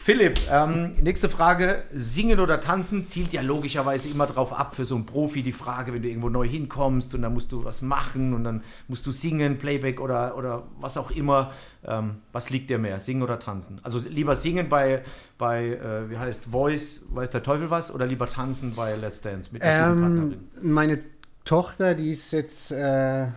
Philipp, 0.00 0.40
ähm, 0.50 0.92
nächste 1.02 1.28
Frage. 1.28 1.82
Singen 1.92 2.38
oder 2.38 2.60
tanzen 2.60 3.08
zielt 3.08 3.32
ja 3.32 3.42
logischerweise 3.42 4.08
immer 4.08 4.26
drauf 4.26 4.52
ab 4.52 4.74
für 4.76 4.84
so 4.84 4.94
einen 4.94 5.06
Profi. 5.06 5.42
Die 5.42 5.52
Frage, 5.52 5.92
wenn 5.92 6.02
du 6.02 6.08
irgendwo 6.08 6.28
neu 6.28 6.46
hinkommst 6.46 7.16
und 7.16 7.22
dann 7.22 7.34
musst 7.34 7.50
du 7.50 7.64
was 7.64 7.82
machen 7.82 8.32
und 8.32 8.44
dann 8.44 8.62
musst 8.86 9.04
du 9.06 9.10
singen, 9.10 9.58
Playback 9.58 10.00
oder, 10.00 10.38
oder 10.38 10.62
was 10.78 10.96
auch 10.96 11.10
immer. 11.10 11.50
Ähm, 11.84 12.18
was 12.32 12.48
liegt 12.48 12.70
dir 12.70 12.78
mehr, 12.78 13.00
singen 13.00 13.22
oder 13.22 13.40
tanzen? 13.40 13.80
Also 13.82 13.98
lieber 13.98 14.36
singen 14.36 14.68
bei, 14.68 15.02
bei 15.36 15.66
äh, 15.66 16.08
wie 16.08 16.16
heißt 16.16 16.46
Voice, 16.46 17.04
weiß 17.10 17.30
der 17.30 17.42
Teufel 17.42 17.68
was, 17.68 17.92
oder 17.92 18.06
lieber 18.06 18.30
tanzen 18.30 18.74
bei 18.76 18.94
Let's 18.94 19.20
Dance 19.20 19.50
mit 19.52 19.62
der 19.62 19.88
ähm, 19.88 20.36
Meine 20.62 21.00
Tochter, 21.44 21.96
die 21.96 22.12
ist 22.12 22.32
jetzt 22.32 22.70
äh, 22.70 23.24
äh, 23.24 23.28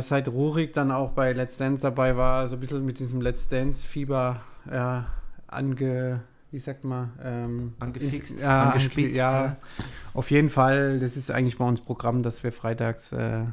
seit 0.00 0.26
Rurik 0.28 0.72
dann 0.72 0.90
auch 0.90 1.12
bei 1.12 1.32
Let's 1.32 1.56
Dance 1.58 1.80
dabei 1.80 2.16
war, 2.16 2.48
so 2.48 2.56
ein 2.56 2.60
bisschen 2.60 2.84
mit 2.84 2.98
diesem 2.98 3.20
Let's 3.20 3.48
Dance-Fieber 3.48 4.40
äh, 4.68 5.00
ange, 5.48 6.20
wie 6.50 6.58
sagt 6.58 6.84
man, 6.84 7.12
ähm, 7.22 7.74
angefixt, 7.80 8.40
ja, 8.40 8.70
angespitzt. 8.70 9.18
Ja, 9.18 9.56
auf 10.14 10.30
jeden 10.30 10.48
Fall. 10.48 11.00
Das 11.00 11.16
ist 11.16 11.30
eigentlich 11.30 11.58
bei 11.58 11.64
uns 11.66 11.80
Programm, 11.80 12.22
dass 12.22 12.44
wir 12.44 12.52
freitags 12.52 13.12
äh, 13.12 13.44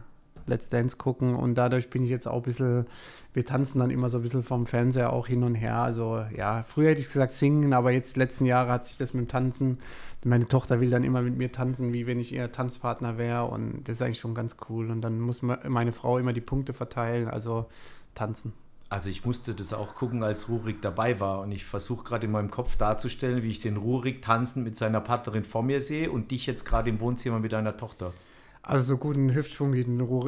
Let's 0.48 0.70
Dance 0.70 0.98
gucken 0.98 1.36
und 1.36 1.56
dadurch 1.56 1.90
bin 1.90 2.04
ich 2.04 2.10
jetzt 2.10 2.28
auch 2.28 2.38
ein 2.38 2.42
bisschen, 2.44 2.86
wir 3.34 3.46
tanzen 3.46 3.80
dann 3.80 3.90
immer 3.90 4.10
so 4.10 4.18
ein 4.18 4.24
bisschen 4.24 4.44
vom 4.44 4.68
Fernseher 4.68 5.12
auch 5.12 5.28
hin 5.28 5.44
und 5.44 5.56
her. 5.56 5.78
Also 5.78 6.24
ja, 6.36 6.64
früher 6.68 6.92
hätte 6.92 7.02
ich 7.02 7.08
gesagt 7.08 7.34
singen, 7.34 7.74
aber 7.74 7.92
jetzt 7.92 8.16
letzten 8.16 8.46
Jahre 8.46 8.72
hat 8.72 8.86
sich 8.86 8.98
das 8.98 9.14
mit 9.14 9.26
dem 9.26 9.28
Tanzen, 9.28 9.80
meine 10.24 10.48
Tochter 10.48 10.82
will 10.82 10.90
dann 10.90 11.04
immer 11.04 11.22
mit 11.22 11.38
mir 11.38 11.52
tanzen, 11.52 11.94
wie 11.94 12.08
wenn 12.08 12.20
ich 12.20 12.34
ihr 12.34 12.52
Tanzpartner 12.52 13.18
wäre 13.18 13.46
und 13.46 13.84
das 13.86 13.98
ist 13.98 14.02
eigentlich 14.02 14.20
schon 14.20 14.36
ganz 14.36 14.58
cool 14.70 14.92
und 14.92 15.02
dann 15.02 15.20
muss 15.20 15.42
meine 15.42 15.92
Frau 15.92 16.18
immer 16.18 16.34
die 16.34 16.42
Punkte 16.42 16.74
verteilen, 16.74 17.28
also 17.28 17.66
tanzen. 18.14 18.54
Also 18.96 19.10
ich 19.10 19.26
musste 19.26 19.54
das 19.54 19.74
auch 19.74 19.94
gucken, 19.94 20.24
als 20.24 20.48
Rurik 20.48 20.82
dabei 20.82 21.20
war. 21.20 21.42
Und 21.42 21.52
ich 21.52 21.66
versuche 21.66 22.06
gerade 22.06 22.28
in 22.28 22.32
meinem 22.32 22.50
Kopf 22.50 22.78
darzustellen, 22.78 23.44
wie 23.44 23.50
ich 23.52 23.60
den 23.60 23.76
Rurik 23.76 24.22
tanzen 24.22 24.64
mit 24.64 24.78
seiner 24.78 25.02
Partnerin 25.02 25.44
vor 25.44 25.64
mir 25.64 25.82
sehe 25.82 26.10
und 26.10 26.32
dich 26.32 26.46
jetzt 26.46 26.64
gerade 26.64 26.90
im 26.90 27.02
Wohnzimmer 27.02 27.40
mit 27.40 27.52
deiner 27.52 27.76
Tochter. 27.76 28.14
Also 28.62 28.94
so 28.94 28.98
guten 28.98 29.36
Hüftschwung 29.36 29.74
wie, 29.74 29.86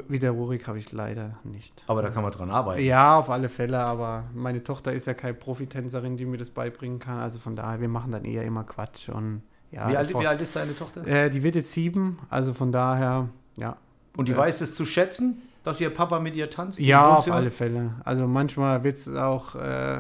wie 0.10 0.20
der 0.20 0.32
Rurik 0.32 0.68
habe 0.68 0.80
ich 0.80 0.92
leider 0.92 1.38
nicht. 1.46 1.82
Aber 1.88 2.02
da 2.02 2.10
kann 2.10 2.24
man 2.24 2.34
dran 2.34 2.52
arbeiten. 2.52 2.84
Ja, 2.84 3.18
auf 3.18 3.30
alle 3.30 3.48
Fälle. 3.48 3.80
Aber 3.80 4.26
meine 4.34 4.62
Tochter 4.62 4.92
ist 4.92 5.08
ja 5.08 5.14
keine 5.14 5.34
Profitänzerin, 5.36 6.18
die 6.18 6.26
mir 6.26 6.38
das 6.38 6.50
beibringen 6.50 7.00
kann. 7.00 7.20
Also 7.20 7.40
von 7.40 7.56
daher, 7.56 7.80
wir 7.80 7.88
machen 7.88 8.12
dann 8.12 8.26
eher 8.26 8.44
immer 8.44 8.66
Quatsch. 8.66 9.08
Und 9.08 9.44
ja. 9.72 9.88
wie, 9.90 9.96
alt, 9.96 10.12
vor- 10.12 10.22
wie 10.22 10.28
alt 10.28 10.42
ist 10.42 10.54
deine 10.58 10.78
Tochter? 10.78 11.08
Äh, 11.08 11.30
die 11.30 11.42
wird 11.42 11.56
jetzt 11.56 11.72
sieben, 11.72 12.20
also 12.30 12.54
von 12.54 12.74
daher, 12.74 13.30
ja. 13.56 13.78
Und 14.18 14.28
die 14.28 14.34
äh, 14.34 14.38
weiß 14.38 14.60
es 14.60 14.76
zu 14.76 14.84
schätzen, 14.86 15.42
dass 15.68 15.80
ihr 15.82 15.90
Papa 15.90 16.20
mit 16.20 16.36
ihr 16.36 16.50
tanzt? 16.50 16.80
Ja, 16.80 17.16
auf 17.18 17.32
alle 17.32 17.52
Fälle. 17.52 17.92
Also 18.04 18.28
manchmal 18.28 18.84
wird's 18.84 19.08
auch, 19.08 19.56
äh, 19.56 20.00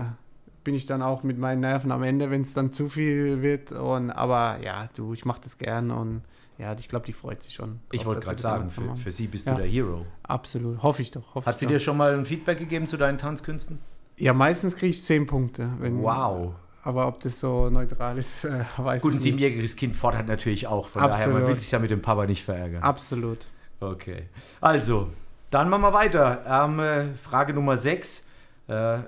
bin 0.63 0.73
ich 0.75 0.85
dann 0.85 1.01
auch 1.01 1.23
mit 1.23 1.37
meinen 1.37 1.61
Nerven 1.61 1.91
am 1.91 2.03
Ende, 2.03 2.29
wenn 2.31 2.41
es 2.41 2.53
dann 2.53 2.71
zu 2.71 2.89
viel 2.89 3.41
wird. 3.41 3.71
Und, 3.71 4.11
aber 4.11 4.59
ja, 4.63 4.89
du, 4.95 5.13
ich 5.13 5.25
mache 5.25 5.41
das 5.43 5.57
gern 5.57 5.91
und 5.91 6.21
ja, 6.57 6.75
ich 6.77 6.89
glaube, 6.89 7.05
die 7.05 7.13
freut 7.13 7.43
sich 7.43 7.53
schon. 7.53 7.79
Ich 7.91 8.05
wollte 8.05 8.21
gerade 8.21 8.41
sagen, 8.41 8.69
für, 8.69 8.95
für 8.95 9.11
sie 9.11 9.27
bist 9.27 9.45
Ja. 9.47 9.53
du 9.53 9.61
der 9.61 9.69
Hero. 9.69 10.05
Absolut, 10.23 10.81
hoffe 10.81 11.03
ich 11.03 11.11
doch. 11.11 11.35
Hoffe 11.35 11.45
Hat 11.45 11.55
ich 11.55 11.59
sie 11.59 11.65
doch. 11.65 11.73
dir 11.73 11.79
schon 11.79 11.97
mal 11.97 12.13
ein 12.17 12.25
Feedback 12.25 12.57
gegeben 12.57 12.87
zu 12.87 12.97
deinen 12.97 13.17
Tanzkünsten? 13.19 13.77
Ja, 14.17 14.33
meistens 14.33 14.75
kriege 14.75 14.89
ich 14.89 15.03
zehn 15.03 15.27
Punkte. 15.27 15.69
Wenn, 15.79 16.01
Wow. 16.01 16.55
Aber 16.83 17.07
ob 17.07 17.19
das 17.21 17.39
so 17.39 17.69
neutral 17.69 18.17
ist, 18.17 18.43
äh, 18.45 18.63
weiß 18.77 19.01
Gut, 19.01 19.11
ein 19.11 19.13
ich 19.13 19.15
nicht. 19.17 19.23
siebenjähriges 19.23 19.75
Kind 19.75 19.95
fordert 19.95 20.27
natürlich 20.27 20.65
auch. 20.67 20.87
Von 20.87 21.01
daher, 21.03 21.17
man 21.27 21.27
Absolut. 21.27 21.47
will 21.49 21.59
sich 21.59 21.69
ja 21.69 21.79
mit 21.79 21.91
dem 21.91 22.01
Papa 22.01 22.25
nicht 22.25 22.43
verärgern. 22.43 22.81
Absolut. 22.81 23.39
Okay. 23.79 24.23
Also, 24.61 25.09
dann 25.49 25.69
machen 25.69 25.81
wir 25.81 25.93
weiter. 25.93 26.43
Ähm, 26.47 26.79
äh, 26.79 27.13
Frage 27.15 27.53
Nummer 27.53 27.77
6. 27.77 28.25
Äh, 28.67 28.99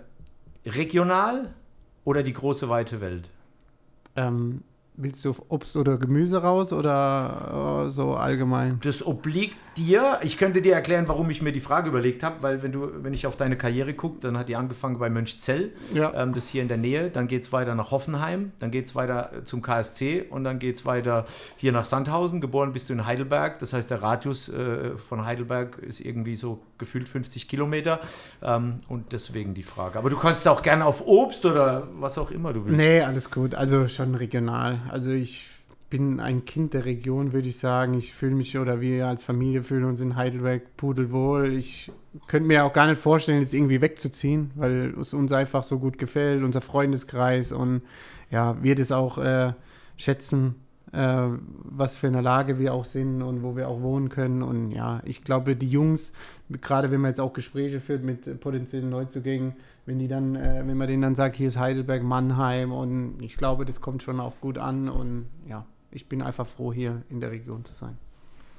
regional 0.66 1.54
oder 2.06 2.24
die 2.24 2.34
große 2.34 2.70
weite 2.70 3.02
Welt? 3.02 3.30
Ähm, 4.16 4.64
willst 4.96 5.24
du 5.26 5.32
auf 5.32 5.42
Obst 5.50 5.76
oder 5.76 5.98
Gemüse 5.98 6.42
raus 6.42 6.74
oder 6.74 7.86
äh, 7.86 7.90
so 7.90 8.16
allgemein? 8.16 8.80
Das 8.84 9.06
obliegt 9.06 9.58
dir. 9.80 10.20
Ich 10.22 10.38
könnte 10.38 10.62
dir 10.62 10.74
erklären, 10.76 11.08
warum 11.08 11.30
ich 11.30 11.42
mir 11.42 11.52
die 11.52 11.60
Frage 11.60 11.90
überlegt 11.90 12.22
habe, 12.24 12.44
weil 12.44 12.62
wenn 12.62 12.72
du, 12.72 12.90
wenn 13.04 13.14
ich 13.14 13.26
auf 13.26 13.36
deine 13.38 13.58
Karriere 13.58 13.94
gucke, 13.94 14.18
dann 14.22 14.38
hat 14.38 14.50
die 14.50 14.56
angefangen 14.56 15.00
bei 15.00 15.10
Mönchzell, 15.10 15.72
Ja. 15.94 16.14
ähm, 16.14 16.34
das 16.34 16.50
hier 16.50 16.62
in 16.62 16.68
der 16.68 16.78
Nähe, 16.78 17.10
dann 17.10 17.28
geht 17.28 17.42
es 17.44 17.52
weiter 17.54 17.74
nach 17.76 17.92
Hoffenheim, 17.92 18.52
dann 18.60 18.70
geht 18.72 18.86
es 18.86 18.94
weiter 18.96 19.32
äh, 19.34 19.44
zum 19.46 19.62
KSC 19.62 20.26
und 20.30 20.44
dann 20.44 20.60
geht 20.60 20.76
es 20.76 20.86
weiter 20.86 21.26
hier 21.58 21.72
nach 21.72 21.86
Sandhausen. 21.86 22.42
Geboren 22.42 22.74
bist 22.74 22.90
du 22.90 22.94
in 22.94 23.06
Heidelberg, 23.06 23.60
das 23.60 23.74
heißt 23.74 23.90
der 23.90 24.02
Radius 24.04 24.50
äh, 24.50 24.96
von 24.98 25.26
Heidelberg 25.26 25.78
ist 25.80 26.02
irgendwie 26.02 26.36
so 26.36 26.62
gefühlt 26.78 27.08
50 27.10 27.48
Kilometer 27.48 28.00
ähm, 28.42 28.80
und 28.90 29.12
deswegen 29.14 29.54
die 29.54 29.64
Frage. 29.64 29.98
Aber 29.98 30.10
du 30.10 30.18
kannst 30.18 30.48
auch 30.48 30.62
gerne 30.62 30.86
auf 30.86 31.06
Obst 31.08 31.46
oder 31.46 31.88
was 32.00 32.18
auch 32.18 32.32
immer 32.32 32.54
du 32.54 32.66
willst. 32.66 32.78
Nee, 32.78 33.02
alles 33.02 33.32
gut. 33.32 33.56
Also 33.56 33.88
schon 33.88 34.16
regional. 34.16 34.80
Also 34.90 35.12
ich 35.12 35.48
bin 35.90 36.20
ein 36.20 36.46
Kind 36.46 36.74
der 36.74 36.86
Region, 36.86 37.34
würde 37.34 37.50
ich 37.50 37.58
sagen. 37.58 37.94
Ich 37.96 38.14
fühle 38.14 38.36
mich 38.36 38.58
oder 38.58 38.80
wir 38.82 39.08
als 39.08 39.24
Familie 39.24 39.64
fühlen 39.64 39.86
uns 39.86 40.02
in 40.02 40.16
Heidelberg 40.16 40.78
pudelwohl. 40.78 41.54
Ich 41.54 41.92
könnte 42.28 42.48
mir 42.48 42.64
auch 42.66 42.74
gar 42.74 42.88
nicht 42.88 43.02
vorstellen, 43.02 43.42
jetzt 43.42 43.54
irgendwie 43.54 43.82
wegzuziehen, 43.82 44.52
weil 44.56 44.94
es 45.00 45.14
uns 45.14 45.32
einfach 45.32 45.64
so 45.64 45.80
gut 45.80 45.98
gefällt, 45.98 46.44
unser 46.44 46.62
Freundeskreis 46.62 47.52
und 47.52 47.82
ja, 48.30 48.62
wir 48.62 48.76
das 48.76 48.92
auch 48.92 49.18
äh, 49.18 49.54
schätzen, 49.98 50.56
äh, 50.92 51.28
was 51.64 51.98
für 51.98 52.08
eine 52.08 52.22
Lage 52.22 52.60
wir 52.60 52.74
auch 52.74 52.86
sind 52.86 53.22
und 53.22 53.42
wo 53.42 53.56
wir 53.56 53.68
auch 53.68 53.82
wohnen 53.82 54.10
können. 54.10 54.44
Und 54.44 54.72
ja, 54.72 55.02
ich 55.06 55.24
glaube, 55.24 55.56
die 55.56 55.70
Jungs, 55.70 56.14
gerade 56.62 56.92
wenn 56.92 57.02
man 57.02 57.12
jetzt 57.12 57.22
auch 57.22 57.34
Gespräche 57.34 57.80
führt 57.80 58.04
mit 58.04 58.40
potenziellen 58.40 58.90
Neuzugängen, 58.90 59.54
wenn 59.86 59.98
die 59.98 60.08
dann, 60.08 60.36
äh, 60.36 60.64
wenn 60.66 60.78
man 60.78 60.88
denen 60.88 61.02
dann 61.02 61.16
sagt, 61.16 61.36
hier 61.36 61.48
ist 61.48 61.58
Heidelberg, 61.58 62.04
Mannheim 62.04 62.72
und 62.72 63.22
ich 63.22 63.38
glaube, 63.38 63.66
das 63.66 63.82
kommt 63.82 64.04
schon 64.04 64.20
auch 64.20 64.34
gut 64.40 64.60
an 64.60 64.88
und 64.88 65.26
ja, 65.48 65.66
ich 65.92 66.08
bin 66.08 66.22
einfach 66.22 66.48
froh, 66.48 66.74
hier 66.74 67.02
in 67.10 67.20
der 67.20 67.32
Region 67.32 67.66
zu 67.66 67.74
sein. 67.74 67.98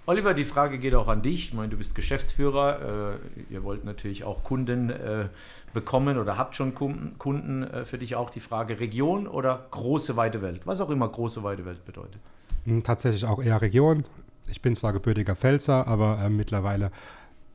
Oliver, 0.07 0.35
die 0.35 0.45
Frage 0.45 0.79
geht 0.79 0.95
auch 0.95 1.09
an 1.09 1.23
dich. 1.23 1.49
Ich 1.49 1.55
meine, 1.55 1.69
du 1.69 1.77
bist 1.77 1.95
Geschäftsführer. 1.95 3.19
Äh, 3.49 3.53
ihr 3.53 3.63
wollt 3.63 3.85
natürlich 3.85 4.25
auch 4.25 4.43
Kunden 4.43 4.91
äh, 4.91 5.29
bekommen 5.73 6.19
oder 6.19 6.37
habt 6.37 6.57
schon 6.57 6.75
Kunden. 6.75 7.17
Kunden 7.19 7.63
äh, 7.63 7.85
für 7.85 7.99
dich 7.99 8.17
auch 8.17 8.31
die 8.31 8.41
Frage 8.41 8.81
Region 8.81 9.27
oder 9.29 9.67
große 9.71 10.17
weite 10.17 10.43
Welt? 10.43 10.63
Was 10.65 10.81
auch 10.81 10.91
immer 10.91 11.09
große 11.09 11.43
weite 11.43 11.65
Welt 11.65 11.85
bedeutet. 11.85 12.21
Hm, 12.65 12.83
Tatsächlich 12.83 13.25
auch 13.25 13.43
eher 13.43 13.61
Region. 13.63 14.05
Ich 14.49 14.63
bin 14.63 14.75
zwar 14.75 14.93
gebürtiger 14.93 15.37
Pfälzer, 15.37 15.87
aber 15.87 16.19
äh, 16.21 16.29
mittlerweile 16.29 16.91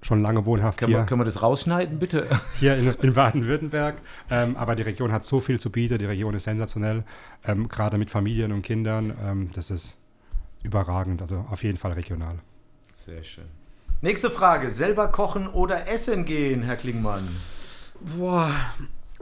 schon 0.01 0.21
lange 0.21 0.45
wohnhaft 0.45 0.79
Können, 0.79 0.91
hier, 0.91 0.99
wir, 0.99 1.05
können 1.05 1.21
wir 1.21 1.25
das 1.25 1.41
rausschneiden, 1.41 1.99
bitte? 1.99 2.27
hier 2.59 2.75
in, 2.75 2.87
in 2.87 3.13
Baden-Württemberg. 3.13 3.95
Ähm, 4.29 4.55
aber 4.55 4.75
die 4.75 4.83
Region 4.83 5.11
hat 5.11 5.23
so 5.23 5.41
viel 5.41 5.59
zu 5.59 5.71
bieten. 5.71 5.97
Die 5.97 6.05
Region 6.05 6.33
ist 6.35 6.43
sensationell. 6.43 7.03
Ähm, 7.45 7.67
Gerade 7.67 7.97
mit 7.97 8.09
Familien 8.09 8.51
und 8.51 8.61
Kindern. 8.61 9.13
Ähm, 9.23 9.49
das 9.53 9.71
ist 9.71 9.97
überragend. 10.63 11.21
Also 11.21 11.45
auf 11.49 11.63
jeden 11.63 11.77
Fall 11.77 11.93
regional. 11.93 12.39
Sehr 12.93 13.23
schön. 13.23 13.45
Nächste 14.01 14.29
Frage. 14.29 14.71
Selber 14.71 15.07
kochen 15.07 15.47
oder 15.47 15.87
essen 15.87 16.25
gehen, 16.25 16.61
Herr 16.63 16.75
Klingmann? 16.75 17.27
Boah, 17.99 18.51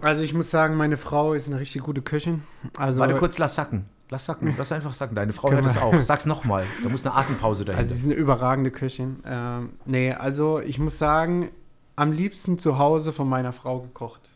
also 0.01 0.23
ich 0.23 0.33
muss 0.33 0.49
sagen, 0.49 0.75
meine 0.75 0.97
Frau 0.97 1.33
ist 1.33 1.47
eine 1.47 1.59
richtig 1.59 1.83
gute 1.83 2.01
Köchin. 2.01 2.43
Also, 2.77 2.99
Warte 2.99 3.15
kurz, 3.15 3.37
lass 3.37 3.55
sacken. 3.55 3.85
Lass 4.09 4.25
sacken, 4.25 4.53
lass 4.57 4.71
einfach 4.71 4.93
sacken. 4.93 5.15
Deine 5.15 5.33
Frau 5.33 5.51
hört 5.51 5.65
es 5.65 5.77
auch. 5.77 5.93
Sag's 6.01 6.25
nochmal. 6.25 6.65
Da 6.83 6.89
muss 6.89 7.05
eine 7.05 7.15
Atempause 7.15 7.65
dahinter. 7.65 7.81
Also 7.81 7.95
sie 7.95 8.01
ist 8.01 8.05
eine 8.05 8.13
überragende 8.13 8.69
Köchin. 8.69 9.17
Ähm, 9.25 9.73
nee, 9.85 10.11
also 10.13 10.59
ich 10.59 10.77
muss 10.77 10.97
sagen, 10.97 11.49
am 11.95 12.11
liebsten 12.11 12.57
zu 12.57 12.77
Hause 12.77 13.11
von 13.11 13.27
meiner 13.27 13.53
Frau 13.53 13.79
gekocht. 13.79 14.29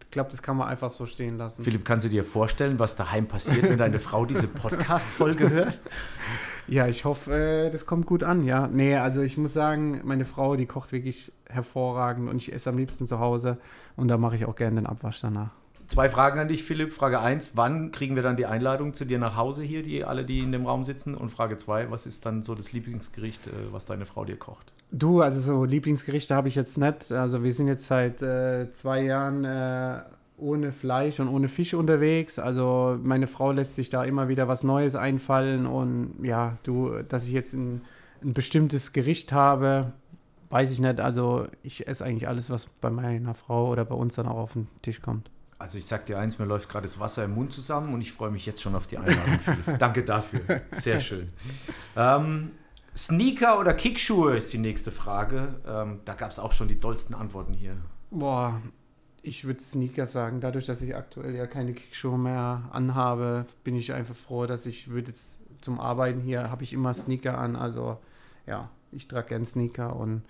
Ich 0.00 0.10
glaube, 0.10 0.30
das 0.30 0.42
kann 0.42 0.56
man 0.56 0.68
einfach 0.68 0.90
so 0.90 1.06
stehen 1.06 1.38
lassen. 1.38 1.64
Philipp, 1.64 1.84
kannst 1.84 2.04
du 2.04 2.08
dir 2.08 2.22
vorstellen, 2.22 2.78
was 2.78 2.94
daheim 2.94 3.26
passiert, 3.26 3.68
wenn 3.68 3.78
deine 3.78 3.98
Frau 3.98 4.24
diese 4.24 4.46
Podcast-Folge 4.46 5.50
hört? 5.50 5.80
Ja, 6.68 6.86
ich 6.86 7.04
hoffe, 7.04 7.34
äh, 7.34 7.70
das 7.70 7.84
kommt 7.84 8.06
gut 8.06 8.22
an, 8.22 8.44
ja. 8.44 8.68
Nee, 8.68 8.96
also 8.96 9.22
ich 9.22 9.36
muss 9.36 9.52
sagen, 9.52 10.00
meine 10.04 10.24
Frau, 10.24 10.56
die 10.56 10.66
kocht 10.66 10.92
wirklich 10.92 11.32
hervorragend 11.48 12.28
und 12.30 12.36
ich 12.36 12.52
esse 12.52 12.70
am 12.70 12.78
liebsten 12.78 13.06
zu 13.06 13.18
Hause 13.18 13.58
und 13.96 14.08
da 14.08 14.16
mache 14.16 14.36
ich 14.36 14.46
auch 14.46 14.54
gerne 14.54 14.76
den 14.76 14.86
Abwasch 14.86 15.20
danach. 15.20 15.50
Zwei 15.86 16.08
Fragen 16.08 16.38
an 16.38 16.48
dich, 16.48 16.64
Philipp. 16.64 16.92
Frage 16.92 17.20
1, 17.20 17.52
wann 17.54 17.92
kriegen 17.92 18.16
wir 18.16 18.22
dann 18.22 18.36
die 18.36 18.46
Einladung 18.46 18.94
zu 18.94 19.04
dir 19.04 19.18
nach 19.18 19.36
Hause 19.36 19.62
hier, 19.62 19.82
die 19.82 20.04
alle, 20.04 20.24
die 20.24 20.38
in 20.38 20.50
dem 20.50 20.66
Raum 20.66 20.84
sitzen? 20.84 21.14
Und 21.14 21.30
Frage 21.30 21.56
2, 21.56 21.90
was 21.90 22.06
ist 22.06 22.24
dann 22.24 22.42
so 22.42 22.54
das 22.54 22.72
Lieblingsgericht, 22.72 23.46
äh, 23.46 23.50
was 23.70 23.84
deine 23.84 24.06
Frau 24.06 24.24
dir 24.24 24.36
kocht? 24.36 24.72
Du, 24.90 25.20
also 25.20 25.40
so 25.40 25.64
Lieblingsgerichte 25.64 26.34
habe 26.34 26.48
ich 26.48 26.54
jetzt 26.54 26.78
nicht. 26.78 27.12
Also 27.12 27.42
wir 27.42 27.52
sind 27.52 27.68
jetzt 27.68 27.86
seit 27.86 28.22
äh, 28.22 28.70
zwei 28.72 29.02
Jahren 29.02 29.44
äh, 29.44 30.00
ohne 30.38 30.72
Fleisch 30.72 31.20
und 31.20 31.28
ohne 31.28 31.48
Fisch 31.48 31.74
unterwegs. 31.74 32.38
Also 32.38 32.98
meine 33.02 33.26
Frau 33.26 33.52
lässt 33.52 33.74
sich 33.74 33.90
da 33.90 34.04
immer 34.04 34.28
wieder 34.28 34.48
was 34.48 34.64
Neues 34.64 34.94
einfallen 34.94 35.66
und 35.66 36.14
ja, 36.22 36.56
du, 36.62 37.02
dass 37.08 37.26
ich 37.26 37.32
jetzt 37.32 37.52
ein, 37.52 37.82
ein 38.22 38.32
bestimmtes 38.32 38.92
Gericht 38.92 39.32
habe, 39.32 39.92
weiß 40.50 40.70
ich 40.70 40.80
nicht. 40.80 41.00
Also 41.00 41.46
ich 41.62 41.86
esse 41.86 42.04
eigentlich 42.04 42.28
alles, 42.28 42.50
was 42.50 42.66
bei 42.80 42.90
meiner 42.90 43.34
Frau 43.34 43.68
oder 43.68 43.84
bei 43.84 43.94
uns 43.94 44.14
dann 44.14 44.26
auch 44.26 44.38
auf 44.38 44.52
den 44.54 44.68
Tisch 44.82 45.00
kommt. 45.00 45.30
Also 45.64 45.78
ich 45.78 45.86
sag 45.86 46.04
dir 46.04 46.18
eins, 46.18 46.38
mir 46.38 46.44
läuft 46.44 46.68
gerade 46.68 46.86
das 46.86 47.00
Wasser 47.00 47.24
im 47.24 47.34
Mund 47.34 47.50
zusammen 47.50 47.94
und 47.94 48.02
ich 48.02 48.12
freue 48.12 48.30
mich 48.30 48.44
jetzt 48.44 48.60
schon 48.60 48.74
auf 48.74 48.86
die 48.86 48.98
Einladung. 48.98 49.38
Danke 49.78 50.04
dafür. 50.04 50.60
Sehr 50.72 51.00
schön. 51.00 51.30
Ähm, 51.96 52.50
Sneaker 52.94 53.58
oder 53.58 53.72
Kickschuhe 53.72 54.36
ist 54.36 54.52
die 54.52 54.58
nächste 54.58 54.92
Frage. 54.92 55.54
Ähm, 55.66 56.00
da 56.04 56.12
gab 56.12 56.32
es 56.32 56.38
auch 56.38 56.52
schon 56.52 56.68
die 56.68 56.78
dollsten 56.78 57.14
Antworten 57.14 57.54
hier. 57.54 57.78
Boah, 58.10 58.60
ich 59.22 59.46
würde 59.46 59.60
Sneaker 59.60 60.06
sagen. 60.06 60.40
Dadurch, 60.40 60.66
dass 60.66 60.82
ich 60.82 60.94
aktuell 60.94 61.34
ja 61.34 61.46
keine 61.46 61.72
Kickschuhe 61.72 62.18
mehr 62.18 62.68
anhabe, 62.70 63.46
bin 63.64 63.74
ich 63.74 63.94
einfach 63.94 64.14
froh, 64.14 64.44
dass 64.44 64.66
ich 64.66 64.90
würde 64.90 65.12
jetzt 65.12 65.40
zum 65.62 65.80
Arbeiten 65.80 66.20
hier, 66.20 66.50
habe 66.50 66.62
ich 66.62 66.74
immer 66.74 66.92
Sneaker 66.92 67.38
an. 67.38 67.56
Also 67.56 67.96
ja, 68.46 68.68
ich 68.92 69.08
trage 69.08 69.28
gern 69.28 69.46
Sneaker 69.46 69.96
und 69.96 70.24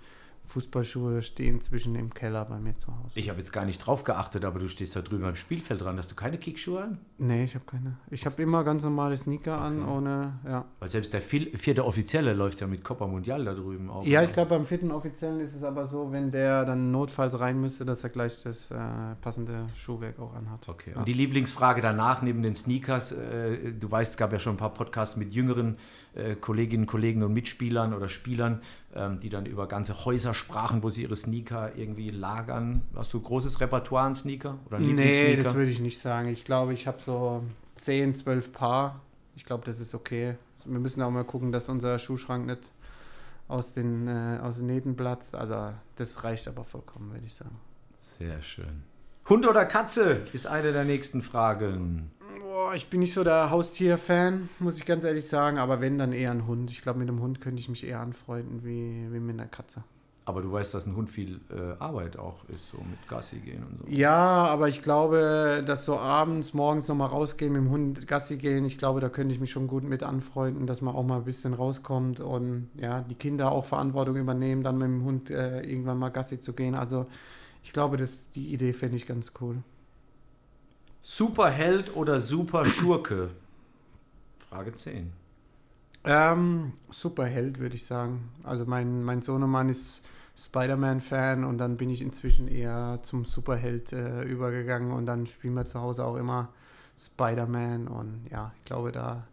Fußballschuhe 0.47 1.21
stehen 1.21 1.61
zwischen 1.61 1.95
im 1.95 2.13
Keller 2.13 2.45
bei 2.45 2.59
mir 2.59 2.75
zu 2.77 2.87
Hause. 2.87 3.11
Ich 3.19 3.29
habe 3.29 3.39
jetzt 3.39 3.51
gar 3.51 3.65
nicht 3.65 3.79
drauf 3.79 4.03
geachtet, 4.03 4.45
aber 4.45 4.59
du 4.59 4.67
stehst 4.67 4.95
da 4.95 5.01
drüben 5.01 5.25
am 5.25 5.35
Spielfeld 5.35 5.81
dran. 5.81 5.97
Hast 5.97 6.11
du 6.11 6.15
keine 6.15 6.37
Kickschuhe 6.37 6.81
an? 6.83 6.97
nee, 7.17 7.43
ich 7.45 7.55
habe 7.55 7.65
keine. 7.65 7.97
Ich 8.09 8.25
habe 8.25 8.41
immer 8.41 8.63
ganz 8.63 8.83
normale 8.83 9.15
Sneaker 9.17 9.59
an, 9.59 9.81
Okay. 9.83 9.91
ohne, 9.91 10.33
ja. 10.45 10.65
Weil 10.79 10.89
selbst 10.89 11.13
der 11.13 11.21
vier- 11.21 11.57
vierte 11.57 11.85
Offizielle 11.85 12.33
läuft 12.33 12.61
ja 12.61 12.67
mit 12.67 12.83
Copa 12.83 13.07
Mundial 13.07 13.43
da 13.45 13.53
drüben 13.53 13.89
auch. 13.89 14.05
Ja, 14.05 14.21
ich 14.23 14.33
glaube, 14.33 14.49
beim 14.49 14.65
vierten 14.65 14.91
Offiziellen 14.91 15.39
ist 15.39 15.55
es 15.55 15.63
aber 15.63 15.85
so, 15.85 16.11
wenn 16.11 16.31
der 16.31 16.65
dann 16.65 16.91
notfalls 16.91 17.39
rein 17.39 17.59
müsste, 17.61 17.85
dass 17.85 18.03
er 18.03 18.09
gleich 18.09 18.43
das 18.43 18.71
äh, 18.71 18.75
passende 19.21 19.67
Schuhwerk 19.75 20.19
auch 20.19 20.33
anhat. 20.35 20.67
Okay. 20.67 20.91
Ja. 20.91 20.97
Und 20.99 21.07
die 21.07 21.13
Lieblingsfrage 21.13 21.81
danach, 21.81 22.21
neben 22.21 22.41
den 22.43 22.55
Sneakers, 22.55 23.11
äh, 23.13 23.71
du 23.73 23.89
weißt, 23.89 24.11
es 24.11 24.17
gab 24.17 24.31
ja 24.33 24.39
schon 24.39 24.55
ein 24.55 24.57
paar 24.57 24.73
Podcasts 24.73 25.15
mit 25.15 25.33
jüngeren 25.33 25.77
äh, 26.15 26.35
Kolleginnen, 26.35 26.85
Kollegen 26.85 27.23
und 27.23 27.33
Mitspielern 27.33 27.93
oder 27.93 28.09
Spielern, 28.09 28.61
ähm, 28.93 29.19
die 29.19 29.29
dann 29.29 29.45
über 29.45 29.67
ganze 29.67 30.05
Häuser 30.05 30.33
sprachen, 30.33 30.81
wo 30.81 30.89
sie 30.89 31.03
ihre 31.03 31.15
Sneaker 31.15 31.75
irgendwie 31.75 32.09
lagern. 32.09 32.81
Hast 32.95 33.13
du 33.13 33.19
ein 33.19 33.23
großes 33.23 33.59
Repertoire 33.59 34.05
an 34.05 34.15
Sneaker? 34.15 34.57
Oder 34.67 34.79
Nee, 34.79 35.35
das 35.35 35.53
würde 35.53 35.69
ich 35.69 35.79
nicht 35.79 35.99
sagen. 35.99 36.29
Ich 36.29 36.45
glaube, 36.45 36.73
ich 36.73 36.87
habe 36.87 37.01
so 37.01 37.43
10, 37.77 38.15
12 38.15 38.51
Paar. 38.53 39.01
Ich 39.35 39.45
glaube, 39.45 39.65
das 39.65 39.79
ist 39.79 39.93
okay. 39.93 40.35
Wir 40.65 40.79
müssen 40.79 41.01
auch 41.01 41.11
mal 41.11 41.25
gucken, 41.25 41.51
dass 41.51 41.69
unser 41.69 41.99
Schuhschrank 41.99 42.45
nicht 42.45 42.71
aus 43.47 43.73
den, 43.73 44.07
äh, 44.07 44.39
aus 44.41 44.57
den 44.57 44.67
Nähten 44.67 44.95
platzt. 44.95 45.35
Also 45.35 45.73
das 45.95 46.23
reicht 46.23 46.47
aber 46.47 46.63
vollkommen, 46.63 47.11
würde 47.11 47.25
ich 47.25 47.35
sagen. 47.35 47.59
Sehr 47.97 48.41
schön. 48.41 48.83
Hund 49.27 49.47
oder 49.47 49.65
Katze 49.65 50.21
ist 50.33 50.47
eine 50.47 50.71
der 50.71 50.83
nächsten 50.85 51.21
Fragen. 51.21 52.11
Boah, 52.55 52.73
ich 52.73 52.87
bin 52.87 53.01
nicht 53.01 53.11
so 53.11 53.25
der 53.25 53.49
Haustier-Fan, 53.49 54.47
muss 54.59 54.77
ich 54.77 54.85
ganz 54.85 55.03
ehrlich 55.03 55.27
sagen. 55.27 55.57
Aber 55.57 55.81
wenn, 55.81 55.97
dann 55.97 56.13
eher 56.13 56.31
ein 56.31 56.47
Hund. 56.47 56.71
Ich 56.71 56.81
glaube, 56.81 56.99
mit 56.99 57.09
einem 57.09 57.19
Hund 57.19 57.41
könnte 57.41 57.59
ich 57.59 57.67
mich 57.67 57.85
eher 57.85 57.99
anfreunden 57.99 58.63
wie, 58.63 59.13
wie 59.13 59.19
mit 59.19 59.37
einer 59.37 59.49
Katze. 59.49 59.83
Aber 60.23 60.41
du 60.41 60.53
weißt, 60.53 60.73
dass 60.73 60.85
ein 60.85 60.95
Hund 60.95 61.09
viel 61.09 61.41
äh, 61.49 61.73
Arbeit 61.79 62.17
auch 62.17 62.47
ist, 62.47 62.69
so 62.69 62.77
mit 62.77 63.05
Gassi 63.09 63.39
gehen 63.39 63.61
und 63.61 63.79
so. 63.79 63.85
Ja, 63.89 64.45
aber 64.45 64.69
ich 64.69 64.81
glaube, 64.81 65.65
dass 65.67 65.83
so 65.83 65.99
abends, 65.99 66.53
morgens 66.53 66.87
nochmal 66.87 67.09
rausgehen, 67.09 67.51
mit 67.51 67.61
dem 67.61 67.71
Hund 67.71 68.07
Gassi 68.07 68.37
gehen, 68.37 68.63
ich 68.63 68.77
glaube, 68.77 69.01
da 69.01 69.09
könnte 69.09 69.35
ich 69.35 69.41
mich 69.41 69.51
schon 69.51 69.67
gut 69.67 69.83
mit 69.83 70.01
anfreunden, 70.01 70.65
dass 70.65 70.79
man 70.79 70.95
auch 70.95 71.03
mal 71.03 71.17
ein 71.17 71.25
bisschen 71.25 71.53
rauskommt 71.53 72.21
und 72.21 72.69
ja, 72.79 73.01
die 73.01 73.15
Kinder 73.15 73.51
auch 73.51 73.65
Verantwortung 73.65 74.15
übernehmen, 74.15 74.63
dann 74.63 74.77
mit 74.77 74.87
dem 74.87 75.03
Hund 75.03 75.29
äh, 75.29 75.59
irgendwann 75.59 75.99
mal 75.99 76.07
Gassi 76.07 76.39
zu 76.39 76.53
gehen. 76.53 76.73
Also 76.73 77.05
ich 77.63 77.73
glaube, 77.73 77.97
das, 77.97 78.29
die 78.29 78.53
Idee 78.53 78.71
fände 78.71 78.95
ich 78.95 79.05
ganz 79.05 79.33
cool. 79.41 79.57
Superheld 81.07 81.95
oder 81.95 82.19
Superschurke? 82.19 83.29
Frage 84.49 84.73
10. 84.73 85.13
Ähm, 86.03 86.73
Superheld, 86.89 87.59
würde 87.59 87.75
ich 87.75 87.85
sagen. 87.85 88.31
Also 88.41 88.65
mein, 88.65 89.03
mein 89.03 89.21
Sohnemann 89.21 89.69
ist 89.69 90.01
Spider-Man-Fan 90.35 91.43
und 91.43 91.59
dann 91.59 91.77
bin 91.77 91.91
ich 91.91 92.01
inzwischen 92.01 92.47
eher 92.47 93.01
zum 93.03 93.23
Superheld 93.23 93.93
äh, 93.93 94.23
übergegangen 94.23 94.91
und 94.93 95.05
dann 95.05 95.27
spielen 95.27 95.53
wir 95.53 95.65
zu 95.65 95.79
Hause 95.79 96.03
auch 96.05 96.15
immer 96.15 96.49
Spider-Man 96.97 97.87
und 97.87 98.25
ja, 98.31 98.51
ich 98.57 98.65
glaube 98.65 98.91
da, 98.91 99.27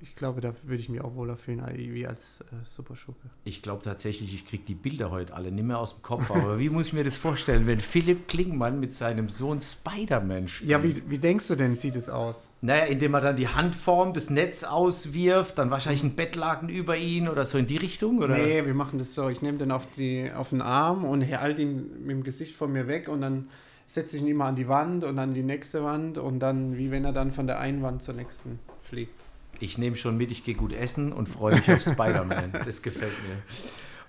ich 0.00 0.14
glaube, 0.14 0.40
da 0.40 0.52
würde 0.62 0.80
ich 0.80 0.88
mich 0.88 1.00
auch 1.00 1.14
wohler 1.14 1.36
fühlen 1.36 1.62
wie 1.74 2.06
als 2.06 2.40
äh, 2.40 2.64
Superschurke. 2.64 3.30
Ich 3.44 3.62
glaube 3.62 3.82
tatsächlich, 3.82 4.34
ich 4.34 4.46
kriege 4.46 4.64
die 4.66 4.74
Bilder 4.74 5.10
heute 5.10 5.34
alle 5.34 5.50
nicht 5.50 5.64
mehr 5.64 5.78
aus 5.78 5.94
dem 5.94 6.02
Kopf. 6.02 6.30
Aber 6.30 6.58
wie 6.58 6.70
muss 6.70 6.88
ich 6.88 6.92
mir 6.92 7.04
das 7.04 7.16
vorstellen, 7.16 7.66
wenn 7.66 7.80
Philipp 7.80 8.28
Klingmann 8.28 8.80
mit 8.80 8.94
seinem 8.94 9.28
Sohn 9.28 9.60
Spider-Man 9.60 10.48
spielt? 10.48 10.70
Ja, 10.70 10.82
wie, 10.82 11.02
wie 11.08 11.18
denkst 11.18 11.48
du 11.48 11.54
denn, 11.54 11.76
sieht 11.76 11.96
es 11.96 12.08
aus? 12.08 12.48
Naja, 12.60 12.84
indem 12.84 13.14
er 13.14 13.20
dann 13.20 13.36
die 13.36 13.48
Hand 13.48 13.74
formt, 13.74 14.16
das 14.16 14.30
Netz 14.30 14.64
auswirft, 14.64 15.58
dann 15.58 15.70
wahrscheinlich 15.70 16.02
ein 16.02 16.14
Bettlaken 16.14 16.68
über 16.68 16.96
ihn 16.96 17.28
oder 17.28 17.44
so 17.44 17.58
in 17.58 17.66
die 17.66 17.76
Richtung? 17.76 18.18
Oder? 18.18 18.36
Nee, 18.36 18.64
wir 18.64 18.74
machen 18.74 18.98
das 18.98 19.14
so. 19.14 19.28
Ich 19.28 19.42
nehme 19.42 19.58
den 19.58 19.70
auf, 19.70 19.86
die, 19.96 20.30
auf 20.32 20.50
den 20.50 20.62
Arm 20.62 21.04
und 21.04 21.24
halte 21.26 21.62
ihn 21.62 22.04
mit 22.04 22.10
dem 22.10 22.22
Gesicht 22.22 22.54
von 22.54 22.72
mir 22.72 22.88
weg 22.88 23.08
und 23.08 23.20
dann 23.20 23.48
setze 23.86 24.16
ich 24.16 24.22
ihn 24.22 24.28
immer 24.28 24.46
an 24.46 24.56
die 24.56 24.68
Wand 24.68 25.04
und 25.04 25.16
dann 25.16 25.34
die 25.34 25.42
nächste 25.42 25.84
Wand 25.84 26.18
und 26.18 26.40
dann, 26.40 26.76
wie 26.76 26.90
wenn 26.90 27.04
er 27.04 27.12
dann 27.12 27.30
von 27.30 27.46
der 27.46 27.60
einen 27.60 27.82
Wand 27.82 28.02
zur 28.02 28.14
nächsten 28.14 28.58
fliegt. 28.82 29.25
Ich 29.60 29.78
nehme 29.78 29.96
schon 29.96 30.16
mit, 30.16 30.30
ich 30.30 30.44
gehe 30.44 30.54
gut 30.54 30.72
essen 30.72 31.12
und 31.12 31.28
freue 31.28 31.56
mich 31.56 31.70
auf 31.70 31.80
Spider-Man. 31.80 32.52
Das 32.64 32.82
gefällt 32.82 33.12
mir. 33.26 33.36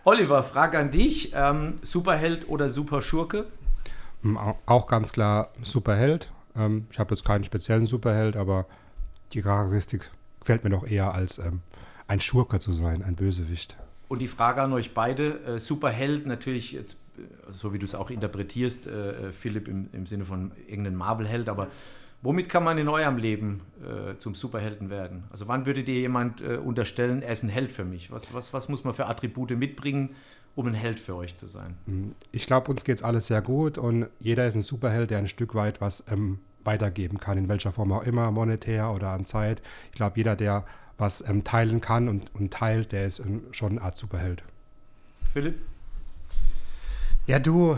Oliver, 0.03 0.43
Frage 0.43 0.79
an 0.79 0.91
dich. 0.91 1.31
Ähm, 1.33 1.79
Superheld 1.81 2.47
oder 2.49 2.69
Superschurke? 2.69 3.45
Auch 4.65 4.87
ganz 4.87 5.11
klar 5.11 5.51
Superheld. 5.63 6.31
Ähm, 6.55 6.87
ich 6.91 6.99
habe 6.99 7.13
jetzt 7.13 7.25
keinen 7.25 7.43
speziellen 7.43 7.85
Superheld, 7.85 8.35
aber 8.35 8.65
die 9.33 9.41
Charakteristik 9.41 10.09
gefällt 10.39 10.63
mir 10.63 10.69
doch 10.69 10.87
eher 10.87 11.13
als 11.13 11.37
ähm, 11.37 11.61
ein 12.07 12.19
Schurke 12.19 12.59
zu 12.59 12.73
sein, 12.73 13.03
ein 13.03 13.15
Bösewicht. 13.15 13.77
Und 14.07 14.19
die 14.19 14.27
Frage 14.27 14.61
an 14.61 14.73
euch 14.73 14.93
beide, 14.93 15.39
äh, 15.43 15.59
Superheld 15.59 16.25
natürlich 16.25 16.71
jetzt, 16.71 16.97
äh, 17.17 17.51
so 17.51 17.73
wie 17.73 17.79
du 17.79 17.85
es 17.85 17.95
auch 17.95 18.09
interpretierst, 18.09 18.87
äh, 18.87 19.31
Philipp 19.31 19.67
im, 19.67 19.89
im 19.91 20.07
Sinne 20.07 20.25
von 20.25 20.51
irgendeinem 20.67 20.97
Marvel-Held, 20.97 21.49
aber 21.49 21.67
Womit 22.22 22.49
kann 22.49 22.63
man 22.63 22.78
in 22.78 22.88
eurem 22.88 23.18
Leben 23.18 23.61
äh, 23.82 24.18
zum 24.18 24.34
Superhelden 24.34 24.89
werden? 24.89 25.26
Also 25.30 25.47
wann 25.47 25.65
würde 25.65 25.84
dir 25.84 25.99
jemand 25.99 26.41
äh, 26.41 26.57
unterstellen, 26.57 27.22
er 27.22 27.32
ist 27.32 27.43
ein 27.43 27.49
Held 27.49 27.72
für 27.72 27.86
mich? 27.86 28.11
Was, 28.11 28.34
was, 28.34 28.53
was 28.53 28.70
muss 28.70 28.84
man 28.84 28.93
für 28.93 29.05
Attribute 29.05 29.51
mitbringen, 29.51 30.15
um 30.55 30.65
ein 30.68 30.74
Held 30.74 30.99
für 30.99 31.15
euch 31.15 31.38
zu 31.38 31.45
sein? 31.45 31.78
Hm, 31.86 32.15
ich 32.32 32.47
glaube, 32.47 32.72
uns 32.72 32.84
geht 32.84 32.97
es 32.97 33.03
alles 33.03 33.28
sehr 33.28 33.41
gut 33.41 33.78
und 33.78 34.07
jeder 34.20 34.47
ist 34.47 34.55
ein 34.55 34.63
Superheld, 34.63 35.11
der 35.11 35.20
ein 35.20 35.30
Stück 35.30 35.53
weit 35.53 35.80
was 35.80 36.03
ähm, 36.11 36.39
weitergeben 36.63 37.20
kann, 37.20 37.38
in 37.38 37.49
welcher 37.49 37.72
Form 37.72 37.91
auch 37.91 38.03
immer, 38.03 38.32
monetär 38.32 38.91
oder 38.91 39.09
an 39.09 39.26
Zeit. 39.26 39.61
Ich 39.91 39.97
glaube, 39.97 40.18
jeder, 40.18 40.36
der 40.36 40.65
was 40.97 41.28
ähm, 41.28 41.43
teilen 41.43 41.82
kann 41.82 42.09
und, 42.09 42.34
und 42.34 42.51
teilt, 42.51 42.91
der 42.91 43.05
ist 43.05 43.20
ähm, 43.20 43.43
schon 43.51 43.74
eine 43.74 43.82
Art 43.84 43.97
Superheld. 43.97 44.43
Philipp? 45.32 45.59
Ja, 47.28 47.39
du, 47.39 47.78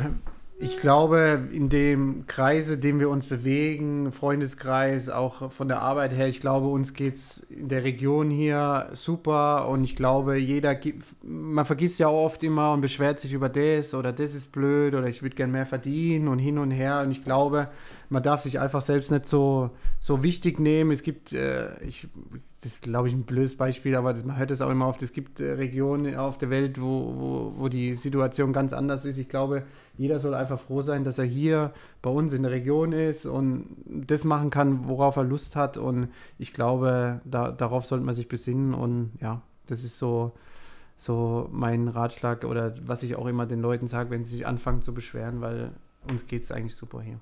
ich 0.61 0.75
glaube, 0.75 1.47
in 1.53 1.69
dem 1.69 2.27
Kreise, 2.27 2.73
in 2.73 2.81
dem 2.81 2.99
wir 2.99 3.09
uns 3.09 3.25
bewegen, 3.25 4.11
Freundeskreis, 4.11 5.07
auch 5.07 5.53
von 5.53 5.69
der 5.69 5.81
Arbeit 5.81 6.11
her, 6.11 6.27
ich 6.27 6.41
glaube, 6.41 6.67
uns 6.67 6.93
geht 6.93 7.15
es 7.15 7.39
in 7.49 7.69
der 7.69 7.85
Region 7.85 8.29
hier 8.29 8.89
super 8.91 9.69
und 9.69 9.85
ich 9.85 9.95
glaube, 9.95 10.35
jeder, 10.35 10.77
man 11.23 11.63
vergisst 11.63 11.97
ja 11.99 12.09
oft 12.09 12.43
immer 12.43 12.73
und 12.73 12.81
beschwert 12.81 13.21
sich 13.21 13.31
über 13.31 13.47
das 13.47 13.93
oder 13.93 14.11
das 14.11 14.35
ist 14.35 14.51
blöd 14.51 14.95
oder 14.95 15.07
ich 15.07 15.21
würde 15.21 15.37
gern 15.37 15.51
mehr 15.51 15.65
verdienen 15.65 16.27
und 16.27 16.39
hin 16.39 16.57
und 16.57 16.71
her 16.71 17.03
und 17.05 17.11
ich 17.11 17.23
glaube, 17.23 17.69
man 18.09 18.21
darf 18.21 18.41
sich 18.41 18.59
einfach 18.59 18.81
selbst 18.81 19.11
nicht 19.11 19.27
so, 19.27 19.69
so 20.01 20.23
wichtig 20.23 20.59
nehmen. 20.59 20.91
Es 20.91 21.03
gibt, 21.03 21.31
äh, 21.31 21.81
ich, 21.83 22.09
das 22.61 22.73
ist, 22.73 22.83
glaube 22.83 23.07
ich, 23.07 23.13
ein 23.13 23.23
blödes 23.23 23.55
Beispiel, 23.55 23.95
aber 23.95 24.13
das, 24.13 24.25
man 24.25 24.37
hört 24.37 24.51
es 24.51 24.61
auch 24.61 24.69
immer 24.69 24.87
oft, 24.87 25.01
es 25.01 25.13
gibt 25.13 25.39
äh, 25.39 25.53
Regionen 25.53 26.15
auf 26.15 26.37
der 26.37 26.49
Welt, 26.49 26.81
wo, 26.81 27.15
wo, 27.15 27.53
wo 27.55 27.69
die 27.69 27.93
Situation 27.93 28.51
ganz 28.51 28.73
anders 28.73 29.05
ist. 29.05 29.17
Ich 29.17 29.29
glaube, 29.29 29.63
jeder 29.97 30.19
soll 30.19 30.33
einfach 30.33 30.59
froh 30.59 30.81
sein, 30.81 31.05
dass 31.05 31.17
er 31.17 31.25
hier 31.25 31.73
bei 32.01 32.09
uns 32.09 32.33
in 32.33 32.43
der 32.43 32.51
Region 32.51 32.91
ist 32.91 33.25
und 33.25 33.77
das 33.85 34.25
machen 34.25 34.49
kann, 34.49 34.89
worauf 34.89 35.15
er 35.15 35.23
Lust 35.23 35.55
hat. 35.55 35.77
Und 35.77 36.09
ich 36.37 36.53
glaube, 36.53 37.21
da, 37.23 37.51
darauf 37.51 37.85
sollte 37.85 38.05
man 38.05 38.13
sich 38.13 38.27
besinnen. 38.27 38.73
Und 38.73 39.11
ja, 39.21 39.41
das 39.67 39.85
ist 39.85 39.97
so, 39.97 40.33
so 40.97 41.47
mein 41.51 41.87
Ratschlag 41.87 42.43
oder 42.43 42.75
was 42.85 43.03
ich 43.03 43.15
auch 43.15 43.27
immer 43.27 43.45
den 43.45 43.61
Leuten 43.61 43.87
sage, 43.87 44.09
wenn 44.09 44.25
sie 44.25 44.35
sich 44.35 44.47
anfangen 44.47 44.81
zu 44.81 44.93
beschweren, 44.93 45.39
weil 45.39 45.71
uns 46.09 46.27
geht 46.27 46.43
es 46.43 46.51
eigentlich 46.51 46.75
super 46.75 47.01
hier. 47.01 47.19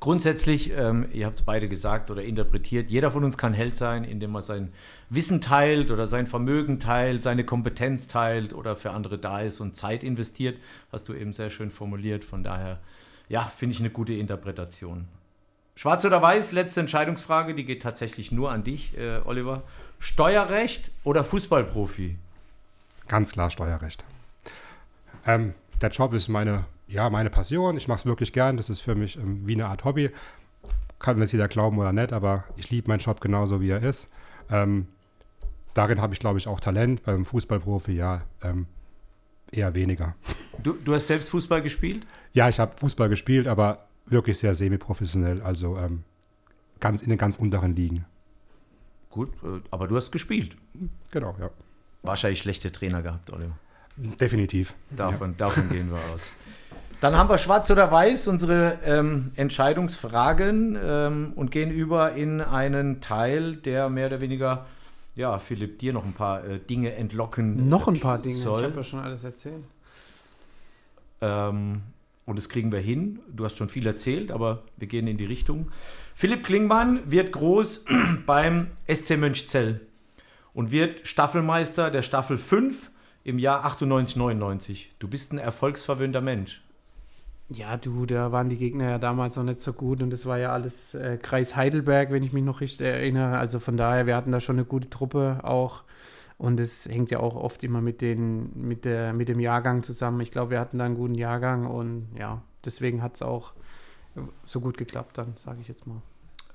Grundsätzlich, 0.00 0.70
ähm, 0.76 1.08
ihr 1.12 1.26
habt 1.26 1.38
es 1.38 1.42
beide 1.42 1.68
gesagt 1.68 2.10
oder 2.12 2.22
interpretiert, 2.22 2.88
jeder 2.88 3.10
von 3.10 3.24
uns 3.24 3.36
kann 3.36 3.52
Held 3.52 3.74
sein, 3.74 4.04
indem 4.04 4.36
er 4.36 4.42
sein 4.42 4.72
Wissen 5.10 5.40
teilt 5.40 5.90
oder 5.90 6.06
sein 6.06 6.28
Vermögen 6.28 6.78
teilt, 6.78 7.24
seine 7.24 7.44
Kompetenz 7.44 8.06
teilt 8.06 8.54
oder 8.54 8.76
für 8.76 8.92
andere 8.92 9.18
da 9.18 9.40
ist 9.40 9.58
und 9.58 9.74
Zeit 9.74 10.04
investiert. 10.04 10.58
Hast 10.92 11.08
du 11.08 11.14
eben 11.14 11.32
sehr 11.32 11.50
schön 11.50 11.70
formuliert. 11.70 12.24
Von 12.24 12.44
daher, 12.44 12.78
ja, 13.28 13.42
finde 13.42 13.74
ich 13.74 13.80
eine 13.80 13.90
gute 13.90 14.12
Interpretation. 14.12 15.08
Schwarz 15.74 16.04
oder 16.04 16.22
weiß, 16.22 16.52
letzte 16.52 16.80
Entscheidungsfrage, 16.80 17.54
die 17.54 17.64
geht 17.64 17.82
tatsächlich 17.82 18.30
nur 18.30 18.52
an 18.52 18.62
dich, 18.62 18.96
äh, 18.96 19.20
Oliver. 19.24 19.64
Steuerrecht 19.98 20.92
oder 21.02 21.24
Fußballprofi? 21.24 22.18
Ganz 23.08 23.32
klar 23.32 23.50
Steuerrecht. 23.50 24.04
Ähm, 25.26 25.54
der 25.80 25.90
Job 25.90 26.14
ist 26.14 26.28
meine 26.28 26.66
ja, 26.88 27.10
meine 27.10 27.30
Passion. 27.30 27.76
Ich 27.76 27.86
mache 27.86 28.00
es 28.00 28.06
wirklich 28.06 28.32
gern. 28.32 28.56
Das 28.56 28.70
ist 28.70 28.80
für 28.80 28.94
mich 28.94 29.16
ähm, 29.16 29.46
wie 29.46 29.54
eine 29.54 29.66
Art 29.66 29.84
Hobby. 29.84 30.10
Kann 30.98 31.18
jetzt 31.20 31.32
jeder 31.32 31.46
glauben 31.46 31.78
oder 31.78 31.92
nicht, 31.92 32.12
aber 32.12 32.44
ich 32.56 32.70
liebe 32.70 32.88
meinen 32.88 32.98
Job 32.98 33.20
genauso, 33.20 33.60
wie 33.60 33.70
er 33.70 33.82
ist. 33.82 34.10
Ähm, 34.50 34.88
darin 35.74 36.00
habe 36.00 36.14
ich, 36.14 36.18
glaube 36.18 36.38
ich, 36.38 36.48
auch 36.48 36.58
Talent. 36.58 37.04
Beim 37.04 37.24
Fußballprofi, 37.24 37.92
ja, 37.92 38.22
ähm, 38.42 38.66
eher 39.52 39.74
weniger. 39.74 40.16
Du, 40.62 40.72
du 40.72 40.94
hast 40.94 41.06
selbst 41.06 41.28
Fußball 41.28 41.62
gespielt? 41.62 42.04
Ja, 42.32 42.48
ich 42.48 42.58
habe 42.58 42.76
Fußball 42.76 43.08
gespielt, 43.08 43.46
aber 43.46 43.86
wirklich 44.06 44.38
sehr 44.38 44.54
semi-professionell. 44.54 45.40
Also 45.42 45.76
ähm, 45.76 46.02
ganz 46.80 47.02
in 47.02 47.10
den 47.10 47.18
ganz 47.18 47.36
unteren 47.36 47.76
Ligen. 47.76 48.06
Gut, 49.10 49.30
äh, 49.44 49.60
aber 49.70 49.86
du 49.86 49.96
hast 49.96 50.10
gespielt. 50.10 50.56
Genau, 51.12 51.36
ja. 51.38 51.50
Wahrscheinlich 52.02 52.40
schlechte 52.40 52.72
Trainer 52.72 53.02
gehabt, 53.02 53.30
Oliver. 53.32 53.58
Definitiv. 53.96 54.74
Davon, 54.90 55.30
ja. 55.32 55.36
davon 55.38 55.68
gehen 55.70 55.90
wir 55.90 55.98
aus. 56.14 56.22
Dann 57.00 57.16
haben 57.16 57.30
wir 57.30 57.38
schwarz 57.38 57.70
oder 57.70 57.92
weiß 57.92 58.26
unsere 58.26 58.78
ähm, 58.84 59.30
Entscheidungsfragen 59.36 60.76
ähm, 60.82 61.32
und 61.36 61.52
gehen 61.52 61.70
über 61.70 62.14
in 62.14 62.40
einen 62.40 63.00
Teil, 63.00 63.54
der 63.54 63.88
mehr 63.88 64.08
oder 64.08 64.20
weniger, 64.20 64.66
ja, 65.14 65.38
Philipp, 65.38 65.78
dir 65.78 65.92
noch 65.92 66.04
ein 66.04 66.14
paar 66.14 66.44
äh, 66.44 66.58
Dinge 66.58 66.94
entlocken 66.94 67.68
Noch 67.68 67.86
ein 67.86 68.00
paar 68.00 68.18
Dinge, 68.18 68.34
soll. 68.34 68.60
ich 68.60 68.66
habe 68.66 68.76
ja 68.78 68.84
schon 68.84 69.00
alles 69.00 69.22
erzählt. 69.22 69.62
Ähm, 71.20 71.82
und 72.26 72.36
das 72.36 72.48
kriegen 72.48 72.72
wir 72.72 72.80
hin. 72.80 73.20
Du 73.32 73.44
hast 73.44 73.56
schon 73.56 73.68
viel 73.68 73.86
erzählt, 73.86 74.32
aber 74.32 74.64
wir 74.76 74.88
gehen 74.88 75.06
in 75.06 75.18
die 75.18 75.24
Richtung. 75.24 75.70
Philipp 76.16 76.44
Klingmann 76.44 77.08
wird 77.10 77.30
groß 77.30 77.84
beim 78.26 78.72
SC 78.92 79.16
Mönchzell 79.16 79.80
und 80.52 80.72
wird 80.72 81.06
Staffelmeister 81.06 81.92
der 81.92 82.02
Staffel 82.02 82.38
5 82.38 82.90
im 83.22 83.38
Jahr 83.38 83.64
98, 83.64 84.16
99. 84.16 84.94
Du 84.98 85.06
bist 85.06 85.32
ein 85.32 85.38
erfolgsverwöhnter 85.38 86.20
Mensch. 86.20 86.60
Ja, 87.50 87.78
du, 87.78 88.04
da 88.04 88.30
waren 88.30 88.50
die 88.50 88.58
Gegner 88.58 88.90
ja 88.90 88.98
damals 88.98 89.36
noch 89.36 89.44
nicht 89.44 89.60
so 89.60 89.72
gut 89.72 90.02
und 90.02 90.10
das 90.10 90.26
war 90.26 90.38
ja 90.38 90.52
alles 90.52 90.94
äh, 90.94 91.16
Kreis 91.16 91.56
Heidelberg, 91.56 92.10
wenn 92.10 92.22
ich 92.22 92.34
mich 92.34 92.44
noch 92.44 92.60
richtig 92.60 92.86
erinnere. 92.86 93.38
Also 93.38 93.58
von 93.58 93.78
daher, 93.78 94.06
wir 94.06 94.16
hatten 94.16 94.32
da 94.32 94.40
schon 94.40 94.56
eine 94.56 94.66
gute 94.66 94.90
Truppe 94.90 95.40
auch 95.42 95.84
und 96.36 96.60
es 96.60 96.86
hängt 96.86 97.10
ja 97.10 97.20
auch 97.20 97.36
oft 97.36 97.64
immer 97.64 97.80
mit, 97.80 98.02
den, 98.02 98.50
mit, 98.54 98.84
der, 98.84 99.14
mit 99.14 99.30
dem 99.30 99.40
Jahrgang 99.40 99.82
zusammen. 99.82 100.20
Ich 100.20 100.30
glaube, 100.30 100.52
wir 100.52 100.60
hatten 100.60 100.78
da 100.78 100.84
einen 100.84 100.94
guten 100.94 101.14
Jahrgang 101.14 101.66
und 101.66 102.08
ja, 102.18 102.42
deswegen 102.66 103.02
hat 103.02 103.14
es 103.14 103.22
auch 103.22 103.54
so 104.44 104.60
gut 104.60 104.76
geklappt 104.76 105.16
dann, 105.16 105.32
sage 105.36 105.60
ich 105.62 105.68
jetzt 105.68 105.86
mal. 105.86 106.02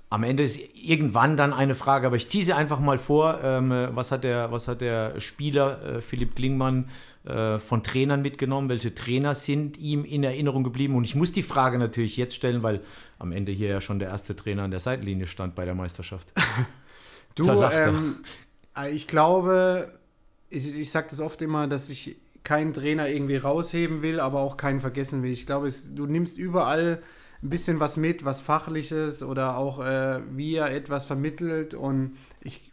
Am 0.09 0.23
Ende 0.23 0.43
ist 0.43 0.59
irgendwann 0.75 1.37
dann 1.37 1.53
eine 1.53 1.73
Frage, 1.73 2.05
aber 2.05 2.17
ich 2.17 2.29
ziehe 2.29 2.45
sie 2.45 2.53
einfach 2.53 2.79
mal 2.79 2.99
vor. 2.99 3.39
Ähm, 3.43 3.73
was, 3.93 4.11
hat 4.11 4.23
der, 4.23 4.51
was 4.51 4.67
hat 4.67 4.81
der 4.81 5.19
Spieler 5.19 5.83
äh, 5.83 6.01
Philipp 6.01 6.35
Klingmann 6.35 6.87
äh, 7.25 7.59
von 7.59 7.83
Trainern 7.83 8.21
mitgenommen? 8.21 8.69
Welche 8.69 8.93
Trainer 8.93 9.35
sind 9.35 9.77
ihm 9.77 10.05
in 10.05 10.23
Erinnerung 10.23 10.63
geblieben? 10.63 10.95
Und 10.95 11.05
ich 11.05 11.15
muss 11.15 11.31
die 11.31 11.43
Frage 11.43 11.77
natürlich 11.77 12.17
jetzt 12.17 12.35
stellen, 12.35 12.63
weil 12.63 12.81
am 13.19 13.31
Ende 13.31 13.51
hier 13.51 13.69
ja 13.69 13.81
schon 13.81 13.99
der 13.99 14.09
erste 14.09 14.35
Trainer 14.35 14.63
an 14.63 14.71
der 14.71 14.79
Seitenlinie 14.79 15.27
stand 15.27 15.55
bei 15.55 15.65
der 15.65 15.75
Meisterschaft. 15.75 16.27
du, 17.35 17.49
ähm, 17.49 18.17
äh, 18.77 18.91
ich 18.91 19.07
glaube, 19.07 19.99
ich, 20.49 20.77
ich 20.77 20.91
sage 20.91 21.07
das 21.09 21.19
oft 21.19 21.41
immer, 21.41 21.67
dass 21.67 21.89
ich 21.89 22.17
keinen 22.43 22.73
Trainer 22.73 23.07
irgendwie 23.07 23.37
rausheben 23.37 24.01
will, 24.01 24.19
aber 24.19 24.41
auch 24.41 24.57
keinen 24.57 24.81
vergessen 24.81 25.23
will. 25.23 25.31
Ich 25.31 25.45
glaube, 25.45 25.67
es, 25.67 25.95
du 25.95 26.05
nimmst 26.05 26.37
überall 26.37 27.01
ein 27.41 27.49
bisschen 27.49 27.79
was 27.79 27.97
mit, 27.97 28.25
was 28.25 28.41
Fachliches 28.41 29.23
oder 29.23 29.57
auch 29.57 29.79
äh, 29.79 30.21
wie 30.31 30.55
er 30.55 30.71
etwas 30.71 31.05
vermittelt. 31.05 31.73
Und 31.73 32.17
ich, 32.41 32.72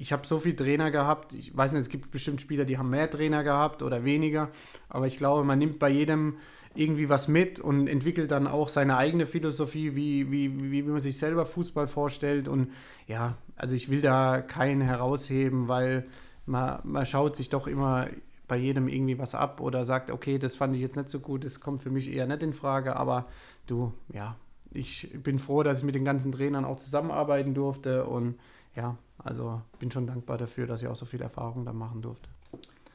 ich 0.00 0.14
habe 0.14 0.26
so 0.26 0.38
viele 0.38 0.56
Trainer 0.56 0.90
gehabt. 0.90 1.34
Ich 1.34 1.54
weiß 1.54 1.72
nicht, 1.72 1.82
es 1.82 1.90
gibt 1.90 2.10
bestimmt 2.10 2.40
Spieler, 2.40 2.64
die 2.64 2.78
haben 2.78 2.88
mehr 2.88 3.10
Trainer 3.10 3.44
gehabt 3.44 3.82
oder 3.82 4.02
weniger. 4.02 4.48
Aber 4.88 5.06
ich 5.06 5.18
glaube, 5.18 5.44
man 5.44 5.58
nimmt 5.58 5.78
bei 5.78 5.90
jedem 5.90 6.38
irgendwie 6.74 7.10
was 7.10 7.28
mit 7.28 7.60
und 7.60 7.86
entwickelt 7.86 8.30
dann 8.30 8.46
auch 8.46 8.70
seine 8.70 8.96
eigene 8.96 9.26
Philosophie, 9.26 9.94
wie, 9.94 10.32
wie, 10.32 10.72
wie 10.72 10.82
man 10.82 11.02
sich 11.02 11.18
selber 11.18 11.44
Fußball 11.44 11.86
vorstellt. 11.86 12.48
Und 12.48 12.72
ja, 13.06 13.36
also 13.56 13.74
ich 13.74 13.90
will 13.90 14.00
da 14.00 14.40
keinen 14.40 14.80
herausheben, 14.80 15.68
weil 15.68 16.06
man, 16.46 16.80
man 16.84 17.04
schaut 17.04 17.36
sich 17.36 17.50
doch 17.50 17.66
immer 17.66 18.08
bei 18.48 18.56
jedem 18.56 18.88
irgendwie 18.88 19.18
was 19.18 19.34
ab 19.34 19.60
oder 19.60 19.84
sagt, 19.84 20.10
okay, 20.10 20.38
das 20.38 20.56
fand 20.56 20.74
ich 20.74 20.80
jetzt 20.80 20.96
nicht 20.96 21.10
so 21.10 21.20
gut, 21.20 21.44
das 21.44 21.60
kommt 21.60 21.82
für 21.82 21.90
mich 21.90 22.10
eher 22.10 22.26
nicht 22.26 22.42
in 22.42 22.54
Frage, 22.54 22.96
aber 22.96 23.26
du, 23.66 23.92
ja, 24.12 24.34
ich 24.72 25.10
bin 25.22 25.38
froh, 25.38 25.62
dass 25.62 25.78
ich 25.78 25.84
mit 25.84 25.94
den 25.94 26.06
ganzen 26.06 26.32
Trainern 26.32 26.64
auch 26.64 26.78
zusammenarbeiten 26.78 27.54
durfte 27.54 28.06
und 28.06 28.40
ja, 28.74 28.96
also 29.24 29.62
bin 29.78 29.90
schon 29.90 30.06
dankbar 30.06 30.38
dafür, 30.38 30.66
dass 30.66 30.82
ich 30.82 30.88
auch 30.88 30.96
so 30.96 31.06
viel 31.06 31.20
Erfahrung 31.20 31.64
da 31.64 31.72
machen 31.72 32.02
durfte. 32.02 32.28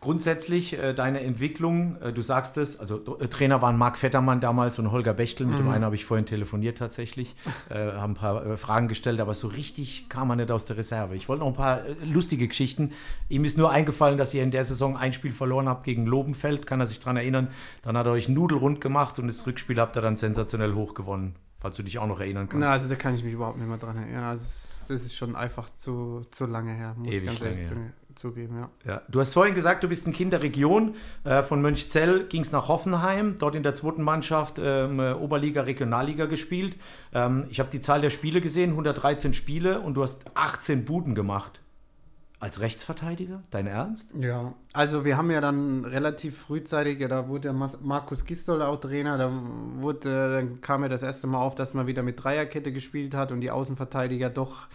Grundsätzlich 0.05 0.77
äh, 0.77 0.93
deine 0.93 1.21
Entwicklung, 1.21 1.99
äh, 1.99 2.13
du 2.13 2.21
sagst 2.21 2.59
es, 2.59 2.79
also 2.79 3.17
äh, 3.17 3.27
Trainer 3.27 3.63
waren 3.63 3.75
Marc 3.75 3.97
Vettermann 3.97 4.39
damals 4.39 4.77
und 4.77 4.91
Holger 4.91 5.15
Bechtel, 5.15 5.47
mit 5.47 5.55
mhm. 5.55 5.63
dem 5.63 5.69
einen 5.71 5.83
habe 5.83 5.95
ich 5.95 6.05
vorhin 6.05 6.27
telefoniert 6.27 6.77
tatsächlich, 6.77 7.35
äh, 7.69 7.93
haben 7.93 8.11
ein 8.11 8.15
paar 8.15 8.45
äh, 8.45 8.55
Fragen 8.55 8.87
gestellt, 8.87 9.19
aber 9.19 9.33
so 9.33 9.47
richtig 9.47 10.07
kam 10.07 10.27
man 10.27 10.37
nicht 10.37 10.51
aus 10.51 10.65
der 10.65 10.77
Reserve. 10.77 11.15
Ich 11.15 11.27
wollte 11.27 11.39
noch 11.39 11.47
ein 11.47 11.55
paar 11.55 11.85
äh, 11.85 11.95
lustige 12.03 12.47
Geschichten. 12.47 12.91
Ihm 13.29 13.45
ist 13.45 13.57
nur 13.57 13.71
eingefallen, 13.71 14.19
dass 14.19 14.31
ihr 14.35 14.43
in 14.43 14.51
der 14.51 14.63
Saison 14.63 14.95
ein 14.95 15.11
Spiel 15.11 15.33
verloren 15.33 15.67
habt 15.67 15.85
gegen 15.85 16.05
Lobenfeld, 16.05 16.67
kann 16.67 16.79
er 16.79 16.85
sich 16.85 16.99
daran 16.99 17.17
erinnern. 17.17 17.47
Dann 17.81 17.97
hat 17.97 18.05
er 18.05 18.11
euch 18.11 18.29
Nudelrund 18.29 18.81
gemacht 18.81 19.17
und 19.17 19.25
das 19.25 19.47
Rückspiel 19.47 19.79
habt 19.79 19.97
ihr 19.97 20.03
dann 20.03 20.17
sensationell 20.17 20.75
hochgewonnen, 20.75 21.33
falls 21.65 21.77
du 21.77 21.83
dich 21.83 21.97
auch 21.97 22.05
noch 22.05 22.19
erinnern 22.19 22.47
kannst. 22.47 22.63
Na, 22.63 22.73
also 22.73 22.87
da 22.87 22.93
kann 22.93 23.15
ich 23.15 23.23
mich 23.23 23.33
überhaupt 23.33 23.57
nicht 23.57 23.67
mehr 23.67 23.79
dran 23.79 23.97
erinnern. 23.97 24.25
Also, 24.25 24.45
das 24.87 25.01
ist 25.01 25.15
schon 25.15 25.35
einfach 25.35 25.67
zu, 25.75 26.21
zu 26.29 26.45
lange 26.45 26.71
her, 26.71 26.93
muss 26.95 27.07
Ewig 27.07 27.21
ich 27.21 27.25
ganz 27.25 27.41
ehrlich 27.41 27.65
sagen 27.65 27.93
zugeben, 28.13 28.55
ja. 28.57 28.69
ja. 28.85 29.01
Du 29.09 29.19
hast 29.19 29.33
vorhin 29.33 29.55
gesagt, 29.55 29.83
du 29.83 29.89
bist 29.89 30.07
ein 30.07 30.13
Kind 30.13 30.31
der 30.31 30.41
Region. 30.41 30.95
Äh, 31.25 31.43
von 31.43 31.61
Mönchzell 31.61 32.27
ging 32.27 32.43
es 32.43 32.53
nach 32.53 32.69
Hoffenheim, 32.69 33.35
dort 33.39 33.55
in 33.55 33.63
der 33.63 33.73
zweiten 33.73 34.03
Mannschaft 34.03 34.57
ähm, 34.57 34.99
Oberliga, 34.99 35.63
Regionalliga 35.63 36.27
gespielt. 36.27 36.77
Ähm, 37.13 37.47
ich 37.49 37.59
habe 37.59 37.69
die 37.71 37.81
Zahl 37.81 37.99
der 37.99 38.11
Spiele 38.11 38.39
gesehen, 38.39 38.69
113 38.69 39.33
Spiele 39.33 39.81
und 39.81 39.95
du 39.95 40.03
hast 40.03 40.25
18 40.35 40.85
Buden 40.85 41.13
gemacht. 41.13 41.59
Als 42.39 42.59
Rechtsverteidiger? 42.59 43.41
Dein 43.49 43.65
Ernst? 43.65 44.13
Ja, 44.19 44.53
also 44.73 45.05
wir 45.05 45.17
haben 45.17 45.31
ja 45.31 45.39
dann 45.39 45.85
relativ 45.85 46.37
frühzeitig, 46.37 46.99
ja, 46.99 47.07
da 47.07 47.29
wurde 47.29 47.53
der 47.53 47.53
Markus 47.53 48.25
Gistol 48.25 48.61
auch 48.61 48.79
Trainer, 48.79 49.17
da 49.17 49.31
wurde, 49.77 50.35
dann 50.35 50.61
kam 50.61 50.83
ja 50.83 50.89
das 50.89 51.01
erste 51.01 51.27
Mal 51.27 51.39
auf, 51.39 51.55
dass 51.55 51.73
man 51.73 51.87
wieder 51.87 52.03
mit 52.03 52.21
Dreierkette 52.21 52.73
gespielt 52.73 53.13
hat 53.13 53.31
und 53.31 53.39
die 53.39 53.51
Außenverteidiger 53.51 54.29
doch 54.29 54.67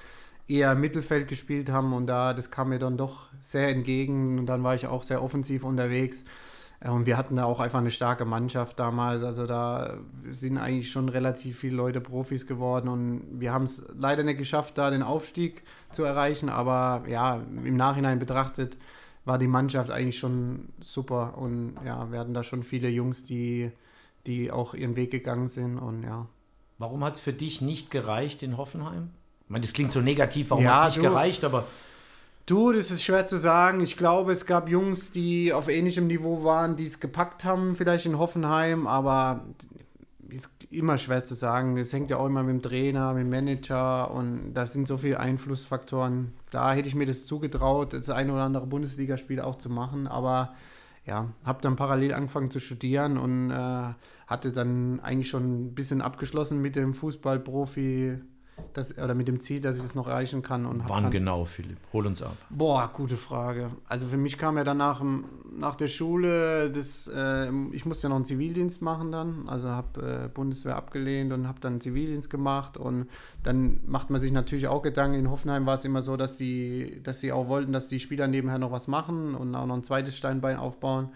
eher 0.48 0.74
Mittelfeld 0.74 1.28
gespielt 1.28 1.70
haben 1.70 1.92
und 1.92 2.06
da, 2.06 2.32
das 2.32 2.50
kam 2.50 2.70
mir 2.70 2.78
dann 2.78 2.96
doch 2.96 3.28
sehr 3.42 3.68
entgegen 3.68 4.38
und 4.38 4.46
dann 4.46 4.64
war 4.64 4.74
ich 4.74 4.86
auch 4.86 5.02
sehr 5.02 5.22
offensiv 5.22 5.62
unterwegs. 5.62 6.24
Äh, 6.80 6.90
und 6.90 7.06
wir 7.06 7.16
hatten 7.16 7.36
da 7.36 7.44
auch 7.44 7.60
einfach 7.60 7.78
eine 7.78 7.90
starke 7.90 8.24
Mannschaft 8.24 8.78
damals. 8.78 9.22
Also 9.22 9.46
da 9.46 9.98
sind 10.30 10.58
eigentlich 10.58 10.90
schon 10.90 11.08
relativ 11.08 11.58
viele 11.58 11.76
Leute 11.76 12.00
Profis 12.00 12.46
geworden 12.46 12.88
und 12.88 13.40
wir 13.40 13.52
haben 13.52 13.64
es 13.64 13.86
leider 13.96 14.22
nicht 14.22 14.38
geschafft, 14.38 14.78
da 14.78 14.90
den 14.90 15.02
Aufstieg 15.02 15.62
zu 15.92 16.04
erreichen. 16.04 16.48
Aber 16.48 17.04
ja, 17.08 17.42
im 17.64 17.76
Nachhinein 17.76 18.18
betrachtet 18.18 18.76
war 19.24 19.38
die 19.38 19.46
Mannschaft 19.46 19.90
eigentlich 19.90 20.18
schon 20.18 20.70
super 20.80 21.36
und 21.36 21.74
ja, 21.84 22.10
wir 22.10 22.18
hatten 22.18 22.34
da 22.34 22.42
schon 22.42 22.62
viele 22.62 22.88
Jungs, 22.88 23.22
die, 23.22 23.70
die 24.26 24.50
auch 24.50 24.74
ihren 24.74 24.96
Weg 24.96 25.10
gegangen 25.10 25.48
sind 25.48 25.78
und 25.78 26.02
ja. 26.02 26.26
Warum 26.78 27.04
hat 27.04 27.16
es 27.16 27.20
für 27.20 27.34
dich 27.34 27.60
nicht 27.60 27.90
gereicht 27.90 28.42
in 28.42 28.56
Hoffenheim? 28.56 29.10
Ich 29.44 29.50
meine, 29.50 29.60
das 29.60 29.74
klingt 29.74 29.92
so 29.92 30.00
negativ, 30.00 30.48
warum 30.48 30.64
ja, 30.64 30.80
hat 30.80 30.88
es 30.88 30.96
nicht 30.96 31.04
du, 31.04 31.10
gereicht, 31.10 31.44
aber. 31.44 31.66
Du, 32.50 32.72
das 32.72 32.90
ist 32.90 33.04
schwer 33.04 33.26
zu 33.26 33.38
sagen. 33.38 33.78
Ich 33.78 33.96
glaube, 33.96 34.32
es 34.32 34.44
gab 34.44 34.68
Jungs, 34.68 35.12
die 35.12 35.52
auf 35.52 35.68
ähnlichem 35.68 36.08
Niveau 36.08 36.42
waren, 36.42 36.74
die 36.74 36.84
es 36.84 36.98
gepackt 36.98 37.44
haben, 37.44 37.76
vielleicht 37.76 38.06
in 38.06 38.18
Hoffenheim, 38.18 38.88
aber 38.88 39.44
ist 40.30 40.50
immer 40.68 40.98
schwer 40.98 41.22
zu 41.22 41.34
sagen. 41.34 41.76
Das 41.76 41.92
hängt 41.92 42.10
ja 42.10 42.16
auch 42.16 42.26
immer 42.26 42.42
mit 42.42 42.54
dem 42.56 42.62
Trainer, 42.62 43.14
mit 43.14 43.22
dem 43.22 43.30
Manager 43.30 44.10
und 44.10 44.52
da 44.52 44.66
sind 44.66 44.88
so 44.88 44.96
viele 44.96 45.20
Einflussfaktoren. 45.20 46.32
Da 46.50 46.72
hätte 46.72 46.88
ich 46.88 46.96
mir 46.96 47.06
das 47.06 47.24
zugetraut, 47.24 47.92
das 47.92 48.10
eine 48.10 48.32
oder 48.32 48.42
andere 48.42 48.66
Bundesligaspiel 48.66 49.40
auch 49.40 49.54
zu 49.54 49.70
machen, 49.70 50.08
aber 50.08 50.52
ja, 51.06 51.28
habe 51.44 51.62
dann 51.62 51.76
parallel 51.76 52.14
angefangen 52.14 52.50
zu 52.50 52.58
studieren 52.58 53.16
und 53.16 53.52
äh, 53.52 53.94
hatte 54.26 54.50
dann 54.50 54.98
eigentlich 55.04 55.28
schon 55.28 55.66
ein 55.66 55.74
bisschen 55.76 56.00
abgeschlossen 56.00 56.60
mit 56.60 56.74
dem 56.74 56.94
Fußballprofi 56.94 58.18
das, 58.72 58.96
oder 58.96 59.14
mit 59.14 59.28
dem 59.28 59.40
Ziel, 59.40 59.60
dass 59.60 59.76
ich 59.76 59.82
das 59.82 59.94
noch 59.94 60.06
erreichen 60.06 60.42
kann. 60.42 60.66
Und 60.66 60.88
Wann 60.88 61.04
dann, 61.04 61.12
genau, 61.12 61.44
Philipp? 61.44 61.78
Hol 61.92 62.06
uns 62.06 62.22
ab. 62.22 62.36
Boah, 62.50 62.90
gute 62.92 63.16
Frage. 63.16 63.70
Also 63.86 64.06
für 64.06 64.16
mich 64.16 64.38
kam 64.38 64.56
ja 64.56 64.64
danach 64.64 65.02
nach 65.56 65.76
der 65.76 65.88
Schule, 65.88 66.70
das, 66.70 67.08
äh, 67.08 67.50
ich 67.72 67.86
musste 67.86 68.04
ja 68.04 68.08
noch 68.10 68.16
einen 68.16 68.24
Zivildienst 68.24 68.82
machen 68.82 69.12
dann. 69.12 69.48
Also 69.48 69.68
habe 69.68 70.24
äh, 70.24 70.28
Bundeswehr 70.28 70.76
abgelehnt 70.76 71.32
und 71.32 71.46
habe 71.48 71.60
dann 71.60 71.74
einen 71.74 71.80
Zivildienst 71.80 72.30
gemacht. 72.30 72.76
Und 72.76 73.08
dann 73.42 73.80
macht 73.86 74.10
man 74.10 74.20
sich 74.20 74.32
natürlich 74.32 74.68
auch 74.68 74.82
Gedanken. 74.82 75.18
In 75.18 75.30
Hoffenheim 75.30 75.66
war 75.66 75.74
es 75.74 75.84
immer 75.84 76.02
so, 76.02 76.16
dass 76.16 76.36
die, 76.36 77.00
dass 77.02 77.20
sie 77.20 77.32
auch 77.32 77.48
wollten, 77.48 77.72
dass 77.72 77.88
die 77.88 78.00
Spieler 78.00 78.28
nebenher 78.28 78.58
noch 78.58 78.72
was 78.72 78.88
machen 78.88 79.34
und 79.34 79.54
auch 79.54 79.66
noch 79.66 79.76
ein 79.76 79.84
zweites 79.84 80.16
Steinbein 80.16 80.56
aufbauen 80.56 81.10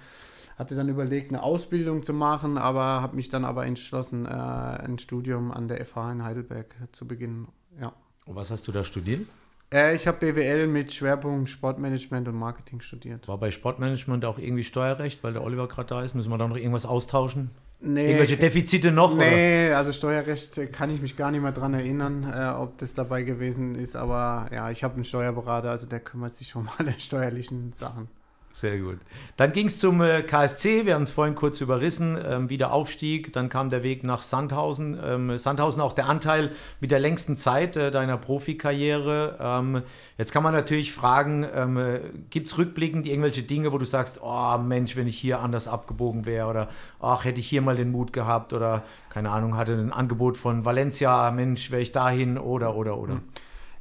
hatte 0.57 0.75
dann 0.75 0.89
überlegt, 0.89 1.31
eine 1.31 1.43
Ausbildung 1.43 2.03
zu 2.03 2.13
machen, 2.13 2.59
aber 2.59 2.83
habe 2.83 3.17
mich 3.17 3.29
dann 3.29 3.45
aber 3.45 3.67
entschlossen, 3.67 4.27
äh, 4.27 4.29
ein 4.29 4.99
Studium 4.99 5.51
an 5.51 5.69
der 5.69 5.85
FH 5.85 6.13
in 6.13 6.25
Heidelberg 6.25 6.75
zu 6.93 7.07
beginnen. 7.07 7.49
Ja. 7.81 7.93
Und 8.27 8.37
was 8.37 8.51
hast 8.51 8.67
du 8.69 8.73
da 8.73 8.85
studiert? 8.85 9.27
Äh, 9.73 9.97
ich 9.97 10.07
habe 10.07 10.19
BWL 10.33 10.69
mit 10.69 10.93
Schwerpunkt 10.93 11.49
Sportmanagement 11.49 12.29
und 12.29 12.37
Marketing 12.37 12.81
studiert. 12.81 13.27
War 13.27 13.39
bei 13.39 13.51
Sportmanagement 13.51 14.25
auch 14.25 14.39
irgendwie 14.39 14.65
Steuerrecht, 14.65 15.25
weil 15.25 15.33
der 15.33 15.43
Oliver 15.43 15.67
gerade 15.67 15.89
da 15.89 16.03
ist? 16.03 16.15
Müssen 16.15 16.31
wir 16.31 16.39
da 16.39 16.47
noch 16.47 16.57
irgendwas 16.57 16.87
austauschen? 16.87 17.51
Nee, 17.81 18.07
Irgendwelche 18.07 18.37
Defizite 18.37 18.93
noch? 18.93 19.15
Nee, 19.15 19.67
oder? 19.67 19.79
also 19.79 19.93
Steuerrecht 19.93 20.73
kann 20.73 20.91
ich 20.91 21.03
mich 21.03 21.17
gar 21.17 21.31
nicht 21.31 21.43
mehr 21.43 21.53
dran 21.53 21.75
erinnern, 21.75 22.25
äh, 22.25 22.55
ob 22.57 22.79
das 22.79 22.95
dabei 22.95 23.25
gewesen 23.25 23.75
ist. 23.75 23.97
Aber 23.97 24.49
ja, 24.55 24.71
ich 24.71 24.85
habe 24.85 24.95
einen 24.95 25.05
Steuerberater, 25.05 25.71
also 25.71 25.87
der 25.87 26.01
kümmert 26.01 26.35
sich 26.35 26.55
um 26.55 26.69
alle 26.79 26.95
steuerlichen 26.99 27.73
Sachen. 27.73 28.09
Sehr 28.55 28.79
gut. 28.79 28.99
Dann 29.37 29.53
ging 29.53 29.67
es 29.67 29.81
zum 29.81 30.01
äh, 30.01 30.23
KSC, 30.23 30.87
wir 30.87 30.95
haben 30.95 31.03
es 31.03 31.11
vorhin 31.11 31.35
kurz 31.35 31.61
überrissen, 31.61 32.17
ähm, 32.25 32.51
wieder 32.51 32.73
Aufstieg, 32.73 33.33
dann 33.33 33.49
kam 33.49 33.69
der 33.69 33.83
Weg 33.83 34.05
nach 34.05 34.23
Sandhausen. 34.23 34.97
Ähm, 35.05 35.37
Sandhausen 35.39 35.81
auch 35.81 35.93
der 35.93 36.09
Anteil 36.09 36.53
mit 36.79 36.93
der 36.93 37.01
längsten 37.01 37.37
Zeit 37.37 37.77
äh, 37.77 37.91
deiner 37.91 38.17
Profikarriere. 38.17 39.39
Ähm, 39.41 39.83
jetzt 40.19 40.31
kann 40.31 40.45
man 40.45 40.55
natürlich 40.55 40.93
fragen, 40.93 41.45
ähm, 41.53 41.77
äh, 41.77 41.99
gibt 42.31 42.47
es 42.47 42.57
rückblickend 42.57 43.09
irgendwelche 43.09 43.43
Dinge, 43.43 43.73
wo 43.73 43.79
du 43.79 43.87
sagst, 43.87 44.21
oh 44.23 44.57
Mensch, 44.59 44.95
wenn 44.95 45.09
ich 45.09 45.19
hier 45.19 45.41
anders 45.41 45.67
abgebogen 45.67 46.25
wäre 46.25 46.49
oder 46.49 46.69
ach, 47.01 47.25
hätte 47.25 47.41
ich 47.41 47.49
hier 47.49 47.61
mal 47.61 47.75
den 47.75 47.91
Mut 47.91 48.13
gehabt 48.13 48.53
oder 48.53 48.85
keine 49.11 49.31
Ahnung, 49.31 49.57
hatte 49.57 49.73
ein 49.73 49.93
Angebot 49.93 50.37
von 50.37 50.65
Valencia, 50.65 51.29
Mensch, 51.33 51.73
wäre 51.73 51.83
ich 51.83 51.91
dahin 51.91 52.39
oder 52.39 52.77
oder 52.77 52.99
oder. 52.99 53.15
Mhm. 53.15 53.23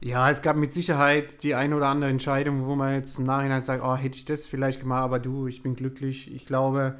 Ja, 0.05 0.29
es 0.29 0.41
gab 0.41 0.57
mit 0.57 0.73
Sicherheit 0.73 1.43
die 1.43 1.55
eine 1.55 1.77
oder 1.77 1.87
andere 1.87 2.09
Entscheidung, 2.09 2.65
wo 2.65 2.75
man 2.75 2.93
jetzt 2.93 3.19
im 3.19 3.25
Nachhinein 3.25 3.63
sagt, 3.63 3.81
oh, 3.85 3.95
hätte 3.95 4.17
ich 4.17 4.25
das 4.25 4.47
vielleicht 4.47 4.81
gemacht, 4.81 5.01
aber 5.01 5.17
du, 5.17 5.47
ich 5.47 5.63
bin 5.63 5.75
glücklich. 5.75 6.29
Ich 6.35 6.45
glaube, 6.45 6.99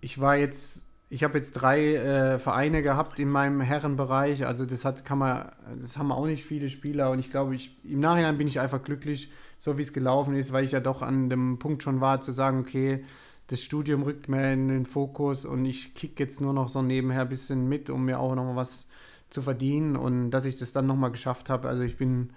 ich 0.00 0.20
war 0.20 0.36
jetzt, 0.36 0.86
ich 1.08 1.24
habe 1.24 1.36
jetzt 1.36 1.54
drei 1.54 1.96
äh, 1.96 2.38
Vereine 2.38 2.84
gehabt 2.84 3.18
in 3.18 3.28
meinem 3.28 3.60
Herrenbereich, 3.60 4.46
also 4.46 4.64
das 4.66 4.84
hat, 4.84 5.04
kann 5.04 5.18
man, 5.18 5.50
das 5.80 5.98
haben 5.98 6.12
auch 6.12 6.26
nicht 6.26 6.44
viele 6.44 6.70
Spieler 6.70 7.10
und 7.10 7.18
ich 7.18 7.28
glaube, 7.28 7.56
ich, 7.56 7.76
im 7.82 7.98
Nachhinein 7.98 8.38
bin 8.38 8.46
ich 8.46 8.60
einfach 8.60 8.84
glücklich, 8.84 9.32
so 9.58 9.76
wie 9.76 9.82
es 9.82 9.92
gelaufen 9.92 10.36
ist, 10.36 10.52
weil 10.52 10.64
ich 10.64 10.72
ja 10.72 10.80
doch 10.80 11.02
an 11.02 11.28
dem 11.28 11.58
Punkt 11.58 11.82
schon 11.82 12.00
war, 12.00 12.22
zu 12.22 12.30
sagen, 12.30 12.60
okay, 12.60 13.04
das 13.48 13.62
Studium 13.62 14.04
rückt 14.04 14.28
mir 14.28 14.52
in 14.52 14.68
den 14.68 14.86
Fokus 14.86 15.44
und 15.44 15.64
ich 15.64 15.94
kicke 15.94 16.22
jetzt 16.22 16.40
nur 16.40 16.52
noch 16.52 16.68
so 16.68 16.82
nebenher 16.82 17.22
ein 17.22 17.28
bisschen 17.28 17.68
mit, 17.68 17.90
um 17.90 18.04
mir 18.04 18.20
auch 18.20 18.36
noch 18.36 18.44
mal 18.44 18.54
was 18.54 18.86
zu 19.30 19.42
verdienen 19.42 19.96
und 19.96 20.30
dass 20.30 20.44
ich 20.44 20.58
das 20.58 20.72
dann 20.72 20.86
nochmal 20.86 21.10
geschafft 21.10 21.50
habe. 21.50 21.68
Also 21.68 21.82
ich 21.82 21.96
bin, 21.96 22.30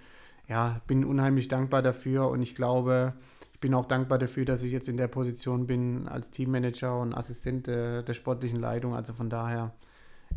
ja, 0.48 0.80
bin 0.86 1.04
unheimlich 1.04 1.48
dankbar 1.48 1.82
dafür 1.82 2.28
und 2.28 2.42
ich 2.42 2.54
glaube, 2.54 3.14
ich 3.54 3.60
bin 3.60 3.74
auch 3.74 3.86
dankbar 3.86 4.18
dafür, 4.18 4.44
dass 4.44 4.62
ich 4.62 4.72
jetzt 4.72 4.88
in 4.88 4.96
der 4.96 5.08
Position 5.08 5.66
bin 5.66 6.08
als 6.08 6.30
Teammanager 6.30 6.98
und 6.98 7.14
Assistent 7.14 7.66
der, 7.66 8.02
der 8.02 8.14
sportlichen 8.14 8.58
Leitung. 8.58 8.94
Also 8.94 9.12
von 9.12 9.28
daher, 9.30 9.74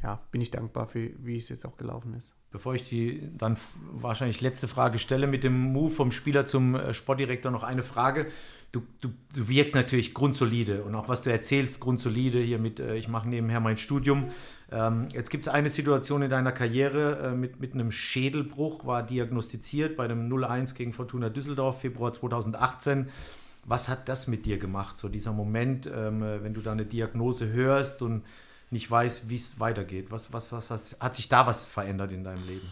ja, 0.03 0.19
bin 0.31 0.41
ich 0.41 0.51
dankbar 0.51 0.87
für, 0.87 1.09
wie 1.19 1.37
es 1.37 1.49
jetzt 1.49 1.65
auch 1.65 1.77
gelaufen 1.77 2.13
ist. 2.13 2.35
Bevor 2.51 2.75
ich 2.75 2.87
die 2.87 3.31
dann 3.35 3.57
wahrscheinlich 3.91 4.41
letzte 4.41 4.67
Frage 4.67 4.99
stelle 4.99 5.25
mit 5.25 5.43
dem 5.43 5.57
Move 5.57 5.89
vom 5.89 6.11
Spieler 6.11 6.45
zum 6.45 6.75
äh, 6.75 6.93
Sportdirektor 6.93 7.51
noch 7.51 7.63
eine 7.63 7.81
Frage 7.81 8.27
du, 8.74 8.82
du, 9.01 9.09
du 9.34 9.47
wirkst 9.47 9.76
natürlich 9.76 10.13
grundsolide 10.13 10.84
und 10.84 10.95
auch 10.95 11.07
was 11.07 11.21
du 11.21 11.32
erzählst, 11.32 11.80
grundsolide 11.80 12.39
hier 12.39 12.59
mit, 12.59 12.80
äh, 12.80 12.95
ich 12.95 13.07
mache 13.07 13.30
nebenher 13.30 13.61
mein 13.61 13.78
Studium. 13.78 14.32
Ähm, 14.71 15.07
jetzt 15.13 15.30
gibt 15.30 15.47
es 15.47 15.53
eine 15.53 15.69
Situation 15.69 16.24
in 16.24 16.30
deiner 16.30 16.51
Karriere 16.51 17.19
äh, 17.19 17.32
mit, 17.36 17.61
mit 17.61 17.74
einem 17.74 17.91
Schädelbruch, 17.91 18.86
war 18.86 19.03
diagnostiziert 19.03 19.95
bei 19.95 20.05
einem 20.05 20.28
0-1 20.28 20.74
gegen 20.74 20.91
Fortuna 20.91 21.30
Düsseldorf, 21.30 21.82
Februar 21.82 22.11
2018. 22.11 23.09
Was 23.65 23.88
hat 23.88 24.09
das 24.09 24.28
mit 24.28 24.45
dir 24.45 24.57
gemacht, 24.57 24.97
so 24.97 25.07
dieser 25.07 25.32
Moment, 25.32 25.86
ähm, 25.86 26.21
wenn 26.21 26.53
du 26.53 26.61
da 26.61 26.74
eine 26.74 26.86
Diagnose 26.86 27.53
hörst 27.53 28.01
und 28.01 28.24
nicht 28.71 28.89
weißt, 28.89 29.30
wie 29.30 29.36
es 29.36 29.59
weitergeht? 29.59 30.07
Was, 30.09 30.34
was, 30.34 30.51
was 30.51 30.71
hat, 30.71 30.82
hat 30.99 31.15
sich 31.15 31.30
da 31.30 31.45
was 31.45 31.63
verändert 31.63 32.11
in 32.11 32.24
deinem 32.24 32.45
Leben? 32.47 32.67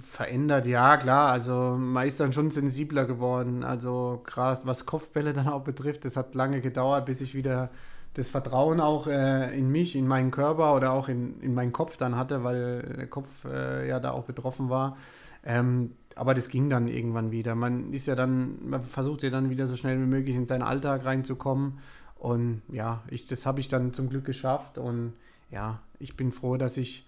Verändert, 0.00 0.66
ja, 0.66 0.96
klar. 0.96 1.30
Also 1.30 1.76
man 1.78 2.06
ist 2.06 2.18
dann 2.18 2.32
schon 2.32 2.50
sensibler 2.50 3.04
geworden. 3.04 3.62
Also 3.62 4.22
gerade 4.24 4.60
was 4.64 4.86
Kopfbälle 4.86 5.32
dann 5.32 5.48
auch 5.48 5.62
betrifft, 5.62 6.04
das 6.04 6.16
hat 6.16 6.34
lange 6.34 6.60
gedauert, 6.60 7.06
bis 7.06 7.20
ich 7.20 7.34
wieder 7.34 7.70
das 8.14 8.28
Vertrauen 8.28 8.80
auch 8.80 9.06
äh, 9.06 9.56
in 9.56 9.70
mich, 9.70 9.94
in 9.94 10.08
meinen 10.08 10.32
Körper 10.32 10.74
oder 10.74 10.92
auch 10.92 11.08
in, 11.08 11.40
in 11.40 11.54
meinen 11.54 11.72
Kopf 11.72 11.96
dann 11.96 12.16
hatte, 12.16 12.42
weil 12.42 12.82
der 12.96 13.06
Kopf 13.06 13.44
äh, 13.44 13.88
ja 13.88 14.00
da 14.00 14.10
auch 14.10 14.24
betroffen 14.24 14.68
war. 14.68 14.96
Ähm, 15.44 15.92
aber 16.16 16.34
das 16.34 16.48
ging 16.48 16.68
dann 16.68 16.88
irgendwann 16.88 17.30
wieder. 17.30 17.54
Man 17.54 17.92
ist 17.92 18.06
ja 18.06 18.16
dann, 18.16 18.68
man 18.68 18.82
versucht 18.82 19.22
ja 19.22 19.30
dann 19.30 19.50
wieder 19.50 19.68
so 19.68 19.76
schnell 19.76 20.00
wie 20.00 20.06
möglich 20.06 20.34
in 20.34 20.46
seinen 20.48 20.62
Alltag 20.62 21.04
reinzukommen. 21.04 21.78
Und 22.16 22.62
ja, 22.72 23.02
ich, 23.08 23.28
das 23.28 23.46
habe 23.46 23.60
ich 23.60 23.68
dann 23.68 23.92
zum 23.92 24.08
Glück 24.08 24.24
geschafft. 24.24 24.78
Und 24.78 25.12
ja, 25.52 25.80
ich 26.00 26.16
bin 26.16 26.32
froh, 26.32 26.56
dass 26.56 26.76
ich 26.76 27.06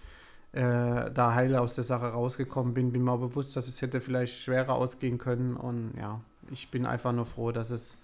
äh, 0.53 1.11
da 1.13 1.35
heil 1.35 1.55
aus 1.57 1.75
der 1.75 1.85
Sache 1.85 2.07
rausgekommen 2.07 2.75
bin. 2.75 2.93
Bin 2.93 3.05
mir 3.05 3.13
auch 3.13 3.21
bewusst, 3.21 3.57
dass 3.57 3.69
es 3.69 3.83
hätte 3.83 4.01
vielleicht 4.01 4.43
schwerer 4.43 4.75
ausgehen 4.75 5.19
können. 5.19 5.57
Und 5.57 5.93
ja, 5.97 6.21
ich 6.51 6.71
bin 6.71 6.87
einfach 6.87 7.13
nur 7.13 7.27
froh, 7.27 7.53
dass 7.53 7.71
es, 7.71 7.99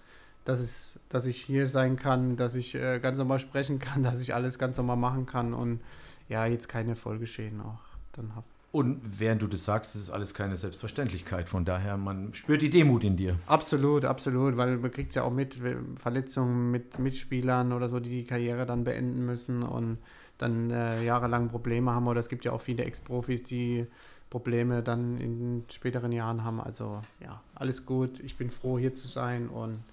dass 0.45 0.59
es, 0.59 0.99
dass 1.09 1.25
ich 1.25 1.41
hier 1.41 1.67
sein 1.67 1.97
kann, 1.97 2.37
dass 2.37 2.55
ich 2.55 2.75
äh, 2.75 2.99
ganz 2.99 3.17
normal 3.17 3.39
sprechen 3.39 3.79
kann, 3.79 4.03
dass 4.03 4.19
ich 4.21 4.33
alles 4.33 4.57
ganz 4.59 4.77
normal 4.77 4.97
machen 4.97 5.25
kann 5.25 5.53
und 5.53 5.81
ja, 6.29 6.45
jetzt 6.45 6.67
keine 6.67 6.95
Folgeschäden 6.95 7.61
auch 7.61 7.79
dann 8.13 8.35
habe. 8.35 8.45
Und 8.71 8.99
während 9.19 9.41
du 9.41 9.47
das 9.47 9.63
sagst, 9.63 9.95
ist 9.95 10.03
es 10.03 10.09
alles 10.09 10.33
keine 10.33 10.57
Selbstverständlichkeit. 10.57 11.47
Von 11.47 11.63
daher, 11.63 11.97
man 11.97 12.33
spürt 12.33 12.61
die 12.61 12.69
Demut 12.69 13.03
in 13.03 13.15
dir. 13.15 13.37
Absolut, 13.47 14.03
absolut, 14.05 14.57
weil 14.57 14.77
man 14.77 14.91
kriegt 14.91 15.09
es 15.09 15.15
ja 15.15 15.23
auch 15.23 15.31
mit 15.31 15.57
Verletzungen 15.95 16.69
mit 16.69 16.99
Mitspielern 16.99 17.71
oder 17.71 17.87
so, 17.87 17.99
die 17.99 18.09
die 18.09 18.25
Karriere 18.25 18.65
dann 18.65 18.83
beenden 18.83 19.25
müssen 19.25 19.63
und 19.63 19.97
dann 20.37 20.71
äh, 20.71 21.03
jahrelang 21.03 21.49
Probleme 21.49 21.93
haben. 21.93 22.07
Oder 22.07 22.19
es 22.19 22.29
gibt 22.29 22.45
ja 22.45 22.51
auch 22.51 22.61
viele 22.61 22.83
Ex-Profis, 22.83 23.43
die 23.43 23.87
Probleme 24.29 24.83
dann 24.83 25.19
in 25.19 25.65
späteren 25.71 26.11
Jahren 26.11 26.43
haben. 26.43 26.59
Also 26.59 27.01
ja, 27.19 27.41
alles 27.55 27.85
gut. 27.85 28.19
Ich 28.19 28.37
bin 28.37 28.49
froh, 28.51 28.77
hier 28.77 28.93
zu 28.93 29.07
sein 29.07 29.49
und 29.49 29.83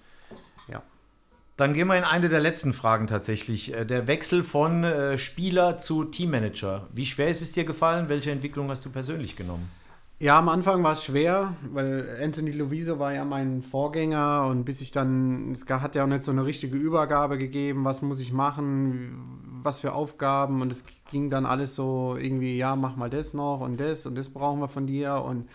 ja. 0.67 0.81
Dann 1.57 1.73
gehen 1.73 1.87
wir 1.87 1.97
in 1.97 2.03
eine 2.03 2.27
der 2.27 2.41
letzten 2.41 2.73
Fragen 2.73 3.07
tatsächlich. 3.07 3.73
Äh, 3.73 3.85
der 3.85 4.07
Wechsel 4.07 4.43
von 4.43 4.83
äh, 4.83 5.17
Spieler 5.17 5.77
zu 5.77 6.03
Teammanager. 6.03 6.87
Wie 6.93 7.05
schwer 7.05 7.29
ist 7.29 7.41
es 7.41 7.53
dir 7.53 7.63
gefallen? 7.63 8.09
Welche 8.09 8.31
Entwicklung 8.31 8.69
hast 8.69 8.85
du 8.85 8.89
persönlich 8.89 9.35
genommen? 9.35 9.69
Ja, 10.17 10.39
am 10.39 10.47
Anfang 10.47 10.81
war 10.81 10.93
es 10.93 11.03
schwer, 11.03 11.55
weil 11.73 12.17
Anthony 12.21 12.51
Loviso 12.51 12.99
war 12.99 13.13
ja 13.13 13.25
mein 13.25 13.61
Vorgänger 13.61 14.45
und 14.45 14.63
bis 14.63 14.79
ich 14.79 14.91
dann, 14.91 15.51
es 15.51 15.65
hat 15.67 15.95
ja 15.95 16.03
auch 16.03 16.07
nicht 16.07 16.23
so 16.23 16.31
eine 16.31 16.45
richtige 16.45 16.77
Übergabe 16.77 17.37
gegeben, 17.37 17.83
was 17.83 18.01
muss 18.01 18.21
ich 18.21 18.31
machen, 18.31 19.44
was 19.65 19.79
für 19.79 19.93
Aufgaben 19.93 20.61
und 20.61 20.71
es 20.71 20.85
ging 21.11 21.29
dann 21.29 21.45
alles 21.45 21.75
so 21.75 22.15
irgendwie, 22.17 22.57
ja, 22.57 22.75
mach 22.75 22.95
mal 22.95 23.09
das 23.09 23.33
noch 23.33 23.61
und 23.61 23.79
das 23.79 24.05
und 24.05 24.15
das 24.15 24.29
brauchen 24.29 24.59
wir 24.59 24.67
von 24.67 24.87
dir 24.87 25.23
und 25.25 25.49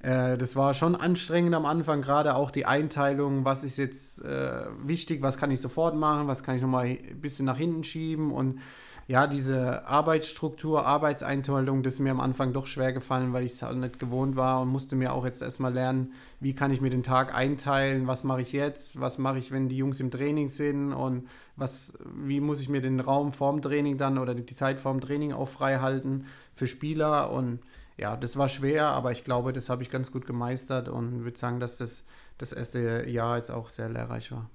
äh, 0.00 0.38
das 0.38 0.56
war 0.56 0.74
schon 0.74 0.94
anstrengend 0.94 1.54
am 1.54 1.66
Anfang, 1.66 2.02
gerade 2.02 2.36
auch 2.36 2.50
die 2.50 2.66
Einteilung, 2.66 3.44
was 3.44 3.64
ist 3.64 3.76
jetzt 3.76 4.24
äh, 4.24 4.66
wichtig, 4.82 5.22
was 5.22 5.36
kann 5.36 5.50
ich 5.50 5.60
sofort 5.60 5.96
machen, 5.96 6.28
was 6.28 6.42
kann 6.42 6.56
ich 6.56 6.62
nochmal 6.62 6.86
ein 6.86 7.20
bisschen 7.20 7.46
nach 7.46 7.58
hinten 7.58 7.82
schieben 7.82 8.30
und 8.30 8.60
ja, 9.08 9.28
diese 9.28 9.86
Arbeitsstruktur, 9.86 10.84
Arbeitseinteilung, 10.84 11.84
das 11.84 11.94
ist 11.94 12.00
mir 12.00 12.10
am 12.10 12.20
Anfang 12.20 12.52
doch 12.52 12.66
schwer 12.66 12.92
gefallen, 12.92 13.32
weil 13.32 13.44
ich 13.44 13.52
es 13.52 13.62
halt 13.62 13.76
nicht 13.78 14.00
gewohnt 14.00 14.34
war 14.34 14.60
und 14.60 14.68
musste 14.68 14.96
mir 14.96 15.12
auch 15.12 15.24
jetzt 15.24 15.42
erstmal 15.42 15.72
lernen, 15.72 16.12
wie 16.40 16.54
kann 16.54 16.72
ich 16.72 16.80
mir 16.80 16.90
den 16.90 17.04
Tag 17.04 17.32
einteilen, 17.32 18.08
was 18.08 18.24
mache 18.24 18.42
ich 18.42 18.50
jetzt, 18.50 19.00
was 19.00 19.18
mache 19.18 19.38
ich, 19.38 19.52
wenn 19.52 19.68
die 19.68 19.76
Jungs 19.76 20.00
im 20.00 20.10
Training 20.10 20.48
sind 20.48 20.92
und 20.92 21.28
was, 21.54 21.96
wie 22.16 22.40
muss 22.40 22.60
ich 22.60 22.68
mir 22.68 22.80
den 22.80 22.98
Raum 22.98 23.32
vorm 23.32 23.62
Training 23.62 23.96
dann 23.96 24.18
oder 24.18 24.34
die 24.34 24.44
Zeit 24.46 24.80
vorm 24.80 25.00
Training 25.00 25.32
auch 25.32 25.48
frei 25.48 25.78
halten 25.78 26.26
für 26.52 26.66
Spieler 26.66 27.30
und 27.30 27.60
ja, 27.96 28.16
das 28.16 28.36
war 28.36 28.48
schwer, 28.48 28.88
aber 28.88 29.12
ich 29.12 29.22
glaube, 29.22 29.52
das 29.52 29.68
habe 29.68 29.82
ich 29.82 29.90
ganz 29.90 30.10
gut 30.10 30.26
gemeistert 30.26 30.88
und 30.88 31.24
würde 31.24 31.38
sagen, 31.38 31.60
dass 31.60 31.78
das 31.78 32.04
das 32.38 32.52
erste 32.52 33.08
Jahr 33.08 33.36
jetzt 33.36 33.50
auch 33.50 33.68
sehr 33.68 33.88
lehrreich 33.88 34.32
war. 34.32 34.50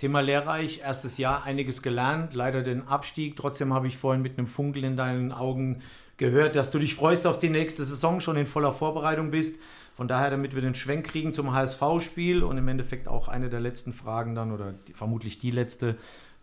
Thema 0.00 0.20
lehrreich, 0.20 0.80
erstes 0.82 1.18
Jahr, 1.18 1.44
einiges 1.44 1.82
gelernt, 1.82 2.32
leider 2.32 2.62
den 2.62 2.88
Abstieg. 2.88 3.36
Trotzdem 3.36 3.74
habe 3.74 3.86
ich 3.86 3.98
vorhin 3.98 4.22
mit 4.22 4.38
einem 4.38 4.46
Funkel 4.46 4.82
in 4.84 4.96
deinen 4.96 5.30
Augen 5.30 5.82
gehört, 6.16 6.56
dass 6.56 6.70
du 6.70 6.78
dich 6.78 6.94
freust 6.94 7.26
auf 7.26 7.36
die 7.36 7.50
nächste 7.50 7.84
Saison, 7.84 8.22
schon 8.22 8.38
in 8.38 8.46
voller 8.46 8.72
Vorbereitung 8.72 9.30
bist. 9.30 9.60
Von 9.94 10.08
daher, 10.08 10.30
damit 10.30 10.54
wir 10.54 10.62
den 10.62 10.74
Schwenk 10.74 11.08
kriegen 11.08 11.34
zum 11.34 11.52
HSV-Spiel 11.52 12.42
und 12.42 12.56
im 12.56 12.66
Endeffekt 12.68 13.08
auch 13.08 13.28
eine 13.28 13.50
der 13.50 13.60
letzten 13.60 13.92
Fragen 13.92 14.34
dann 14.34 14.52
oder 14.52 14.72
die, 14.72 14.94
vermutlich 14.94 15.38
die 15.38 15.50
letzte. 15.50 15.98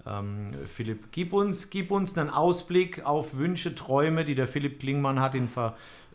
Ähm, 0.05 0.53
Philipp, 0.67 1.05
gib 1.11 1.33
uns, 1.33 1.71
gib 1.71 1.89
uns 1.89 2.15
einen 2.15 2.29
Ausblick 2.29 3.07
auf 3.07 3.37
Wünsche, 3.37 3.73
Träume, 3.73 4.23
die 4.23 4.35
der 4.35 4.47
Philipp 4.47 4.79
Klingmann 4.79 5.19
hat 5.19 5.33
in, 5.33 5.49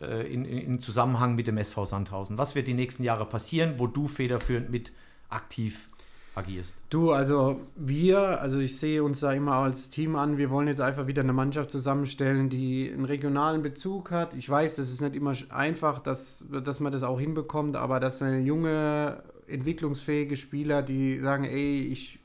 äh, 0.01 0.33
in, 0.33 0.45
in 0.45 0.79
Zusammenhang 0.79 1.35
mit 1.35 1.47
dem 1.47 1.57
SV 1.57 1.83
Sandhausen. 1.83 2.37
Was 2.37 2.55
wird 2.55 2.67
die 2.67 2.73
nächsten 2.73 3.03
Jahre 3.03 3.25
passieren, 3.25 3.73
wo 3.79 3.87
du 3.87 4.07
federführend 4.07 4.69
mit 4.69 4.93
aktiv 5.27 5.89
agierst? 6.35 6.75
Du, 6.89 7.11
also 7.11 7.61
wir, 7.75 8.41
also 8.41 8.59
ich 8.59 8.77
sehe 8.77 9.03
uns 9.03 9.19
da 9.19 9.31
immer 9.33 9.53
als 9.53 9.89
Team 9.89 10.15
an. 10.15 10.37
Wir 10.37 10.49
wollen 10.49 10.67
jetzt 10.67 10.81
einfach 10.81 11.07
wieder 11.07 11.21
eine 11.21 11.33
Mannschaft 11.33 11.71
zusammenstellen, 11.71 12.49
die 12.49 12.91
einen 12.91 13.05
regionalen 13.05 13.61
Bezug 13.61 14.11
hat. 14.11 14.33
Ich 14.33 14.49
weiß, 14.49 14.75
das 14.75 14.89
ist 14.89 15.01
nicht 15.01 15.15
immer 15.15 15.33
einfach, 15.49 15.99
dass, 15.99 16.45
dass 16.63 16.79
man 16.79 16.91
das 16.91 17.03
auch 17.03 17.19
hinbekommt, 17.19 17.75
aber 17.75 17.99
dass 17.99 18.21
wir 18.21 18.39
junge, 18.41 19.23
entwicklungsfähige 19.47 20.37
Spieler, 20.37 20.81
die 20.81 21.19
sagen, 21.19 21.43
ey, 21.43 21.81
ich 21.81 22.19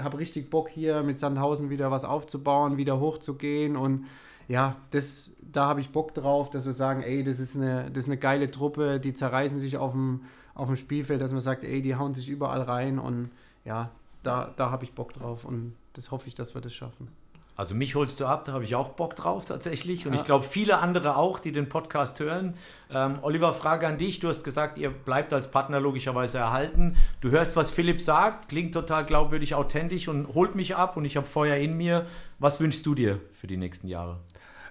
habe 0.00 0.18
richtig 0.18 0.50
Bock 0.50 0.68
hier 0.68 1.02
mit 1.02 1.18
Sandhausen 1.18 1.70
wieder 1.70 1.90
was 1.90 2.04
aufzubauen, 2.04 2.76
wieder 2.76 3.00
hochzugehen 3.00 3.76
und 3.76 4.04
ja, 4.46 4.76
das, 4.90 5.36
da 5.42 5.66
habe 5.66 5.80
ich 5.80 5.90
Bock 5.90 6.14
drauf, 6.14 6.50
dass 6.50 6.64
wir 6.64 6.72
sagen, 6.72 7.02
ey, 7.02 7.22
das 7.22 7.38
ist 7.38 7.56
eine, 7.56 7.90
das 7.90 8.04
ist 8.04 8.08
eine 8.08 8.16
geile 8.16 8.50
Truppe, 8.50 8.98
die 8.98 9.12
zerreißen 9.12 9.58
sich 9.58 9.76
auf 9.76 9.92
dem, 9.92 10.22
auf 10.54 10.68
dem 10.68 10.76
Spielfeld, 10.76 11.20
dass 11.20 11.32
man 11.32 11.40
sagt, 11.40 11.64
ey, 11.64 11.82
die 11.82 11.96
hauen 11.96 12.14
sich 12.14 12.28
überall 12.28 12.62
rein 12.62 12.98
und 12.98 13.30
ja, 13.68 13.90
da, 14.22 14.52
da 14.56 14.70
habe 14.70 14.84
ich 14.84 14.94
Bock 14.94 15.12
drauf 15.12 15.44
und 15.44 15.74
das 15.92 16.10
hoffe 16.10 16.26
ich, 16.26 16.34
dass 16.34 16.54
wir 16.54 16.60
das 16.60 16.74
schaffen. 16.74 17.08
Also 17.54 17.74
mich 17.74 17.96
holst 17.96 18.20
du 18.20 18.26
ab, 18.26 18.44
da 18.44 18.52
habe 18.52 18.62
ich 18.62 18.76
auch 18.76 18.90
Bock 18.90 19.16
drauf 19.16 19.44
tatsächlich. 19.44 20.06
Und 20.06 20.14
ja. 20.14 20.20
ich 20.20 20.24
glaube, 20.24 20.44
viele 20.44 20.78
andere 20.78 21.16
auch, 21.16 21.40
die 21.40 21.50
den 21.50 21.68
Podcast 21.68 22.20
hören. 22.20 22.54
Ähm, 22.88 23.18
Oliver, 23.20 23.52
Frage 23.52 23.88
an 23.88 23.98
dich. 23.98 24.20
Du 24.20 24.28
hast 24.28 24.44
gesagt, 24.44 24.78
ihr 24.78 24.90
bleibt 24.90 25.32
als 25.32 25.50
Partner 25.50 25.80
logischerweise 25.80 26.38
erhalten. 26.38 26.96
Du 27.20 27.30
hörst, 27.30 27.56
was 27.56 27.72
Philipp 27.72 28.00
sagt, 28.00 28.48
klingt 28.48 28.74
total 28.74 29.04
glaubwürdig, 29.04 29.56
authentisch 29.56 30.06
und 30.06 30.34
holt 30.34 30.54
mich 30.54 30.76
ab 30.76 30.96
und 30.96 31.04
ich 31.04 31.16
habe 31.16 31.26
Feuer 31.26 31.56
in 31.56 31.76
mir. 31.76 32.06
Was 32.38 32.60
wünschst 32.60 32.86
du 32.86 32.94
dir 32.94 33.20
für 33.32 33.48
die 33.48 33.56
nächsten 33.56 33.88
Jahre? 33.88 34.20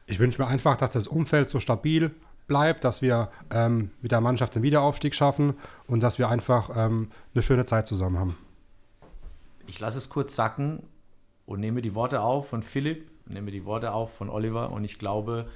Ich 0.06 0.20
wünsche 0.20 0.42
mir 0.42 0.48
einfach, 0.48 0.78
dass 0.78 0.92
das 0.92 1.08
Umfeld 1.08 1.50
so 1.50 1.60
stabil 1.60 2.12
bleibt, 2.48 2.86
dass 2.86 3.02
wir 3.02 3.30
ähm, 3.52 3.92
mit 4.02 4.14
der 4.14 4.22
Mannschaft 4.22 4.56
den 4.56 4.64
Wiederaufstieg 4.64 5.14
schaffen 5.14 5.56
und 5.88 6.02
dass 6.02 6.20
wir 6.20 6.30
einfach 6.30 6.70
ähm, 6.74 7.12
eine 7.36 7.44
schöne 7.44 7.66
Zeit 7.66 7.86
zusammen 7.86 8.18
haben 8.18 8.38
ich 9.68 9.80
lasse 9.80 9.98
es 9.98 10.10
kurz 10.10 10.36
sacken 10.36 10.84
und 11.46 11.60
nehme 11.60 11.82
die 11.82 11.96
Worte 11.96 12.22
auf 12.22 12.50
von 12.50 12.62
Philipp, 12.62 13.10
nehme 13.26 13.52
die 13.52 13.66
Worte 13.66 13.92
auf 13.92 14.16
von 14.16 14.30
Oliver 14.30 14.72
und 14.72 14.84
ich 14.84 15.00
glaube, 15.00 15.48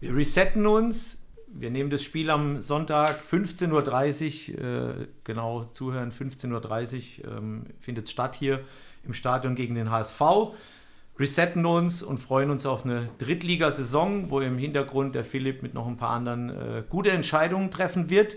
wir 0.00 0.14
resetten 0.14 0.66
uns. 0.66 1.18
Wir 1.54 1.70
nehmen 1.70 1.90
das 1.90 2.02
Spiel 2.02 2.30
am 2.30 2.62
Sonntag 2.62 3.20
15.30 3.22 4.54
Uhr, 4.54 4.64
äh, 4.64 5.06
genau 5.22 5.64
zuhören, 5.64 6.10
15.30 6.10 7.26
Uhr 7.26 7.36
ähm, 7.36 7.66
findet 7.78 8.08
statt 8.08 8.34
hier 8.34 8.64
im 9.04 9.12
Stadion 9.12 9.54
gegen 9.54 9.74
den 9.74 9.90
HSV. 9.90 10.20
Resetten 11.18 11.66
uns 11.66 12.02
und 12.02 12.18
freuen 12.18 12.50
uns 12.50 12.64
auf 12.64 12.86
eine 12.86 13.10
Drittligasaison, 13.18 14.30
wo 14.30 14.40
im 14.40 14.56
Hintergrund 14.56 15.14
der 15.14 15.24
Philipp 15.24 15.62
mit 15.62 15.74
noch 15.74 15.86
ein 15.86 15.98
paar 15.98 16.10
anderen 16.10 16.50
äh, 16.50 16.82
gute 16.88 17.10
Entscheidungen 17.10 17.70
treffen 17.70 18.08
wird, 18.08 18.36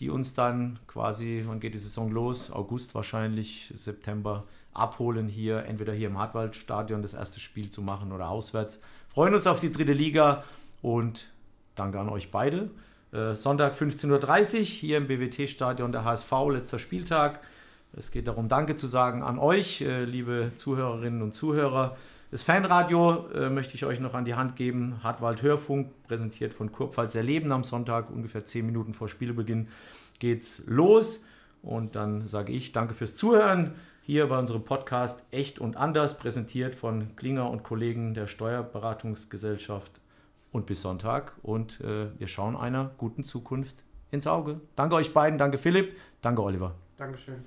die 0.00 0.10
uns 0.10 0.34
dann 0.34 0.80
quasi, 0.88 1.44
wann 1.46 1.60
geht 1.60 1.74
die 1.74 1.78
Saison 1.78 2.10
los? 2.10 2.50
August 2.50 2.94
wahrscheinlich, 2.96 3.70
September 3.74 4.44
abholen, 4.78 5.28
hier 5.28 5.64
entweder 5.64 5.92
hier 5.92 6.08
im 6.08 6.18
Hartwaldstadion 6.18 7.02
das 7.02 7.14
erste 7.14 7.40
Spiel 7.40 7.70
zu 7.70 7.82
machen 7.82 8.12
oder 8.12 8.28
auswärts. 8.28 8.80
Freuen 9.08 9.34
uns 9.34 9.46
auf 9.46 9.60
die 9.60 9.72
dritte 9.72 9.92
Liga 9.92 10.44
und 10.82 11.28
danke 11.74 11.98
an 11.98 12.08
euch 12.08 12.30
beide. 12.30 12.70
Äh, 13.12 13.34
Sonntag 13.34 13.74
15.30 13.74 14.58
Uhr 14.58 14.64
hier 14.64 14.96
im 14.98 15.06
BWT-Stadion 15.06 15.92
der 15.92 16.04
HSV, 16.04 16.32
letzter 16.50 16.78
Spieltag. 16.78 17.40
Es 17.96 18.10
geht 18.10 18.26
darum, 18.26 18.48
Danke 18.48 18.76
zu 18.76 18.86
sagen 18.86 19.22
an 19.22 19.38
euch, 19.38 19.80
äh, 19.80 20.04
liebe 20.04 20.52
Zuhörerinnen 20.56 21.22
und 21.22 21.34
Zuhörer. 21.34 21.96
Das 22.30 22.42
Fanradio 22.42 23.28
äh, 23.28 23.48
möchte 23.48 23.74
ich 23.74 23.86
euch 23.86 24.00
noch 24.00 24.14
an 24.14 24.24
die 24.24 24.34
Hand 24.34 24.56
geben. 24.56 24.96
Hartwald 25.02 25.42
Hörfunk, 25.42 25.90
präsentiert 26.06 26.52
von 26.52 26.72
Kurpfalz 26.72 27.14
Erleben 27.14 27.52
am 27.52 27.64
Sonntag, 27.64 28.10
ungefähr 28.10 28.44
10 28.44 28.66
Minuten 28.66 28.92
vor 28.92 29.08
Spielbeginn 29.08 29.68
geht's 30.18 30.62
los. 30.66 31.24
Und 31.62 31.96
dann 31.96 32.26
sage 32.26 32.52
ich 32.52 32.72
Danke 32.72 32.94
fürs 32.94 33.14
Zuhören 33.14 33.74
hier 34.06 34.28
bei 34.28 34.38
unserem 34.38 34.62
Podcast 34.62 35.24
Echt 35.32 35.58
und 35.58 35.76
Anders, 35.76 36.16
präsentiert 36.16 36.76
von 36.76 37.16
Klinger 37.16 37.50
und 37.50 37.64
Kollegen 37.64 38.14
der 38.14 38.28
Steuerberatungsgesellschaft. 38.28 39.90
Und 40.52 40.64
bis 40.64 40.80
Sonntag 40.80 41.32
und 41.42 41.80
äh, 41.80 42.06
wir 42.16 42.28
schauen 42.28 42.56
einer 42.56 42.92
guten 42.98 43.24
Zukunft 43.24 43.82
ins 44.12 44.28
Auge. 44.28 44.60
Danke 44.76 44.94
euch 44.94 45.12
beiden, 45.12 45.38
danke 45.38 45.58
Philipp, 45.58 45.96
danke 46.22 46.42
Oliver. 46.42 46.76
Dankeschön. 46.96 47.44